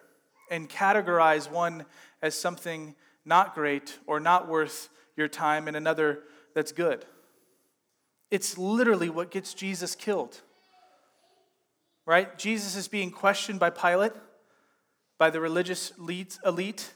and 0.51 0.69
categorize 0.69 1.49
one 1.49 1.85
as 2.21 2.39
something 2.39 2.95
not 3.25 3.55
great 3.55 3.97
or 4.05 4.19
not 4.19 4.47
worth 4.47 4.89
your 5.15 5.27
time 5.27 5.67
and 5.67 5.77
another 5.77 6.23
that's 6.53 6.71
good. 6.71 7.05
It's 8.29 8.57
literally 8.57 9.09
what 9.09 9.31
gets 9.31 9.53
Jesus 9.53 9.95
killed 9.95 10.41
right? 12.05 12.37
Jesus 12.37 12.75
is 12.75 12.87
being 12.87 13.11
questioned 13.11 13.59
by 13.59 13.69
Pilate, 13.69 14.13
by 15.17 15.29
the 15.29 15.39
religious 15.39 15.91
elite, 15.97 16.93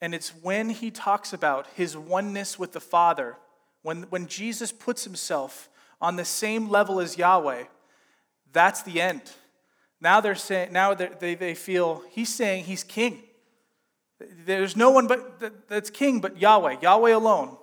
and 0.00 0.14
it's 0.14 0.30
when 0.30 0.70
he 0.70 0.90
talks 0.90 1.32
about 1.32 1.66
his 1.74 1.96
oneness 1.96 2.58
with 2.58 2.72
the 2.72 2.80
Father, 2.80 3.36
when, 3.82 4.02
when 4.04 4.26
Jesus 4.26 4.72
puts 4.72 5.04
himself 5.04 5.68
on 6.00 6.16
the 6.16 6.24
same 6.24 6.68
level 6.68 7.00
as 7.00 7.16
Yahweh, 7.16 7.64
that's 8.52 8.82
the 8.82 9.00
end. 9.00 9.22
Now 10.06 10.20
they're 10.20 10.36
saying, 10.36 10.72
now 10.72 10.94
they, 10.94 11.34
they 11.34 11.54
feel 11.56 12.04
he's 12.10 12.32
saying 12.32 12.66
he's 12.66 12.84
king. 12.84 13.24
There's 14.44 14.76
no 14.76 14.92
one 14.92 15.08
but 15.08 15.68
that's 15.68 15.90
king 15.90 16.20
but 16.20 16.40
Yahweh, 16.40 16.76
Yahweh 16.80 17.12
alone. 17.12 17.56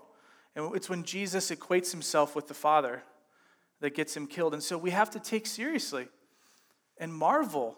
And 0.54 0.76
it's 0.76 0.90
when 0.90 1.06
Jesus 1.06 1.52
equates 1.52 1.92
himself 1.92 2.36
with 2.36 2.50
the 2.50 2.54
Father 2.54 3.02
that 3.80 3.96
gets 3.96 4.18
him 4.18 4.28
killed. 4.28 4.54
And 4.54 4.62
so 4.62 4.78
we 4.78 4.90
have 4.90 5.10
to 5.12 5.22
take 5.22 5.48
seriously 5.48 6.10
and 6.98 7.14
marvel 7.14 7.78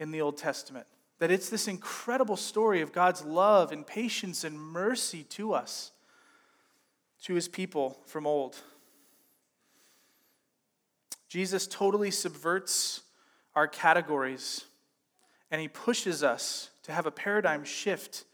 in 0.00 0.10
the 0.10 0.20
Old 0.20 0.36
Testament 0.36 0.88
that 1.20 1.30
it's 1.30 1.48
this 1.48 1.68
incredible 1.68 2.36
story 2.36 2.80
of 2.80 2.92
God's 2.92 3.24
love 3.24 3.70
and 3.70 3.86
patience 3.86 4.42
and 4.42 4.58
mercy 4.58 5.22
to 5.28 5.54
us, 5.54 5.92
to 7.22 7.34
his 7.34 7.46
people 7.46 8.00
from 8.06 8.26
old. 8.26 8.56
Jesus 11.28 11.68
totally 11.68 12.10
subverts 12.10 13.02
our 13.54 13.66
categories 13.66 14.64
and 15.50 15.60
he 15.60 15.68
pushes 15.68 16.22
us 16.22 16.70
to 16.82 16.92
have 16.92 17.06
a 17.06 17.10
paradigm 17.10 17.62
shift 17.62 18.24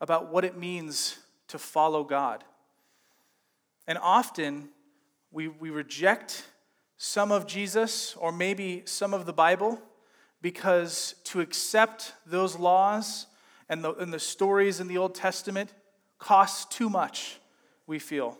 about 0.00 0.30
what 0.30 0.44
it 0.44 0.56
means 0.56 1.18
to 1.48 1.58
follow 1.58 2.04
God. 2.04 2.44
And 3.86 3.98
often 3.98 4.68
we, 5.30 5.48
we 5.48 5.70
reject 5.70 6.44
some 6.98 7.32
of 7.32 7.46
Jesus 7.46 8.14
or 8.16 8.30
maybe 8.30 8.82
some 8.84 9.14
of 9.14 9.26
the 9.26 9.32
Bible 9.32 9.80
because 10.42 11.14
to 11.24 11.40
accept 11.40 12.12
those 12.26 12.56
laws 12.56 13.26
and 13.68 13.82
the, 13.82 13.94
and 13.94 14.12
the 14.12 14.20
stories 14.20 14.78
in 14.78 14.88
the 14.88 14.98
Old 14.98 15.14
Testament 15.14 15.72
costs 16.18 16.66
too 16.76 16.90
much, 16.90 17.38
we 17.86 17.98
feel. 17.98 18.38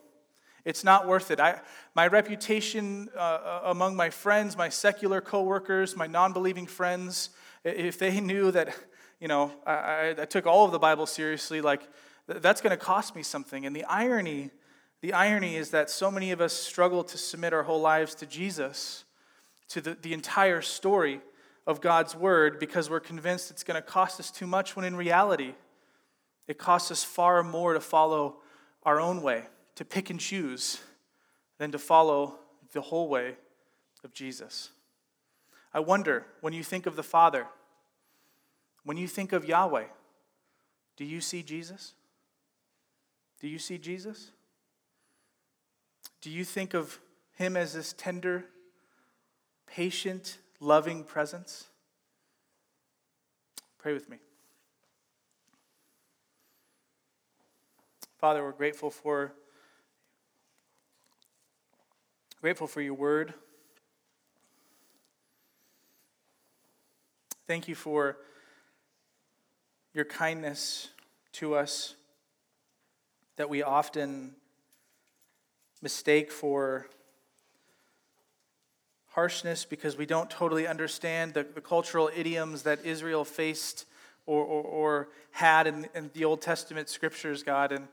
It's 0.64 0.84
not 0.84 1.08
worth 1.08 1.30
it. 1.30 1.40
I, 1.40 1.60
my 1.94 2.06
reputation 2.06 3.08
uh, 3.16 3.18
uh 3.18 3.60
among 3.64 3.96
my 3.96 4.10
friends, 4.10 4.56
my 4.56 4.68
secular 4.68 5.20
coworkers, 5.20 5.96
my 5.96 6.06
non 6.06 6.32
believing 6.32 6.66
friends, 6.66 7.30
if 7.64 7.98
they 7.98 8.20
knew 8.20 8.50
that 8.50 8.74
you 9.22 9.28
know, 9.28 9.52
I, 9.64 10.16
I 10.18 10.24
took 10.24 10.48
all 10.48 10.66
of 10.66 10.72
the 10.72 10.80
Bible 10.80 11.06
seriously, 11.06 11.60
like, 11.60 11.88
that's 12.26 12.60
going 12.60 12.72
to 12.72 12.76
cost 12.76 13.14
me 13.14 13.22
something. 13.22 13.64
And 13.64 13.74
the 13.74 13.84
irony, 13.84 14.50
the 15.00 15.12
irony 15.12 15.54
is 15.54 15.70
that 15.70 15.90
so 15.90 16.10
many 16.10 16.32
of 16.32 16.40
us 16.40 16.52
struggle 16.52 17.04
to 17.04 17.16
submit 17.16 17.52
our 17.52 17.62
whole 17.62 17.80
lives 17.80 18.16
to 18.16 18.26
Jesus, 18.26 19.04
to 19.68 19.80
the, 19.80 19.96
the 20.02 20.12
entire 20.12 20.60
story 20.60 21.20
of 21.68 21.80
God's 21.80 22.16
word, 22.16 22.58
because 22.58 22.90
we're 22.90 22.98
convinced 22.98 23.52
it's 23.52 23.62
going 23.62 23.80
to 23.80 23.86
cost 23.86 24.18
us 24.18 24.32
too 24.32 24.48
much, 24.48 24.74
when 24.74 24.84
in 24.84 24.96
reality, 24.96 25.54
it 26.48 26.58
costs 26.58 26.90
us 26.90 27.04
far 27.04 27.44
more 27.44 27.74
to 27.74 27.80
follow 27.80 28.38
our 28.82 28.98
own 29.00 29.22
way, 29.22 29.44
to 29.74 29.84
pick 29.84 30.10
and 30.10 30.20
choose, 30.20 30.80
than 31.58 31.72
to 31.72 31.78
follow 31.78 32.36
the 32.72 32.80
whole 32.80 33.08
way 33.08 33.36
of 34.04 34.12
Jesus. 34.12 34.70
I 35.72 35.80
wonder, 35.80 36.26
when 36.40 36.52
you 36.52 36.62
think 36.62 36.86
of 36.86 36.96
the 36.96 37.02
Father, 37.02 37.46
when 38.84 38.96
you 38.96 39.06
think 39.06 39.32
of 39.32 39.44
Yahweh, 39.44 39.84
do 40.96 41.04
you 41.04 41.20
see 41.20 41.42
Jesus? 41.42 41.94
Do 43.40 43.48
you 43.48 43.58
see 43.58 43.78
Jesus? 43.78 44.30
Do 46.20 46.30
you 46.30 46.44
think 46.44 46.74
of 46.74 47.00
him 47.34 47.56
as 47.56 47.74
this 47.74 47.94
tender, 47.96 48.44
patient, 49.66 50.38
loving 50.60 51.04
presence? 51.04 51.68
Pray 53.78 53.92
with 53.92 54.08
me. 54.08 54.18
Father, 58.18 58.44
we're 58.44 58.52
grateful 58.52 58.90
for 58.90 59.32
grateful 62.42 62.66
for 62.66 62.80
your 62.80 62.94
word. 62.94 63.32
Thank 67.46 67.68
you 67.68 67.76
for 67.76 68.16
your 69.94 70.04
kindness 70.04 70.88
to 71.34 71.54
us 71.54 71.94
that 73.36 73.48
we 73.48 73.62
often 73.62 74.32
mistake 75.82 76.32
for 76.32 76.88
harshness 79.10 79.64
because 79.64 79.96
we 79.96 80.04
don't 80.04 80.28
totally 80.28 80.66
understand 80.66 81.34
the, 81.34 81.44
the 81.44 81.60
cultural 81.60 82.10
idioms 82.12 82.64
that 82.64 82.84
Israel 82.84 83.24
faced 83.24 83.86
or, 84.26 84.42
or, 84.42 84.62
or 84.64 85.08
had 85.30 85.68
in, 85.68 85.86
in, 85.94 86.10
the 86.12 86.24
Old 86.24 86.42
Testament 86.42 86.88
scriptures, 86.88 87.44
God. 87.44 87.70
And 87.70 87.86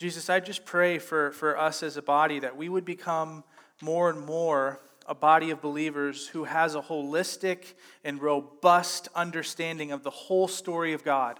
Jesus, 0.00 0.30
I 0.30 0.40
just 0.40 0.64
pray 0.64 0.98
for, 0.98 1.30
for 1.32 1.58
us 1.58 1.82
as 1.82 1.98
a 1.98 2.02
body 2.02 2.38
that 2.38 2.56
we 2.56 2.70
would 2.70 2.86
become 2.86 3.44
more 3.82 4.08
and 4.08 4.18
more 4.24 4.80
a 5.06 5.14
body 5.14 5.50
of 5.50 5.60
believers 5.60 6.26
who 6.28 6.44
has 6.44 6.74
a 6.74 6.80
holistic 6.80 7.74
and 8.02 8.22
robust 8.22 9.08
understanding 9.14 9.92
of 9.92 10.02
the 10.02 10.08
whole 10.08 10.48
story 10.48 10.94
of 10.94 11.04
God. 11.04 11.38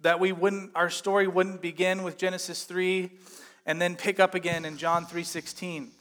That 0.00 0.18
we 0.18 0.32
wouldn't 0.32 0.72
our 0.74 0.90
story 0.90 1.28
wouldn't 1.28 1.62
begin 1.62 2.02
with 2.02 2.18
Genesis 2.18 2.64
3 2.64 3.10
and 3.64 3.80
then 3.80 3.94
pick 3.94 4.18
up 4.18 4.34
again 4.34 4.64
in 4.64 4.76
John 4.76 5.06
3:16. 5.06 5.92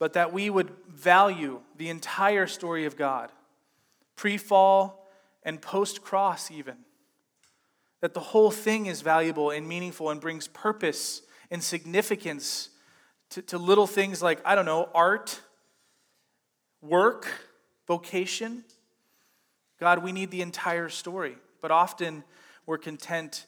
But 0.00 0.14
that 0.14 0.32
we 0.32 0.50
would 0.50 0.70
value 0.88 1.60
the 1.76 1.90
entire 1.90 2.48
story 2.48 2.86
of 2.86 2.96
God, 2.96 3.30
pre-fall 4.16 5.08
and 5.44 5.62
post-cross 5.62 6.50
even. 6.50 6.76
That 8.00 8.14
the 8.14 8.20
whole 8.20 8.50
thing 8.50 8.86
is 8.86 9.02
valuable 9.02 9.50
and 9.50 9.68
meaningful 9.68 10.10
and 10.10 10.20
brings 10.20 10.48
purpose 10.48 11.22
and 11.50 11.62
significance 11.62 12.70
to, 13.30 13.42
to 13.42 13.58
little 13.58 13.86
things 13.86 14.22
like, 14.22 14.40
I 14.44 14.54
don't 14.54 14.64
know, 14.64 14.88
art, 14.94 15.40
work, 16.80 17.26
vocation. 17.86 18.64
God, 19.78 20.02
we 20.02 20.12
need 20.12 20.30
the 20.30 20.42
entire 20.42 20.88
story. 20.88 21.36
But 21.60 21.70
often 21.70 22.24
we're 22.66 22.78
content 22.78 23.46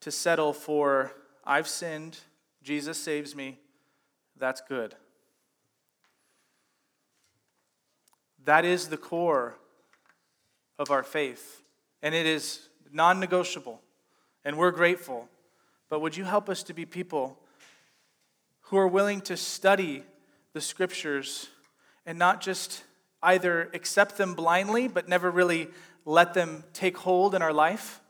to 0.00 0.10
settle 0.10 0.52
for, 0.52 1.12
I've 1.44 1.68
sinned, 1.68 2.18
Jesus 2.62 2.98
saves 2.98 3.36
me, 3.36 3.58
that's 4.38 4.60
good. 4.68 4.94
That 8.44 8.64
is 8.64 8.88
the 8.88 8.96
core 8.96 9.56
of 10.78 10.90
our 10.90 11.04
faith, 11.04 11.62
and 12.02 12.14
it 12.14 12.26
is 12.26 12.68
non 12.90 13.20
negotiable, 13.20 13.80
and 14.44 14.58
we're 14.58 14.70
grateful. 14.70 15.28
But 15.88 16.00
would 16.00 16.16
you 16.16 16.24
help 16.24 16.48
us 16.48 16.62
to 16.64 16.74
be 16.74 16.86
people 16.86 17.38
who 18.62 18.76
are 18.76 18.88
willing 18.88 19.20
to 19.22 19.36
study 19.36 20.04
the 20.52 20.60
scriptures 20.60 21.48
and 22.06 22.18
not 22.18 22.40
just 22.40 22.84
either 23.22 23.70
accept 23.74 24.16
them 24.16 24.34
blindly 24.34 24.88
but 24.88 25.08
never 25.08 25.30
really 25.30 25.68
let 26.04 26.34
them 26.34 26.64
take 26.72 26.96
hold 26.98 27.34
in 27.34 27.42
our 27.42 27.52
life, 27.52 28.00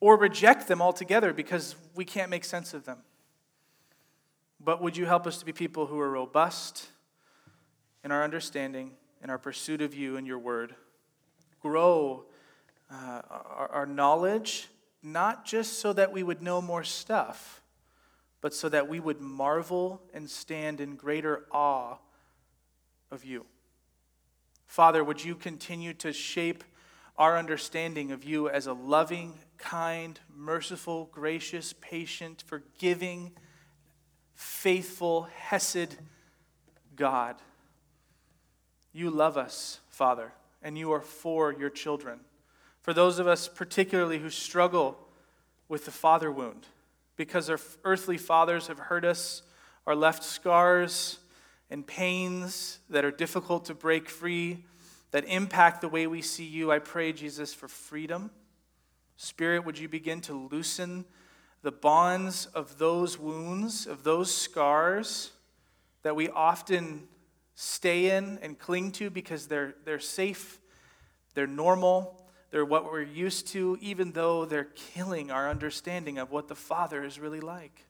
or 0.00 0.16
reject 0.16 0.68
them 0.68 0.82
altogether 0.82 1.32
because 1.32 1.76
we 1.94 2.04
can't 2.04 2.30
make 2.30 2.44
sense 2.44 2.74
of 2.74 2.84
them. 2.84 2.98
But 4.60 4.82
would 4.82 4.96
you 4.96 5.06
help 5.06 5.26
us 5.26 5.38
to 5.38 5.44
be 5.44 5.52
people 5.52 5.86
who 5.86 5.98
are 6.00 6.10
robust 6.10 6.88
in 8.04 8.12
our 8.12 8.22
understanding, 8.22 8.92
in 9.22 9.30
our 9.30 9.38
pursuit 9.38 9.80
of 9.80 9.94
you 9.94 10.16
and 10.16 10.26
your 10.26 10.38
word? 10.38 10.74
Grow 11.60 12.24
uh, 12.90 13.22
our, 13.30 13.68
our 13.72 13.86
knowledge, 13.86 14.68
not 15.02 15.44
just 15.44 15.78
so 15.78 15.92
that 15.92 16.12
we 16.12 16.22
would 16.22 16.42
know 16.42 16.60
more 16.60 16.84
stuff 16.84 17.62
but 18.42 18.52
so 18.52 18.68
that 18.68 18.88
we 18.88 19.00
would 19.00 19.20
marvel 19.20 20.02
and 20.12 20.28
stand 20.28 20.80
in 20.80 20.96
greater 20.96 21.46
awe 21.50 21.96
of 23.10 23.24
you. 23.24 23.46
Father, 24.66 25.02
would 25.02 25.24
you 25.24 25.36
continue 25.36 25.94
to 25.94 26.12
shape 26.12 26.64
our 27.16 27.38
understanding 27.38 28.10
of 28.10 28.24
you 28.24 28.48
as 28.48 28.66
a 28.66 28.72
loving, 28.72 29.38
kind, 29.58 30.18
merciful, 30.34 31.08
gracious, 31.12 31.72
patient, 31.80 32.42
forgiving, 32.46 33.30
faithful, 34.34 35.28
Hesed 35.36 35.96
God. 36.96 37.36
You 38.92 39.10
love 39.10 39.36
us, 39.36 39.78
Father, 39.88 40.32
and 40.62 40.76
you 40.76 40.90
are 40.92 41.00
for 41.00 41.52
your 41.52 41.70
children. 41.70 42.20
For 42.82 42.92
those 42.92 43.18
of 43.18 43.26
us, 43.26 43.48
particularly 43.48 44.18
who 44.18 44.30
struggle 44.30 44.98
with 45.68 45.84
the 45.84 45.90
father 45.90 46.30
wound, 46.30 46.66
because 47.16 47.48
our 47.48 47.58
earthly 47.84 48.18
fathers 48.18 48.66
have 48.66 48.78
hurt 48.78 49.04
us, 49.04 49.42
or 49.86 49.94
left 49.94 50.22
scars 50.22 51.18
and 51.70 51.86
pains 51.86 52.78
that 52.90 53.04
are 53.04 53.10
difficult 53.10 53.64
to 53.66 53.74
break 53.74 54.08
free, 54.08 54.64
that 55.12 55.24
impact 55.26 55.80
the 55.80 55.88
way 55.88 56.06
we 56.06 56.22
see 56.22 56.44
you. 56.44 56.70
I 56.70 56.78
pray, 56.78 57.12
Jesus, 57.12 57.54
for 57.54 57.68
freedom. 57.68 58.30
Spirit, 59.16 59.64
would 59.64 59.78
you 59.78 59.88
begin 59.88 60.20
to 60.22 60.48
loosen 60.50 61.04
the 61.62 61.72
bonds 61.72 62.46
of 62.46 62.78
those 62.78 63.18
wounds, 63.18 63.86
of 63.86 64.02
those 64.04 64.34
scars 64.34 65.30
that 66.02 66.16
we 66.16 66.28
often 66.28 67.06
stay 67.54 68.16
in 68.16 68.38
and 68.42 68.58
cling 68.58 68.90
to 68.92 69.10
because 69.10 69.46
they're, 69.46 69.74
they're 69.84 70.00
safe, 70.00 70.58
they're 71.34 71.46
normal, 71.46 72.21
they're 72.52 72.64
what 72.64 72.84
we're 72.84 73.02
used 73.02 73.48
to, 73.48 73.76
even 73.80 74.12
though 74.12 74.44
they're 74.44 74.68
killing 74.94 75.32
our 75.32 75.50
understanding 75.50 76.18
of 76.18 76.30
what 76.30 76.46
the 76.46 76.54
Father 76.54 77.02
is 77.02 77.18
really 77.18 77.40
like. 77.40 77.86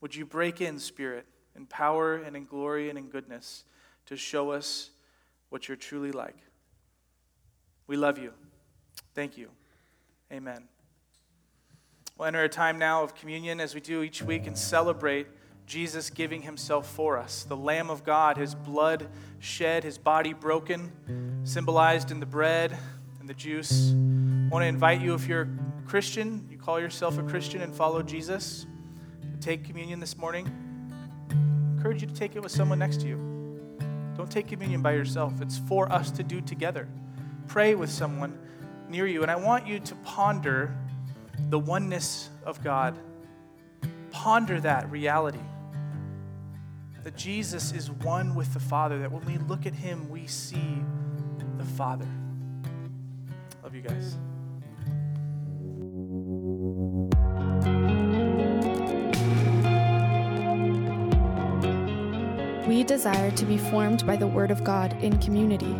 Would 0.00 0.14
you 0.14 0.26
break 0.26 0.60
in, 0.60 0.78
Spirit, 0.78 1.26
in 1.56 1.64
power 1.66 2.16
and 2.16 2.36
in 2.36 2.44
glory 2.44 2.90
and 2.90 2.98
in 2.98 3.08
goodness 3.08 3.64
to 4.06 4.16
show 4.16 4.50
us 4.50 4.90
what 5.48 5.68
you're 5.68 5.76
truly 5.76 6.12
like. 6.12 6.36
We 7.86 7.96
love 7.96 8.18
you. 8.18 8.32
Thank 9.14 9.36
you. 9.36 9.48
Amen. 10.32 10.68
We'll 12.16 12.28
enter 12.28 12.42
a 12.42 12.48
time 12.48 12.78
now 12.78 13.02
of 13.02 13.14
communion 13.14 13.60
as 13.60 13.74
we 13.74 13.80
do 13.80 14.02
each 14.02 14.22
week 14.22 14.46
and 14.46 14.58
celebrate 14.58 15.26
Jesus 15.66 16.10
giving 16.10 16.42
himself 16.42 16.90
for 16.90 17.18
us, 17.18 17.44
the 17.44 17.56
Lamb 17.56 17.90
of 17.90 18.02
God, 18.02 18.38
his 18.38 18.54
blood 18.54 19.08
shed, 19.38 19.84
his 19.84 19.98
body 19.98 20.32
broken, 20.32 21.42
symbolized 21.44 22.10
in 22.10 22.20
the 22.20 22.26
bread 22.26 22.76
and 23.28 23.36
the 23.36 23.40
juice. 23.40 23.90
I 23.90 24.52
want 24.52 24.62
to 24.62 24.66
invite 24.66 25.00
you, 25.02 25.12
if 25.12 25.26
you're 25.26 25.42
a 25.42 25.88
Christian, 25.88 26.46
you 26.50 26.56
call 26.56 26.80
yourself 26.80 27.18
a 27.18 27.22
Christian 27.22 27.60
and 27.60 27.74
follow 27.74 28.02
Jesus, 28.02 28.66
to 29.20 29.38
take 29.38 29.64
communion 29.64 30.00
this 30.00 30.16
morning. 30.16 30.50
I 31.30 31.76
encourage 31.76 32.00
you 32.00 32.08
to 32.08 32.14
take 32.14 32.36
it 32.36 32.42
with 32.42 32.52
someone 32.52 32.78
next 32.78 33.00
to 33.02 33.06
you. 33.06 33.16
Don't 34.16 34.30
take 34.30 34.48
communion 34.48 34.80
by 34.80 34.92
yourself, 34.92 35.42
it's 35.42 35.58
for 35.58 35.92
us 35.92 36.10
to 36.12 36.22
do 36.22 36.40
together. 36.40 36.88
Pray 37.48 37.74
with 37.74 37.90
someone 37.90 38.38
near 38.88 39.06
you, 39.06 39.22
and 39.22 39.30
I 39.30 39.36
want 39.36 39.66
you 39.66 39.78
to 39.78 39.94
ponder 39.96 40.74
the 41.50 41.58
oneness 41.58 42.30
of 42.44 42.64
God. 42.64 42.98
Ponder 44.10 44.58
that 44.60 44.90
reality. 44.90 45.38
That 47.04 47.16
Jesus 47.16 47.72
is 47.72 47.90
one 47.90 48.34
with 48.34 48.54
the 48.54 48.60
Father, 48.60 48.98
that 49.00 49.12
when 49.12 49.24
we 49.26 49.36
look 49.36 49.66
at 49.66 49.74
Him, 49.74 50.08
we 50.08 50.26
see 50.26 50.82
the 51.58 51.64
Father. 51.64 52.08
Love 53.68 53.74
you 53.74 53.82
guys. 53.82 54.16
We 62.66 62.82
desire 62.82 63.30
to 63.30 63.44
be 63.44 63.58
formed 63.58 64.06
by 64.06 64.16
the 64.16 64.26
Word 64.26 64.50
of 64.50 64.64
God 64.64 64.94
in 65.02 65.18
community. 65.18 65.76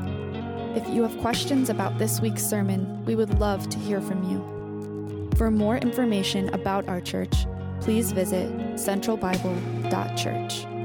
If 0.78 0.86
you 0.91 1.03
have 1.03 1.16
questions 1.22 1.70
about 1.70 1.97
this 1.97 2.20
week's 2.20 2.45
sermon, 2.45 3.03
we 3.07 3.14
would 3.14 3.39
love 3.39 3.70
to 3.70 3.78
hear 3.78 4.03
from 4.03 4.22
you. 4.24 5.30
For 5.39 5.51
more 5.51 5.78
information 5.78 6.53
about 6.53 6.91
our 6.91 7.01
church, 7.01 7.47
please 7.80 8.12
visit 8.12 8.51
centralbible.church. 8.74 10.78